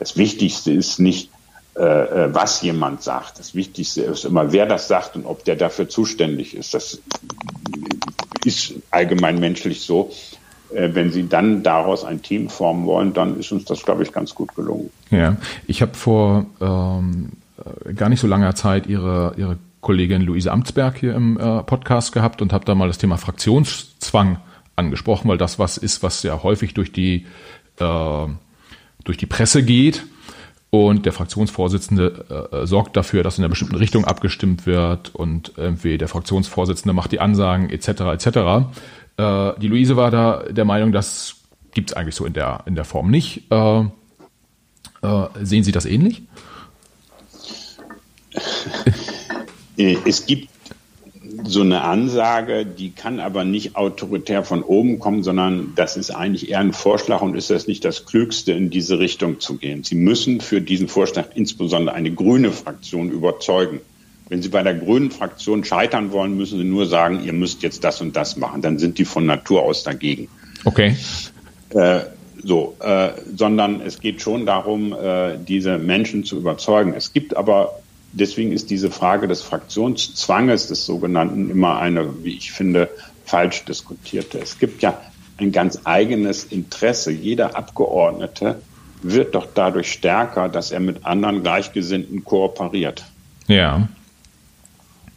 das 0.00 0.16
Wichtigste 0.16 0.72
ist 0.72 0.98
nicht, 0.98 1.30
äh, 1.76 1.82
äh 1.82 2.34
was 2.34 2.62
jemand 2.62 3.04
sagt. 3.04 3.38
Das 3.38 3.54
Wichtigste 3.54 4.02
ist 4.02 4.24
immer, 4.24 4.52
wer 4.52 4.66
das 4.66 4.88
sagt 4.88 5.14
und 5.14 5.24
ob 5.24 5.44
der 5.44 5.54
dafür 5.54 5.88
zuständig 5.88 6.56
ist. 6.56 6.74
Das 6.74 7.00
ist 8.44 8.74
allgemein 8.90 9.38
menschlich 9.38 9.82
so. 9.82 10.10
Äh, 10.74 10.94
wenn 10.94 11.10
Sie 11.10 11.28
dann 11.28 11.62
daraus 11.62 12.04
ein 12.04 12.22
Team 12.22 12.48
formen 12.48 12.86
wollen, 12.86 13.12
dann 13.12 13.38
ist 13.38 13.52
uns 13.52 13.64
das, 13.64 13.82
glaube 13.82 14.02
ich, 14.02 14.12
ganz 14.12 14.34
gut 14.34 14.54
gelungen. 14.54 14.90
Ja, 15.10 15.36
ich 15.66 15.82
habe 15.82 15.94
vor 15.94 16.46
ähm, 16.60 17.30
äh, 17.86 17.92
gar 17.94 18.08
nicht 18.08 18.20
so 18.20 18.26
langer 18.26 18.54
Zeit 18.54 18.86
Ihre, 18.86 19.34
Ihre 19.36 19.58
Kollegin 19.80 20.22
Luise 20.22 20.52
Amtsberg 20.52 20.98
hier 20.98 21.14
im 21.14 21.38
äh, 21.38 21.62
Podcast 21.62 22.12
gehabt 22.12 22.42
und 22.42 22.52
habe 22.52 22.64
da 22.64 22.74
mal 22.74 22.88
das 22.88 22.98
Thema 22.98 23.16
Fraktionszwang 23.16 24.38
angesprochen, 24.76 25.28
weil 25.28 25.38
das 25.38 25.58
was 25.58 25.76
ist, 25.76 26.02
was 26.02 26.22
ja 26.22 26.42
häufig 26.42 26.74
durch 26.74 26.92
die, 26.92 27.26
äh, 27.78 28.26
durch 29.04 29.16
die 29.16 29.26
Presse 29.26 29.62
geht. 29.62 30.04
Und 30.72 31.04
der 31.04 31.12
Fraktionsvorsitzende 31.12 32.52
äh, 32.52 32.66
sorgt 32.66 32.96
dafür, 32.96 33.24
dass 33.24 33.38
in 33.38 33.44
einer 33.44 33.48
bestimmten 33.48 33.74
Richtung 33.74 34.04
abgestimmt 34.04 34.66
wird 34.66 35.12
und 35.12 35.52
irgendwie 35.56 35.98
der 35.98 36.06
Fraktionsvorsitzende 36.06 36.92
macht 36.92 37.10
die 37.10 37.18
Ansagen 37.18 37.70
etc. 37.70 37.88
etc. 38.12 38.70
Äh, 39.20 39.60
die 39.60 39.68
Luise 39.68 39.96
war 39.96 40.10
da 40.10 40.44
der 40.50 40.64
Meinung, 40.64 40.92
das 40.92 41.36
gibt 41.72 41.90
es 41.90 41.96
eigentlich 41.96 42.14
so 42.14 42.24
in 42.24 42.32
der, 42.32 42.62
in 42.66 42.74
der 42.74 42.84
Form 42.84 43.10
nicht. 43.10 43.42
Äh, 43.50 43.80
äh, 43.80 45.26
sehen 45.42 45.62
Sie 45.64 45.72
das 45.72 45.86
ähnlich? 45.86 46.22
Äh, 49.76 49.96
es 50.04 50.26
gibt 50.26 50.50
so 51.44 51.62
eine 51.62 51.82
Ansage, 51.82 52.66
die 52.66 52.90
kann 52.90 53.18
aber 53.18 53.44
nicht 53.44 53.76
autoritär 53.76 54.44
von 54.44 54.62
oben 54.62 54.98
kommen, 54.98 55.22
sondern 55.22 55.72
das 55.74 55.96
ist 55.96 56.10
eigentlich 56.10 56.50
eher 56.50 56.58
ein 56.58 56.74
Vorschlag 56.74 57.22
und 57.22 57.34
ist 57.34 57.48
das 57.48 57.66
nicht 57.66 57.82
das 57.84 58.04
Klügste, 58.04 58.52
in 58.52 58.68
diese 58.68 58.98
Richtung 58.98 59.40
zu 59.40 59.56
gehen. 59.56 59.82
Sie 59.82 59.94
müssen 59.94 60.42
für 60.42 60.60
diesen 60.60 60.88
Vorschlag 60.88 61.28
insbesondere 61.34 61.94
eine 61.94 62.12
grüne 62.12 62.50
Fraktion 62.50 63.10
überzeugen. 63.10 63.80
Wenn 64.30 64.42
Sie 64.42 64.48
bei 64.48 64.62
der 64.62 64.74
grünen 64.74 65.10
Fraktion 65.10 65.64
scheitern 65.64 66.12
wollen, 66.12 66.36
müssen 66.36 66.56
Sie 66.56 66.64
nur 66.64 66.86
sagen, 66.86 67.24
ihr 67.24 67.32
müsst 67.32 67.64
jetzt 67.64 67.82
das 67.82 68.00
und 68.00 68.14
das 68.14 68.36
machen. 68.36 68.62
Dann 68.62 68.78
sind 68.78 68.96
die 68.98 69.04
von 69.04 69.26
Natur 69.26 69.62
aus 69.62 69.82
dagegen. 69.82 70.28
Okay. 70.64 70.96
Äh, 71.70 72.00
so, 72.40 72.76
äh, 72.78 73.10
sondern 73.36 73.80
es 73.80 73.98
geht 73.98 74.22
schon 74.22 74.46
darum, 74.46 74.92
äh, 74.92 75.36
diese 75.36 75.78
Menschen 75.78 76.22
zu 76.22 76.36
überzeugen. 76.38 76.94
Es 76.94 77.12
gibt 77.12 77.36
aber, 77.36 77.80
deswegen 78.12 78.52
ist 78.52 78.70
diese 78.70 78.92
Frage 78.92 79.26
des 79.26 79.42
Fraktionszwanges 79.42 80.68
des 80.68 80.86
sogenannten 80.86 81.50
immer 81.50 81.80
eine, 81.80 82.24
wie 82.24 82.36
ich 82.36 82.52
finde, 82.52 82.88
falsch 83.24 83.64
diskutierte. 83.64 84.38
Es 84.38 84.60
gibt 84.60 84.80
ja 84.80 85.00
ein 85.38 85.50
ganz 85.50 85.80
eigenes 85.82 86.44
Interesse. 86.44 87.10
Jeder 87.10 87.56
Abgeordnete 87.56 88.60
wird 89.02 89.34
doch 89.34 89.48
dadurch 89.52 89.90
stärker, 89.90 90.48
dass 90.48 90.70
er 90.70 90.78
mit 90.78 91.04
anderen 91.04 91.42
Gleichgesinnten 91.42 92.24
kooperiert. 92.24 93.04
Ja. 93.48 93.88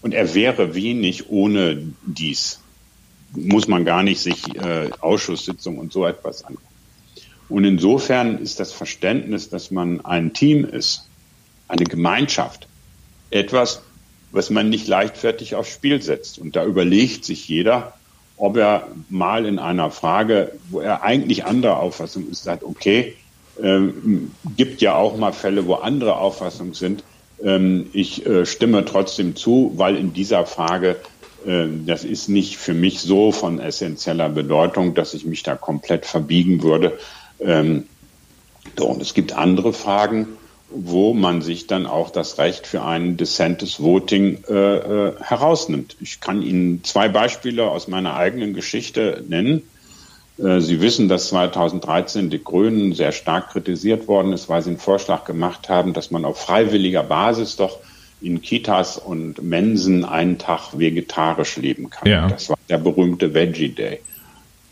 Und 0.03 0.13
er 0.13 0.35
wäre 0.35 0.75
wenig 0.75 1.29
ohne 1.29 1.81
dies. 2.05 2.59
Muss 3.31 3.67
man 3.67 3.85
gar 3.85 4.03
nicht 4.03 4.19
sich 4.19 4.55
äh, 4.55 4.91
Ausschusssitzungen 4.99 5.79
und 5.79 5.91
so 5.91 6.05
etwas 6.05 6.43
angucken. 6.43 6.67
Und 7.49 7.63
insofern 7.63 8.37
ist 8.37 8.59
das 8.59 8.73
Verständnis, 8.73 9.49
dass 9.49 9.71
man 9.71 10.03
ein 10.05 10.33
Team 10.33 10.65
ist, 10.65 11.07
eine 11.67 11.85
Gemeinschaft, 11.85 12.67
etwas, 13.31 13.81
was 14.31 14.49
man 14.49 14.69
nicht 14.69 14.87
leichtfertig 14.87 15.55
aufs 15.55 15.71
Spiel 15.71 16.01
setzt. 16.01 16.37
Und 16.37 16.55
da 16.55 16.65
überlegt 16.65 17.23
sich 17.23 17.47
jeder, 17.47 17.93
ob 18.35 18.57
er 18.57 18.89
mal 19.09 19.45
in 19.45 19.57
einer 19.57 19.89
Frage, 19.89 20.51
wo 20.69 20.81
er 20.81 21.03
eigentlich 21.03 21.45
anderer 21.45 21.79
Auffassung 21.79 22.29
ist, 22.29 22.43
sagt, 22.43 22.63
okay, 22.63 23.15
ähm, 23.61 24.31
gibt 24.57 24.81
ja 24.81 24.95
auch 24.95 25.15
mal 25.17 25.31
Fälle, 25.31 25.65
wo 25.65 25.75
andere 25.75 26.17
Auffassung 26.17 26.73
sind, 26.73 27.03
ich 27.45 28.25
äh, 28.25 28.45
stimme 28.45 28.85
trotzdem 28.85 29.35
zu, 29.35 29.73
weil 29.75 29.97
in 29.97 30.13
dieser 30.13 30.45
Frage, 30.45 30.95
äh, 31.45 31.65
das 31.85 32.05
ist 32.05 32.29
nicht 32.29 32.57
für 32.57 32.73
mich 32.73 33.01
so 33.01 33.33
von 33.33 33.59
essentieller 33.59 34.29
Bedeutung, 34.29 34.93
dass 34.93 35.13
ich 35.13 35.25
mich 35.25 35.43
da 35.43 35.55
komplett 35.55 36.05
verbiegen 36.05 36.63
würde. 36.63 36.97
Ähm, 37.41 37.83
und 38.79 39.01
es 39.01 39.13
gibt 39.13 39.33
andere 39.33 39.73
Fragen, 39.73 40.27
wo 40.69 41.13
man 41.13 41.41
sich 41.41 41.67
dann 41.67 41.85
auch 41.85 42.11
das 42.11 42.37
Recht 42.37 42.65
für 42.65 42.83
ein 42.83 43.17
dissentes 43.17 43.81
Voting 43.81 44.43
äh, 44.45 45.11
herausnimmt. 45.21 45.97
Ich 45.99 46.21
kann 46.21 46.41
Ihnen 46.41 46.83
zwei 46.85 47.09
Beispiele 47.09 47.69
aus 47.69 47.89
meiner 47.89 48.15
eigenen 48.15 48.53
Geschichte 48.53 49.23
nennen. 49.27 49.63
Äh, 50.37 50.59
Sie 50.61 50.81
wissen, 50.81 51.07
dass 51.07 51.29
2013 51.29 52.29
die 52.29 52.43
Grünen 52.43 52.93
sehr 52.93 53.11
stark 53.11 53.51
kritisiert 53.51 54.07
worden 54.07 54.33
ist, 54.33 54.49
weil 54.49 54.61
sie 54.61 54.71
einen 54.71 54.79
Vorschlag 54.79 55.25
gemacht 55.25 55.69
haben, 55.69 55.93
dass 55.93 56.11
man 56.11 56.25
auf 56.25 56.39
freiwilliger 56.39 57.03
Basis 57.03 57.55
doch 57.55 57.79
in 58.21 58.41
Kitas 58.41 58.97
und 58.97 59.43
Mensen 59.43 60.05
einen 60.05 60.37
Tag 60.37 60.77
vegetarisch 60.77 61.57
leben 61.57 61.89
kann. 61.89 62.09
Ja. 62.09 62.27
Das 62.27 62.49
war 62.49 62.57
der 62.69 62.77
berühmte 62.77 63.33
Veggie 63.33 63.69
Day. 63.69 63.99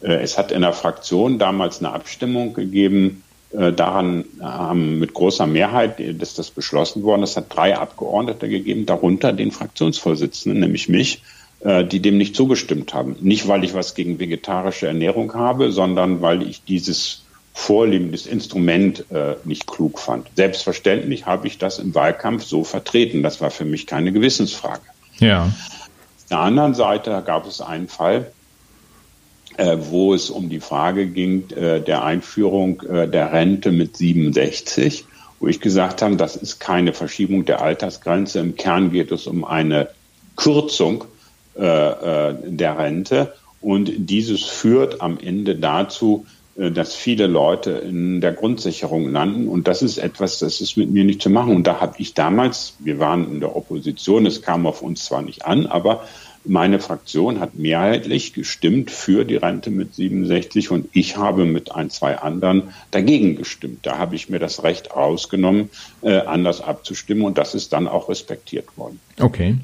Äh, 0.01 0.22
es 0.22 0.38
hat 0.38 0.51
in 0.51 0.62
der 0.62 0.74
Fraktion 0.74 1.38
damals 1.38 1.80
eine 1.80 1.93
Abstimmung 1.93 2.53
gegeben, 2.53 3.24
äh, 3.51 3.74
daran 3.74 4.24
haben 4.39 4.99
mit 4.99 5.14
großer 5.14 5.45
Mehrheit 5.45 5.99
ist 5.99 6.39
das 6.39 6.51
beschlossen 6.51 7.03
worden. 7.03 7.24
Es 7.24 7.36
hat 7.36 7.53
drei 7.53 7.78
Abgeordnete 7.78 8.47
gegeben, 8.47 8.86
darunter 8.86 9.34
den 9.34 9.51
Fraktionsvorsitzenden, 9.51 10.62
nämlich 10.62 10.88
mich 10.88 11.22
die 11.64 11.99
dem 11.99 12.18
nicht 12.18 12.36
zugestimmt 12.36 12.95
haben. 12.95 13.18
Nicht, 13.20 13.47
weil 13.47 13.64
ich 13.64 13.76
was 13.76 13.93
gegen 13.93 14.20
vegetarische 14.20 14.88
Ernährung 14.88 15.36
habe, 15.36 15.72
sondern 15.72 16.22
weil 16.22 16.41
ich 16.41 16.64
dieses 16.64 17.22
Vorleben, 17.53 18.12
das 18.12 18.26
Instrument 18.26 19.05
äh, 19.12 19.36
nicht 19.43 19.68
klug 19.68 19.99
fand. 19.99 20.28
Selbstverständlich 20.36 21.26
habe 21.26 21.47
ich 21.47 21.57
das 21.57 21.80
im 21.80 21.93
Wahlkampf 21.93 22.43
so 22.43 22.64
vertreten. 22.64 23.24
Das 23.24 23.41
war 23.41 23.51
für 23.51 23.66
mich 23.66 23.88
keine 23.88 24.12
Gewissensfrage. 24.12 24.82
Ja. 25.20 25.43
Auf 25.45 26.28
der 26.30 26.39
anderen 26.39 26.74
Seite 26.74 27.22
gab 27.26 27.45
es 27.45 27.59
einen 27.59 27.89
Fall, 27.89 28.32
äh, 29.57 29.78
wo 29.80 30.14
es 30.14 30.30
um 30.30 30.49
die 30.49 30.62
Frage 30.62 31.07
ging 31.07 31.49
äh, 31.51 31.82
der 31.82 32.03
Einführung 32.03 32.82
äh, 32.84 33.07
der 33.07 33.34
Rente 33.34 33.72
mit 33.72 33.97
67, 33.97 35.05
wo 35.39 35.47
ich 35.47 35.59
gesagt 35.59 36.01
habe, 36.01 36.16
das 36.16 36.38
ist 36.38 36.59
keine 36.59 36.93
Verschiebung 36.93 37.43
der 37.43 37.62
Altersgrenze. 37.62 38.39
Im 38.39 38.55
Kern 38.55 38.91
geht 38.91 39.12
es 39.12 39.28
um 39.28 39.43
eine 39.43 39.89
Kürzung 40.38 41.03
äh, 41.03 41.07
äh, 41.07 41.11
der 41.56 42.78
Rente. 42.78 43.34
Und 43.62 43.91
dieses 43.95 44.43
führt 44.43 45.02
am 45.02 45.20
Ende 45.20 45.56
dazu, 45.56 46.26
äh, 46.58 46.72
dass 46.72 46.95
viele 46.95 47.28
Leute 47.28 47.72
in 47.72 48.22
der 48.22 48.34
Grundsicherung 48.34 49.12
landen. 49.12 49.47
Und 49.47 49.68
das 49.68 49.82
ist 49.82 49.97
etwas, 49.97 50.39
das 50.39 50.62
ist 50.62 50.78
mit 50.78 50.91
mir 50.91 51.04
nicht 51.04 51.22
zu 51.22 51.30
machen. 51.30 51.56
Und 51.56 51.68
da 51.68 51.80
habe 51.80 51.95
ich 51.99 52.14
damals, 52.14 52.76
wir 52.80 52.99
waren 52.99 53.32
in 53.32 53.39
der 53.39 53.56
Opposition, 53.56 54.26
es 54.26 54.41
kam 54.41 54.66
auf 54.66 54.82
uns 54.82 55.06
zwar 55.06 55.22
nicht 55.22 55.45
an, 55.45 55.66
aber 55.66 56.04
meine 56.43 56.80
Fraktion 56.80 57.39
hat 57.39 57.54
mehrheitlich 57.54 58.34
gestimmt 58.34 58.89
für 58.89 59.26
die 59.26 59.36
Rente 59.36 59.70
mit 59.70 59.93
67 59.93 60.72
und 60.72 60.89
ich 60.91 61.16
habe 61.16 61.45
mit 61.45 61.72
ein, 61.72 61.91
zwei 61.91 62.18
anderen 62.18 62.74
dagegen 62.89 63.36
gestimmt. 63.36 63.86
Da 63.86 63.99
habe 63.99 64.16
ich 64.16 64.28
mir 64.28 64.39
das 64.39 64.64
Recht 64.64 64.95
rausgenommen, 64.95 65.70
äh, 66.02 66.18
anders 66.18 66.60
abzustimmen 66.60 67.26
und 67.26 67.38
das 67.38 67.54
ist 67.54 67.74
dann 67.74 67.88
auch 67.88 68.10
respektiert 68.10 68.76
worden. 68.76 68.99
Okay. 69.20 69.58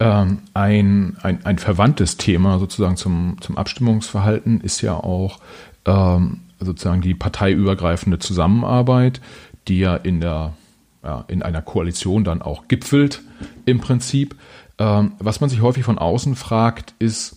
Ähm, 0.00 0.38
ein, 0.54 1.16
ein, 1.22 1.44
ein 1.44 1.58
verwandtes 1.58 2.16
Thema 2.16 2.58
sozusagen 2.58 2.96
zum, 2.96 3.36
zum 3.40 3.58
Abstimmungsverhalten 3.58 4.60
ist 4.62 4.80
ja 4.80 4.94
auch 4.94 5.38
ähm, 5.84 6.40
sozusagen 6.58 7.02
die 7.02 7.14
parteiübergreifende 7.14 8.18
Zusammenarbeit, 8.18 9.20
die 9.68 9.78
ja 9.78 9.96
in 9.96 10.20
der 10.20 10.54
ja, 11.02 11.24
in 11.28 11.42
einer 11.42 11.62
Koalition 11.62 12.24
dann 12.24 12.42
auch 12.42 12.68
gipfelt 12.68 13.22
im 13.64 13.80
Prinzip. 13.80 14.36
Ähm, 14.78 15.12
was 15.18 15.40
man 15.40 15.50
sich 15.50 15.62
häufig 15.62 15.84
von 15.84 15.98
außen 15.98 16.36
fragt, 16.36 16.94
ist, 16.98 17.36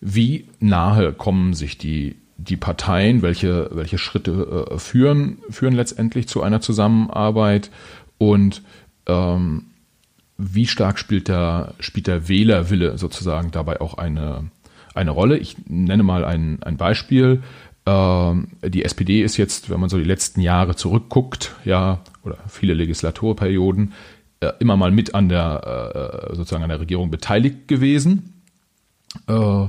wie 0.00 0.48
nahe 0.60 1.12
kommen 1.12 1.54
sich 1.54 1.78
die, 1.78 2.16
die 2.36 2.56
Parteien, 2.56 3.22
welche, 3.22 3.70
welche 3.72 3.98
Schritte 3.98 4.66
äh, 4.70 4.78
führen, 4.78 5.38
führen 5.50 5.74
letztendlich 5.74 6.28
zu 6.28 6.42
einer 6.42 6.60
Zusammenarbeit 6.60 7.70
und 8.18 8.62
ähm, 9.06 9.66
wie 10.36 10.66
stark 10.66 10.98
spielt 10.98 11.28
der, 11.28 11.74
spielt 11.80 12.06
der 12.06 12.28
Wählerwille 12.28 12.98
sozusagen 12.98 13.50
dabei 13.50 13.80
auch 13.80 13.94
eine, 13.94 14.50
eine 14.94 15.10
Rolle? 15.10 15.38
Ich 15.38 15.56
nenne 15.66 16.02
mal 16.02 16.24
ein, 16.24 16.62
ein 16.62 16.76
Beispiel. 16.76 17.42
Ähm, 17.86 18.48
die 18.66 18.84
SPD 18.84 19.22
ist 19.22 19.36
jetzt, 19.36 19.70
wenn 19.70 19.80
man 19.80 19.88
so 19.88 19.98
die 19.98 20.04
letzten 20.04 20.40
Jahre 20.40 20.74
zurückguckt, 20.74 21.54
ja, 21.64 22.00
oder 22.24 22.38
viele 22.48 22.74
Legislaturperioden, 22.74 23.92
äh, 24.40 24.52
immer 24.58 24.76
mal 24.76 24.90
mit 24.90 25.14
an 25.14 25.28
der 25.28 26.30
äh, 26.30 26.36
sozusagen 26.36 26.62
an 26.62 26.70
der 26.70 26.80
Regierung 26.80 27.10
beteiligt 27.10 27.68
gewesen, 27.68 28.42
äh, 29.26 29.66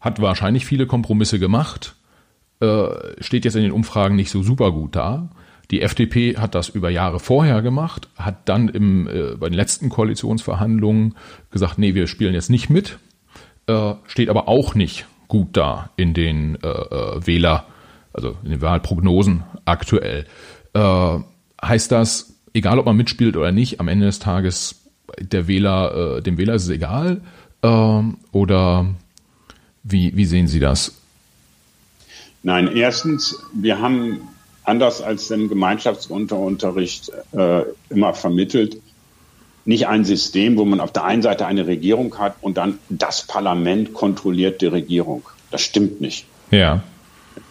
hat 0.00 0.22
wahrscheinlich 0.22 0.64
viele 0.64 0.86
Kompromisse 0.86 1.38
gemacht, 1.38 1.94
steht 3.20 3.46
jetzt 3.46 3.56
in 3.56 3.62
den 3.62 3.72
Umfragen 3.72 4.16
nicht 4.16 4.30
so 4.30 4.42
super 4.42 4.70
gut 4.70 4.94
da. 4.94 5.30
Die 5.70 5.82
FDP 5.82 6.36
hat 6.36 6.54
das 6.54 6.68
über 6.68 6.90
Jahre 6.90 7.20
vorher 7.20 7.62
gemacht, 7.62 8.08
hat 8.16 8.48
dann 8.48 8.68
im, 8.68 9.08
bei 9.38 9.48
den 9.48 9.54
letzten 9.54 9.88
Koalitionsverhandlungen 9.88 11.14
gesagt, 11.50 11.78
nee, 11.78 11.94
wir 11.94 12.06
spielen 12.06 12.34
jetzt 12.34 12.50
nicht 12.50 12.70
mit, 12.70 12.98
steht 14.06 14.28
aber 14.28 14.48
auch 14.48 14.74
nicht 14.74 15.06
gut 15.28 15.56
da 15.56 15.90
in 15.96 16.12
den 16.12 16.54
Wähler, 16.54 17.66
also 18.12 18.36
in 18.42 18.50
den 18.50 18.62
Wahlprognosen 18.62 19.44
aktuell. 19.64 20.26
heißt 20.74 21.92
das, 21.92 22.34
egal 22.54 22.78
ob 22.78 22.86
man 22.86 22.96
mitspielt 22.96 23.36
oder 23.36 23.52
nicht, 23.52 23.80
am 23.80 23.88
Ende 23.88 24.06
des 24.06 24.18
Tages 24.18 24.80
der 25.18 25.48
Wähler, 25.48 26.16
äh, 26.18 26.22
dem 26.22 26.38
Wähler 26.38 26.54
ist 26.54 26.64
es 26.64 26.70
egal? 26.70 27.20
Äh, 27.62 28.02
oder 28.32 28.86
wie, 29.82 30.16
wie 30.16 30.24
sehen 30.24 30.48
Sie 30.48 30.60
das? 30.60 30.96
Nein, 32.42 32.68
erstens, 32.74 33.38
wir 33.52 33.80
haben 33.80 34.20
anders 34.64 35.02
als 35.02 35.30
im 35.30 35.48
Gemeinschaftsunterricht 35.48 37.10
äh, 37.32 37.62
immer 37.88 38.14
vermittelt, 38.14 38.80
nicht 39.64 39.86
ein 39.86 40.04
System, 40.04 40.56
wo 40.56 40.64
man 40.64 40.80
auf 40.80 40.92
der 40.92 41.04
einen 41.04 41.22
Seite 41.22 41.46
eine 41.46 41.66
Regierung 41.66 42.18
hat 42.18 42.36
und 42.40 42.56
dann 42.56 42.78
das 42.88 43.26
Parlament 43.26 43.92
kontrolliert 43.92 44.62
die 44.62 44.66
Regierung. 44.66 45.22
Das 45.50 45.60
stimmt 45.60 46.00
nicht. 46.00 46.26
Ja. 46.50 46.82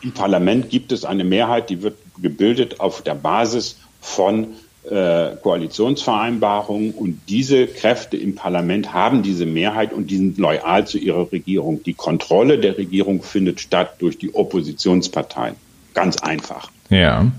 Im 0.01 0.11
Parlament 0.11 0.69
gibt 0.69 0.91
es 0.91 1.05
eine 1.05 1.23
Mehrheit, 1.23 1.69
die 1.69 1.81
wird 1.81 1.97
gebildet 2.21 2.79
auf 2.79 3.01
der 3.01 3.15
Basis 3.15 3.77
von 4.01 4.47
äh, 4.89 5.35
Koalitionsvereinbarungen 5.41 6.91
und 6.91 7.21
diese 7.27 7.67
Kräfte 7.67 8.17
im 8.17 8.35
Parlament 8.35 8.93
haben 8.93 9.23
diese 9.23 9.45
Mehrheit 9.45 9.93
und 9.93 10.09
die 10.09 10.17
sind 10.17 10.37
loyal 10.37 10.87
zu 10.87 10.97
ihrer 10.97 11.31
Regierung. 11.31 11.83
Die 11.83 11.93
Kontrolle 11.93 12.59
der 12.59 12.77
Regierung 12.77 13.21
findet 13.21 13.59
statt 13.59 13.95
durch 13.99 14.17
die 14.17 14.33
Oppositionsparteien. 14.33 15.55
Ganz 15.93 16.17
einfach. 16.17 16.71
Ja. 16.89 17.31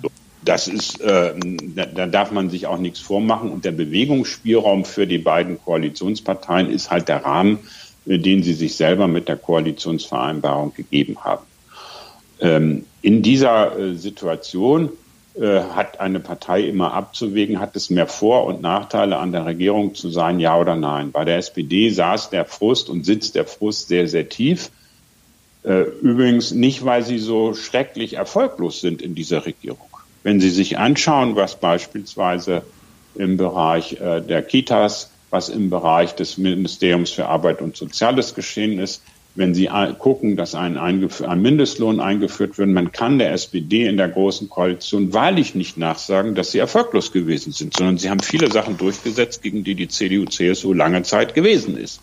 Das 0.42 0.68
ist, 0.68 1.00
äh, 1.00 1.34
da, 1.74 1.86
da 1.86 2.06
darf 2.06 2.30
man 2.30 2.48
sich 2.50 2.66
auch 2.66 2.78
nichts 2.78 3.00
vormachen. 3.00 3.50
Und 3.50 3.64
der 3.64 3.72
Bewegungsspielraum 3.72 4.84
für 4.84 5.06
die 5.06 5.18
beiden 5.18 5.62
Koalitionsparteien 5.62 6.70
ist 6.70 6.90
halt 6.90 7.08
der 7.08 7.24
Rahmen, 7.24 7.58
äh, 8.06 8.18
den 8.18 8.42
sie 8.42 8.54
sich 8.54 8.76
selber 8.76 9.06
mit 9.06 9.28
der 9.28 9.36
Koalitionsvereinbarung 9.36 10.74
gegeben 10.74 11.18
haben. 11.22 11.44
Ähm, 12.40 12.84
in 13.02 13.22
dieser 13.22 13.78
äh, 13.78 13.94
Situation 13.94 14.90
äh, 15.34 15.60
hat 15.60 16.00
eine 16.00 16.20
Partei 16.20 16.62
immer 16.62 16.92
abzuwägen, 16.94 17.60
hat 17.60 17.76
es 17.76 17.90
mehr 17.90 18.06
Vor- 18.06 18.46
und 18.46 18.62
Nachteile 18.62 19.18
an 19.18 19.32
der 19.32 19.46
Regierung 19.46 19.94
zu 19.94 20.10
sein, 20.10 20.40
ja 20.40 20.58
oder 20.58 20.74
nein. 20.74 21.12
Bei 21.12 21.24
der 21.24 21.36
SPD 21.36 21.90
saß 21.90 22.30
der 22.30 22.46
Frust 22.46 22.88
und 22.88 23.04
sitzt 23.04 23.36
der 23.36 23.44
Frust 23.44 23.88
sehr, 23.88 24.08
sehr 24.08 24.28
tief. 24.28 24.70
Äh, 25.62 25.82
übrigens 26.00 26.52
nicht, 26.52 26.84
weil 26.84 27.02
sie 27.02 27.18
so 27.18 27.54
schrecklich 27.54 28.14
erfolglos 28.14 28.80
sind 28.80 29.02
in 29.02 29.14
dieser 29.14 29.44
Regierung. 29.44 29.90
Wenn 30.22 30.40
Sie 30.40 30.50
sich 30.50 30.78
anschauen, 30.78 31.36
was 31.36 31.58
beispielsweise 31.58 32.62
im 33.14 33.36
Bereich 33.36 34.00
äh, 34.00 34.20
der 34.20 34.42
Kitas, 34.42 35.10
was 35.30 35.48
im 35.48 35.70
Bereich 35.70 36.14
des 36.14 36.38
Ministeriums 36.38 37.10
für 37.10 37.26
Arbeit 37.26 37.62
und 37.62 37.76
Soziales 37.76 38.34
geschehen 38.34 38.78
ist, 38.78 39.02
wenn 39.36 39.54
Sie 39.54 39.70
gucken, 39.98 40.36
dass 40.36 40.54
ein, 40.56 40.76
ein, 40.76 41.08
Mindestlohn 41.40 42.00
eingeführt 42.00 42.58
wird, 42.58 42.68
man 42.68 42.90
kann 42.90 43.18
der 43.18 43.32
SPD 43.32 43.86
in 43.86 43.96
der 43.96 44.08
großen 44.08 44.48
Koalition 44.48 45.12
wahrlich 45.12 45.54
nicht 45.54 45.78
nachsagen, 45.78 46.34
dass 46.34 46.50
sie 46.50 46.58
erfolglos 46.58 47.12
gewesen 47.12 47.52
sind, 47.52 47.76
sondern 47.76 47.96
sie 47.96 48.10
haben 48.10 48.20
viele 48.20 48.50
Sachen 48.50 48.76
durchgesetzt, 48.76 49.40
gegen 49.40 49.62
die 49.62 49.76
die 49.76 49.86
CDU, 49.86 50.24
CSU 50.24 50.72
lange 50.72 51.04
Zeit 51.04 51.34
gewesen 51.34 51.78
ist. 51.78 52.00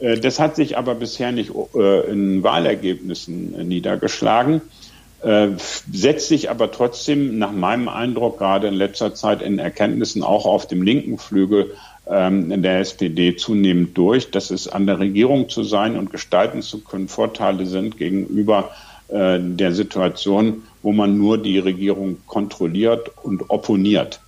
Äh, 0.00 0.18
das 0.18 0.40
hat 0.40 0.56
sich 0.56 0.76
aber 0.76 0.94
bisher 0.94 1.32
nicht 1.32 1.52
äh, 1.74 2.10
in 2.10 2.42
Wahlergebnissen 2.42 3.54
äh, 3.58 3.64
niedergeschlagen, 3.64 4.62
setzt 5.92 6.28
sich 6.28 6.48
aber 6.48 6.70
trotzdem 6.70 7.36
nach 7.36 7.52
meinem 7.52 7.90
Eindruck 7.90 8.38
gerade 8.38 8.68
in 8.68 8.72
letzter 8.72 9.14
Zeit 9.14 9.42
in 9.42 9.58
Erkenntnissen 9.58 10.22
auch 10.22 10.46
auf 10.46 10.66
dem 10.66 10.80
linken 10.80 11.18
Flügel 11.18 11.74
ähm, 12.08 12.62
der 12.62 12.80
SPD 12.80 13.36
zunehmend 13.36 13.98
durch, 13.98 14.30
dass 14.30 14.50
es 14.50 14.66
an 14.66 14.86
der 14.86 14.98
Regierung 14.98 15.50
zu 15.50 15.62
sein 15.62 15.98
und 15.98 16.10
gestalten 16.10 16.62
zu 16.62 16.82
können 16.82 17.08
Vorteile 17.08 17.66
sind 17.66 17.98
gegenüber 17.98 18.70
der 19.12 19.72
Situation, 19.72 20.62
wo 20.82 20.92
man 20.92 21.18
nur 21.18 21.36
die 21.36 21.58
Regierung 21.58 22.18
kontrolliert 22.28 23.10
und 23.24 23.50
opponiert. 23.50 24.20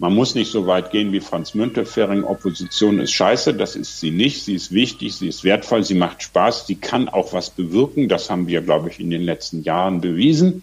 Man 0.00 0.14
muss 0.14 0.34
nicht 0.34 0.50
so 0.50 0.66
weit 0.66 0.92
gehen 0.92 1.12
wie 1.12 1.20
Franz 1.20 1.52
Müntefering. 1.52 2.24
Opposition 2.24 3.00
ist 3.00 3.12
scheiße, 3.12 3.52
das 3.52 3.76
ist 3.76 4.00
sie 4.00 4.10
nicht. 4.10 4.42
Sie 4.42 4.54
ist 4.54 4.72
wichtig, 4.72 5.14
sie 5.14 5.28
ist 5.28 5.44
wertvoll, 5.44 5.84
sie 5.84 5.94
macht 5.94 6.22
Spaß, 6.22 6.66
sie 6.66 6.76
kann 6.76 7.10
auch 7.10 7.34
was 7.34 7.50
bewirken. 7.50 8.08
Das 8.08 8.30
haben 8.30 8.46
wir, 8.46 8.62
glaube 8.62 8.88
ich, 8.88 8.98
in 8.98 9.10
den 9.10 9.20
letzten 9.20 9.62
Jahren 9.62 10.00
bewiesen 10.00 10.62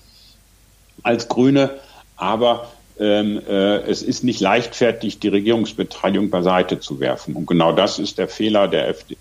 als 1.04 1.28
Grüne. 1.28 1.70
Aber 2.16 2.72
ähm, 3.00 3.40
äh, 3.48 3.82
es 3.82 4.02
ist 4.02 4.24
nicht 4.24 4.40
leichtfertig, 4.40 5.20
die 5.20 5.28
Regierungsbeteiligung 5.28 6.32
beiseite 6.32 6.80
zu 6.80 7.00
werfen. 7.00 7.36
Und 7.36 7.46
genau 7.46 7.74
das 7.74 8.00
ist 8.00 8.18
der 8.18 8.28
Fehler 8.28 8.68
der, 8.68 8.90
FD, 8.90 9.18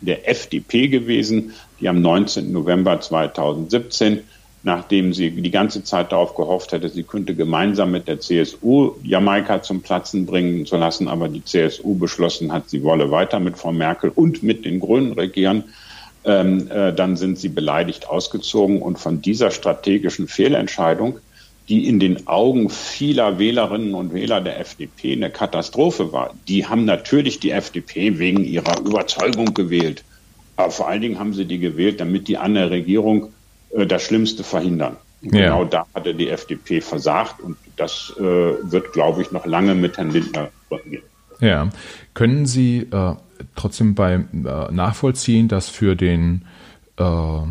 der 0.00 0.28
FDP 0.28 0.88
gewesen, 0.88 1.52
die 1.78 1.88
am 1.88 2.02
19. 2.02 2.50
November 2.50 3.00
2017, 3.00 4.24
nachdem 4.62 5.12
sie 5.12 5.30
die 5.30 5.50
ganze 5.50 5.82
Zeit 5.82 6.12
darauf 6.12 6.34
gehofft 6.34 6.72
hätte, 6.72 6.88
sie 6.88 7.02
könnte 7.02 7.34
gemeinsam 7.34 7.90
mit 7.90 8.08
der 8.08 8.20
CSU 8.20 8.92
Jamaika 9.02 9.62
zum 9.62 9.82
Platzen 9.82 10.26
bringen 10.26 10.66
zu 10.66 10.76
lassen, 10.76 11.08
aber 11.08 11.28
die 11.28 11.44
CSU 11.44 11.94
beschlossen 11.96 12.52
hat, 12.52 12.70
sie 12.70 12.82
wolle 12.82 13.10
weiter 13.10 13.40
mit 13.40 13.58
Frau 13.58 13.72
Merkel 13.72 14.10
und 14.14 14.42
mit 14.42 14.64
den 14.64 14.80
Grünen 14.80 15.12
regieren. 15.12 15.64
Ähm, 16.24 16.70
äh, 16.70 16.92
dann 16.92 17.16
sind 17.16 17.38
sie 17.38 17.48
beleidigt 17.48 18.08
ausgezogen 18.08 18.80
und 18.80 18.98
von 18.98 19.20
dieser 19.20 19.50
strategischen 19.50 20.28
Fehlentscheidung 20.28 21.18
die 21.68 21.86
in 21.86 22.00
den 22.00 22.26
Augen 22.26 22.68
vieler 22.70 23.38
Wählerinnen 23.38 23.94
und 23.94 24.12
Wähler 24.12 24.40
der 24.40 24.58
FDP 24.60 25.12
eine 25.12 25.30
Katastrophe 25.30 26.12
war. 26.12 26.34
Die 26.48 26.66
haben 26.66 26.84
natürlich 26.84 27.40
die 27.40 27.50
FDP 27.50 28.18
wegen 28.18 28.44
ihrer 28.44 28.80
Überzeugung 28.80 29.54
gewählt. 29.54 30.02
Aber 30.56 30.70
vor 30.70 30.88
allen 30.88 31.00
Dingen 31.00 31.18
haben 31.18 31.32
sie 31.32 31.44
die 31.44 31.58
gewählt, 31.58 32.00
damit 32.00 32.28
die 32.28 32.36
an 32.36 32.54
der 32.54 32.70
Regierung 32.70 33.32
das 33.74 34.02
Schlimmste 34.02 34.44
verhindern. 34.44 34.96
Ja. 35.22 35.30
Genau 35.30 35.64
da 35.64 35.86
hatte 35.94 36.14
die 36.14 36.28
FDP 36.28 36.80
versagt 36.80 37.40
und 37.40 37.56
das 37.76 38.12
äh, 38.18 38.22
wird, 38.22 38.92
glaube 38.92 39.22
ich, 39.22 39.30
noch 39.30 39.46
lange 39.46 39.74
mit 39.74 39.96
Herrn 39.96 40.10
Lindner 40.10 40.50
gehen. 40.84 41.02
Ja. 41.40 41.68
Können 42.14 42.46
Sie 42.46 42.88
äh, 42.90 43.14
trotzdem 43.54 43.94
bei 43.94 44.14
äh, 44.14 44.72
nachvollziehen, 44.72 45.48
dass 45.48 45.68
für 45.68 45.94
den 45.94 46.44
äh, 46.98 47.04
äh, 47.04 47.42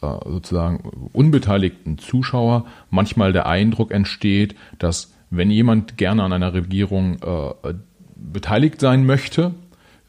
sozusagen 0.00 1.10
unbeteiligten 1.12 1.98
Zuschauer 1.98 2.66
manchmal 2.88 3.32
der 3.32 3.46
Eindruck 3.46 3.92
entsteht, 3.92 4.54
dass 4.78 5.12
wenn 5.30 5.50
jemand 5.50 5.96
gerne 5.98 6.22
an 6.22 6.32
einer 6.32 6.54
Regierung 6.54 7.18
äh, 7.22 7.74
beteiligt 8.16 8.80
sein 8.80 9.04
möchte, 9.04 9.54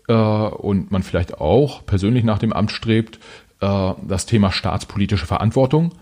äh, 0.07 0.13
und 0.13 0.91
man 0.91 1.03
vielleicht 1.03 1.39
auch 1.39 1.85
persönlich 1.85 2.23
nach 2.23 2.39
dem 2.39 2.53
Amt 2.53 2.71
strebt, 2.71 3.19
äh, 3.61 3.93
das 4.07 4.25
Thema 4.25 4.51
staatspolitische 4.51 5.25
Verantwortung 5.25 5.93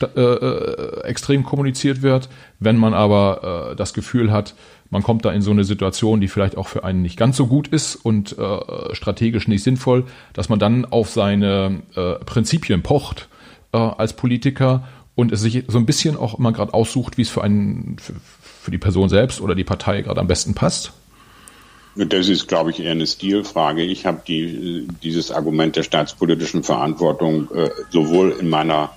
äh, 0.00 0.20
äh, 0.20 1.02
extrem 1.04 1.44
kommuniziert 1.44 2.02
wird. 2.02 2.28
Wenn 2.58 2.76
man 2.76 2.94
aber 2.94 3.70
äh, 3.72 3.76
das 3.76 3.94
Gefühl 3.94 4.32
hat, 4.32 4.54
man 4.90 5.02
kommt 5.02 5.24
da 5.24 5.32
in 5.32 5.42
so 5.42 5.50
eine 5.50 5.64
Situation, 5.64 6.20
die 6.20 6.28
vielleicht 6.28 6.56
auch 6.56 6.68
für 6.68 6.84
einen 6.84 7.02
nicht 7.02 7.16
ganz 7.16 7.36
so 7.36 7.46
gut 7.46 7.68
ist 7.68 7.96
und 7.96 8.36
äh, 8.38 8.94
strategisch 8.94 9.48
nicht 9.48 9.62
sinnvoll, 9.62 10.04
dass 10.32 10.48
man 10.48 10.58
dann 10.58 10.84
auf 10.84 11.10
seine 11.10 11.82
äh, 11.96 12.14
Prinzipien 12.24 12.82
pocht 12.82 13.28
äh, 13.72 13.78
als 13.78 14.14
Politiker 14.14 14.86
und 15.14 15.32
es 15.32 15.40
sich 15.40 15.64
so 15.68 15.78
ein 15.78 15.86
bisschen 15.86 16.16
auch 16.16 16.38
immer 16.38 16.52
gerade 16.52 16.74
aussucht, 16.74 17.18
wie 17.18 17.22
es 17.22 17.30
für 17.30 17.42
einen, 17.42 17.96
für, 17.98 18.14
für 18.62 18.70
die 18.70 18.78
Person 18.78 19.08
selbst 19.08 19.40
oder 19.40 19.54
die 19.54 19.64
Partei 19.64 20.02
gerade 20.02 20.20
am 20.20 20.26
besten 20.26 20.54
passt? 20.54 20.92
Das 21.96 22.28
ist, 22.28 22.48
glaube 22.48 22.70
ich, 22.70 22.80
eher 22.80 22.90
eine 22.90 23.06
Stilfrage. 23.06 23.82
Ich 23.82 24.04
habe 24.04 24.20
die, 24.26 24.88
dieses 25.02 25.30
Argument 25.30 25.76
der 25.76 25.84
staatspolitischen 25.84 26.64
Verantwortung 26.64 27.48
äh, 27.54 27.70
sowohl 27.90 28.32
in 28.32 28.48
meiner 28.48 28.90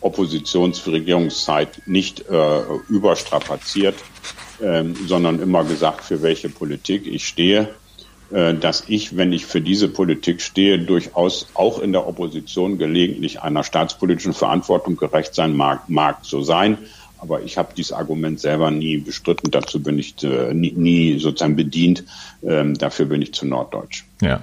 Oppositionsregierungszeit 0.00 1.82
nicht 1.86 2.28
äh, 2.28 2.60
überstrapaziert, 2.88 3.96
ähm, 4.62 4.94
sondern 5.06 5.40
immer 5.40 5.64
gesagt, 5.64 6.04
für 6.04 6.22
welche 6.22 6.50
Politik 6.50 7.06
ich 7.06 7.26
stehe. 7.26 7.74
Äh, 8.30 8.54
dass 8.54 8.84
ich, 8.88 9.16
wenn 9.16 9.32
ich 9.32 9.46
für 9.46 9.62
diese 9.62 9.88
Politik 9.88 10.42
stehe, 10.42 10.78
durchaus 10.78 11.46
auch 11.54 11.78
in 11.78 11.92
der 11.92 12.06
Opposition 12.06 12.76
gelegentlich 12.76 13.40
einer 13.40 13.64
staatspolitischen 13.64 14.34
Verantwortung 14.34 14.96
gerecht 14.96 15.34
sein 15.34 15.56
mag, 15.56 15.88
mag 15.88 16.18
so 16.22 16.42
sein. 16.42 16.76
Aber 17.18 17.42
ich 17.42 17.58
habe 17.58 17.72
dieses 17.76 17.92
Argument 17.92 18.40
selber 18.40 18.70
nie 18.70 18.98
bestritten. 18.98 19.50
Dazu 19.50 19.82
bin 19.82 19.98
ich 19.98 20.22
äh, 20.22 20.54
nie, 20.54 20.72
nie, 20.72 21.18
sozusagen 21.18 21.56
bedient. 21.56 22.04
Ähm, 22.42 22.74
dafür 22.74 23.06
bin 23.06 23.22
ich 23.22 23.34
zu 23.34 23.46
norddeutsch. 23.46 24.04
Ja. 24.22 24.42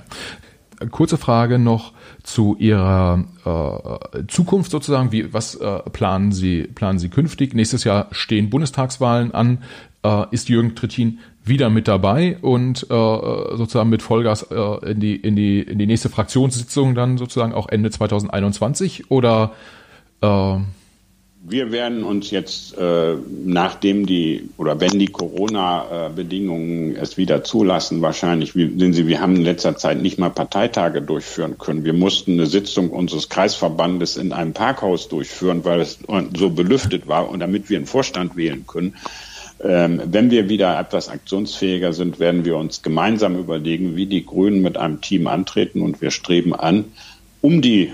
Kurze 0.91 1.17
Frage 1.17 1.57
noch 1.57 1.93
zu 2.23 2.57
Ihrer 2.59 3.23
äh, 3.45 4.23
Zukunft 4.27 4.71
sozusagen. 4.71 5.11
Wie, 5.11 5.33
was 5.33 5.55
äh, 5.55 5.79
planen 5.91 6.33
Sie, 6.33 6.63
planen 6.63 6.99
Sie 6.99 7.09
künftig? 7.09 7.53
Nächstes 7.53 7.85
Jahr 7.85 8.07
stehen 8.11 8.49
Bundestagswahlen 8.49 9.33
an. 9.33 9.59
Äh, 10.03 10.25
ist 10.31 10.49
Jürgen 10.49 10.75
Trittin 10.75 11.19
wieder 11.45 11.69
mit 11.69 11.87
dabei 11.87 12.37
und 12.41 12.83
äh, 12.83 12.87
sozusagen 12.89 13.89
mit 13.89 14.01
Vollgas 14.01 14.43
äh, 14.43 14.91
in, 14.91 14.99
die, 14.99 15.15
in, 15.15 15.35
die, 15.35 15.61
in 15.61 15.77
die 15.77 15.85
nächste 15.85 16.09
Fraktionssitzung 16.09 16.95
dann 16.95 17.17
sozusagen 17.17 17.53
auch 17.53 17.69
Ende 17.69 17.91
2021 17.91 19.11
oder 19.11 19.53
äh, 20.21 20.57
wir 21.47 21.71
werden 21.71 22.03
uns 22.03 22.31
jetzt, 22.31 22.75
äh, 22.77 23.15
nachdem 23.45 24.07
die 24.07 24.49
oder 24.57 24.79
wenn 24.79 24.97
die 24.97 25.07
Corona-Bedingungen 25.07 26.95
es 26.95 27.17
wieder 27.17 27.43
zulassen, 27.43 28.01
wahrscheinlich, 28.01 28.55
wie 28.55 28.77
sehen 28.79 28.93
Sie, 28.93 29.05
wir 29.07 29.21
haben 29.21 29.35
in 29.35 29.43
letzter 29.43 29.77
Zeit 29.77 30.01
nicht 30.01 30.17
mal 30.17 30.31
Parteitage 30.31 31.03
durchführen 31.03 31.57
können. 31.59 31.85
Wir 31.85 31.93
mussten 31.93 32.33
eine 32.33 32.47
Sitzung 32.47 32.89
unseres 32.89 33.29
Kreisverbandes 33.29 34.17
in 34.17 34.33
einem 34.33 34.53
Parkhaus 34.53 35.07
durchführen, 35.07 35.63
weil 35.65 35.81
es 35.81 35.99
so 36.35 36.49
belüftet 36.49 37.07
war 37.07 37.29
und 37.29 37.41
damit 37.41 37.69
wir 37.69 37.77
einen 37.77 37.85
Vorstand 37.85 38.35
wählen 38.35 38.65
können. 38.65 38.95
Ähm, 39.63 40.01
wenn 40.05 40.31
wir 40.31 40.49
wieder 40.49 40.79
etwas 40.79 41.09
aktionsfähiger 41.09 41.93
sind, 41.93 42.19
werden 42.19 42.43
wir 42.43 42.57
uns 42.57 42.81
gemeinsam 42.81 43.37
überlegen, 43.37 43.95
wie 43.95 44.07
die 44.07 44.25
Grünen 44.25 44.63
mit 44.63 44.77
einem 44.77 44.99
Team 44.99 45.27
antreten 45.27 45.81
und 45.81 46.01
wir 46.01 46.09
streben 46.09 46.55
an, 46.55 46.85
um 47.41 47.61
die 47.61 47.93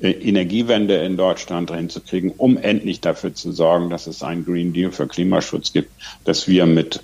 Energiewende 0.00 0.96
in 0.96 1.16
Deutschland 1.16 1.70
hinzukriegen, 1.70 2.32
um 2.36 2.56
endlich 2.56 3.00
dafür 3.00 3.34
zu 3.34 3.52
sorgen, 3.52 3.90
dass 3.90 4.06
es 4.06 4.22
einen 4.22 4.44
Green 4.44 4.72
Deal 4.72 4.90
für 4.90 5.06
Klimaschutz 5.06 5.72
gibt, 5.72 5.90
dass 6.24 6.48
wir 6.48 6.66
mit 6.66 7.02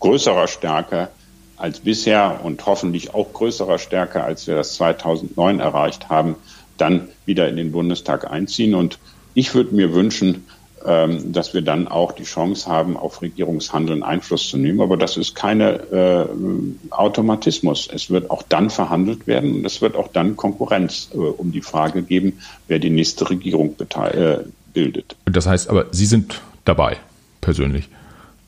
größerer 0.00 0.46
Stärke 0.46 1.08
als 1.56 1.80
bisher 1.80 2.40
und 2.44 2.64
hoffentlich 2.66 3.14
auch 3.14 3.32
größerer 3.32 3.78
Stärke, 3.78 4.22
als 4.22 4.46
wir 4.46 4.54
das 4.54 4.74
2009 4.74 5.58
erreicht 5.58 6.08
haben, 6.08 6.36
dann 6.76 7.08
wieder 7.24 7.48
in 7.48 7.56
den 7.56 7.72
Bundestag 7.72 8.30
einziehen. 8.30 8.74
Und 8.74 8.98
ich 9.34 9.54
würde 9.54 9.74
mir 9.74 9.92
wünschen, 9.94 10.44
dass 10.86 11.52
wir 11.52 11.62
dann 11.62 11.88
auch 11.88 12.12
die 12.12 12.22
Chance 12.22 12.70
haben, 12.70 12.96
auf 12.96 13.20
Regierungshandeln 13.20 14.02
Einfluss 14.02 14.48
zu 14.48 14.56
nehmen. 14.56 14.80
Aber 14.80 14.96
das 14.96 15.16
ist 15.16 15.34
keine 15.34 15.80
äh, 15.90 16.92
Automatismus. 16.92 17.88
Es 17.92 18.10
wird 18.10 18.30
auch 18.30 18.42
dann 18.42 18.70
verhandelt 18.70 19.26
werden 19.26 19.56
und 19.56 19.64
es 19.64 19.82
wird 19.82 19.96
auch 19.96 20.08
dann 20.08 20.36
Konkurrenz 20.36 21.10
äh, 21.12 21.16
um 21.16 21.50
die 21.50 21.60
Frage 21.60 22.02
geben, 22.02 22.38
wer 22.68 22.78
die 22.78 22.90
nächste 22.90 23.28
Regierung 23.28 23.74
äh, 23.80 24.38
bildet. 24.72 25.16
Das 25.24 25.46
heißt 25.46 25.68
aber, 25.68 25.86
Sie 25.90 26.06
sind 26.06 26.40
dabei, 26.64 26.98
persönlich. 27.40 27.88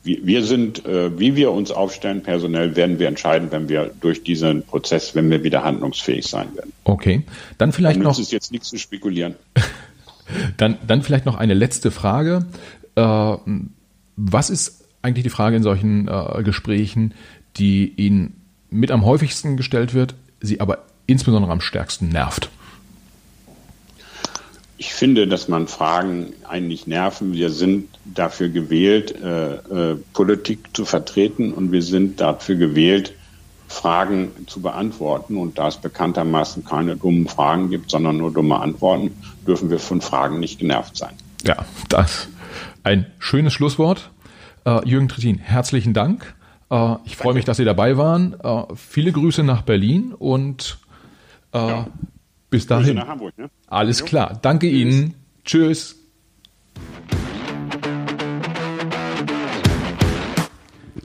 Wir, 0.03 0.25
wir 0.25 0.43
sind, 0.45 0.85
äh, 0.85 1.19
wie 1.19 1.35
wir 1.35 1.51
uns 1.51 1.71
aufstellen, 1.71 2.23
personell 2.23 2.75
werden 2.75 2.99
wir 2.99 3.07
entscheiden, 3.07 3.51
wenn 3.51 3.67
wir 3.67 3.91
durch 3.99 4.23
diesen 4.23 4.63
Prozess, 4.63 5.13
wenn 5.13 5.29
wir 5.29 5.43
wieder 5.43 5.63
handlungsfähig 5.63 6.25
sein 6.25 6.55
werden. 6.55 6.71
Okay, 6.85 7.23
dann 7.57 7.73
vielleicht 7.73 7.97
dann 7.97 8.03
noch. 8.03 8.13
Es 8.13 8.19
ist 8.19 8.31
jetzt 8.31 8.51
nichts 8.51 8.69
zu 8.69 8.77
spekulieren. 8.77 9.35
Dann, 10.57 10.77
dann 10.85 11.01
vielleicht 11.01 11.25
noch 11.25 11.35
eine 11.35 11.53
letzte 11.53 11.91
Frage. 11.91 12.45
Äh, 12.95 13.35
was 14.15 14.49
ist 14.49 14.85
eigentlich 15.01 15.23
die 15.23 15.29
Frage 15.29 15.55
in 15.55 15.63
solchen 15.63 16.07
äh, 16.07 16.43
Gesprächen, 16.43 17.13
die 17.57 17.93
Ihnen 17.95 18.35
mit 18.69 18.91
am 18.91 19.05
häufigsten 19.05 19.57
gestellt 19.57 19.93
wird, 19.93 20.15
sie 20.41 20.59
aber 20.59 20.85
insbesondere 21.07 21.51
am 21.51 21.61
stärksten 21.61 22.09
nervt? 22.09 22.49
Ich 24.77 24.93
finde, 24.93 25.27
dass 25.27 25.49
man 25.49 25.67
Fragen 25.67 26.27
eigentlich 26.47 26.87
nerven. 26.87 27.33
Wir 27.33 27.49
sind 27.49 27.89
dafür 28.05 28.47
gewählt, 28.47 29.13
äh, 29.21 29.55
äh, 29.55 29.97
Politik 30.13 30.69
zu 30.73 30.85
vertreten 30.85 31.53
und 31.53 31.73
wir 31.73 31.81
sind 31.81 32.21
dafür 32.21 32.55
gewählt, 32.55 33.13
Fragen 33.69 34.31
zu 34.47 34.61
beantworten. 34.61 35.37
Und 35.37 35.57
da 35.57 35.67
es 35.67 35.77
bekanntermaßen 35.77 36.65
keine 36.65 36.97
dummen 36.97 37.27
Fragen 37.27 37.69
gibt, 37.69 37.91
sondern 37.91 38.17
nur 38.17 38.33
dumme 38.33 38.59
Antworten, 38.59 39.11
dürfen 39.47 39.69
wir 39.69 39.79
von 39.79 40.01
Fragen 40.01 40.39
nicht 40.39 40.59
genervt 40.59 40.97
sein. 40.97 41.13
Ja, 41.45 41.65
das 41.87 42.27
ein 42.83 43.05
schönes 43.19 43.53
Schlusswort. 43.53 44.11
Äh, 44.65 44.87
Jürgen 44.87 45.07
Trittin, 45.07 45.37
herzlichen 45.37 45.93
Dank. 45.93 46.35
Äh, 46.69 46.95
ich 47.05 47.15
freue 47.17 47.33
mich, 47.33 47.45
dass 47.45 47.57
Sie 47.57 47.65
dabei 47.65 47.97
waren. 47.97 48.39
Äh, 48.39 48.63
viele 48.75 49.11
Grüße 49.11 49.43
nach 49.43 49.61
Berlin 49.61 50.13
und 50.13 50.79
ja. 51.53 51.87
bis 52.49 52.67
dahin. 52.67 52.85
Grüße 52.85 52.95
nach 52.95 53.07
Hamburg, 53.07 53.37
ne? 53.37 53.49
Alles 53.67 54.03
klar. 54.05 54.37
Danke 54.41 54.67
Tschüss. 54.67 54.79
Ihnen. 54.79 55.13
Tschüss. 55.45 55.95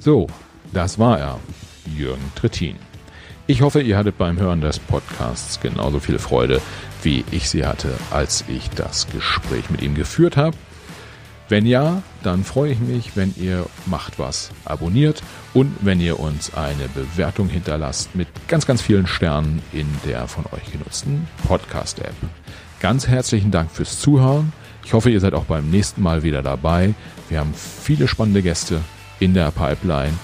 So, 0.01 0.27
das 0.73 0.99
war 0.99 1.19
er. 1.19 1.41
Jürgen 1.87 2.33
Trittin. 2.35 2.77
Ich 3.47 3.61
hoffe, 3.61 3.83
ihr 3.83 3.99
hattet 3.99 4.17
beim 4.17 4.39
Hören 4.39 4.63
des 4.63 4.79
Podcasts 4.79 5.61
genauso 5.61 6.01
viel 6.01 6.19
Freude, 6.19 6.63
wie 7.03 7.25
ich 7.31 7.51
sie 7.51 7.67
hatte, 7.67 7.93
als 8.11 8.45
ich 8.49 8.71
das 8.71 9.07
Gespräch 9.09 9.69
mit 9.69 9.83
ihm 9.83 9.95
geführt 9.95 10.39
habe. 10.39 10.57
Wenn 11.51 11.67
ja, 11.67 12.03
dann 12.23 12.43
freue 12.43 12.73
ich 12.73 12.81
mich, 12.81 13.17
wenn 13.17 13.35
ihr 13.37 13.67
macht 13.85 14.19
was, 14.19 14.51
abonniert 14.65 15.23
und 15.53 15.77
wenn 15.83 16.01
ihr 16.01 16.19
uns 16.19 16.55
eine 16.55 16.89
Bewertung 16.89 17.49
hinterlasst 17.49 18.15
mit 18.15 18.29
ganz, 18.49 18.65
ganz 18.65 18.81
vielen 18.81 19.07
Sternen 19.07 19.63
in 19.73 19.87
der 20.07 20.27
von 20.27 20.47
euch 20.47 20.73
genutzten 20.73 21.29
Podcast-App. 21.47 22.15
Ganz 22.81 23.09
herzlichen 23.09 23.51
Dank 23.51 23.71
fürs 23.71 24.01
Zuhören. 24.01 24.55
Ich 24.87 24.95
hoffe, 24.95 25.11
ihr 25.11 25.21
seid 25.21 25.35
auch 25.35 25.45
beim 25.45 25.71
nächsten 25.71 26.03
Mal 26.03 26.23
wieder 26.23 26.43
dabei. 26.43 26.95
Wir 27.29 27.41
haben 27.41 27.53
viele 27.55 28.09
spannende 28.09 28.41
Gäste 28.41 28.81
in 29.21 29.35
der 29.35 29.51
Pipeline 29.51 30.15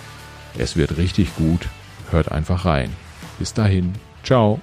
es 0.59 0.77
wird 0.77 0.97
richtig 0.97 1.35
gut. 1.37 1.69
Hört 2.11 2.31
einfach 2.33 2.65
rein. 2.65 2.95
Bis 3.39 3.55
dahin. 3.55 3.95
Ciao. 4.25 4.61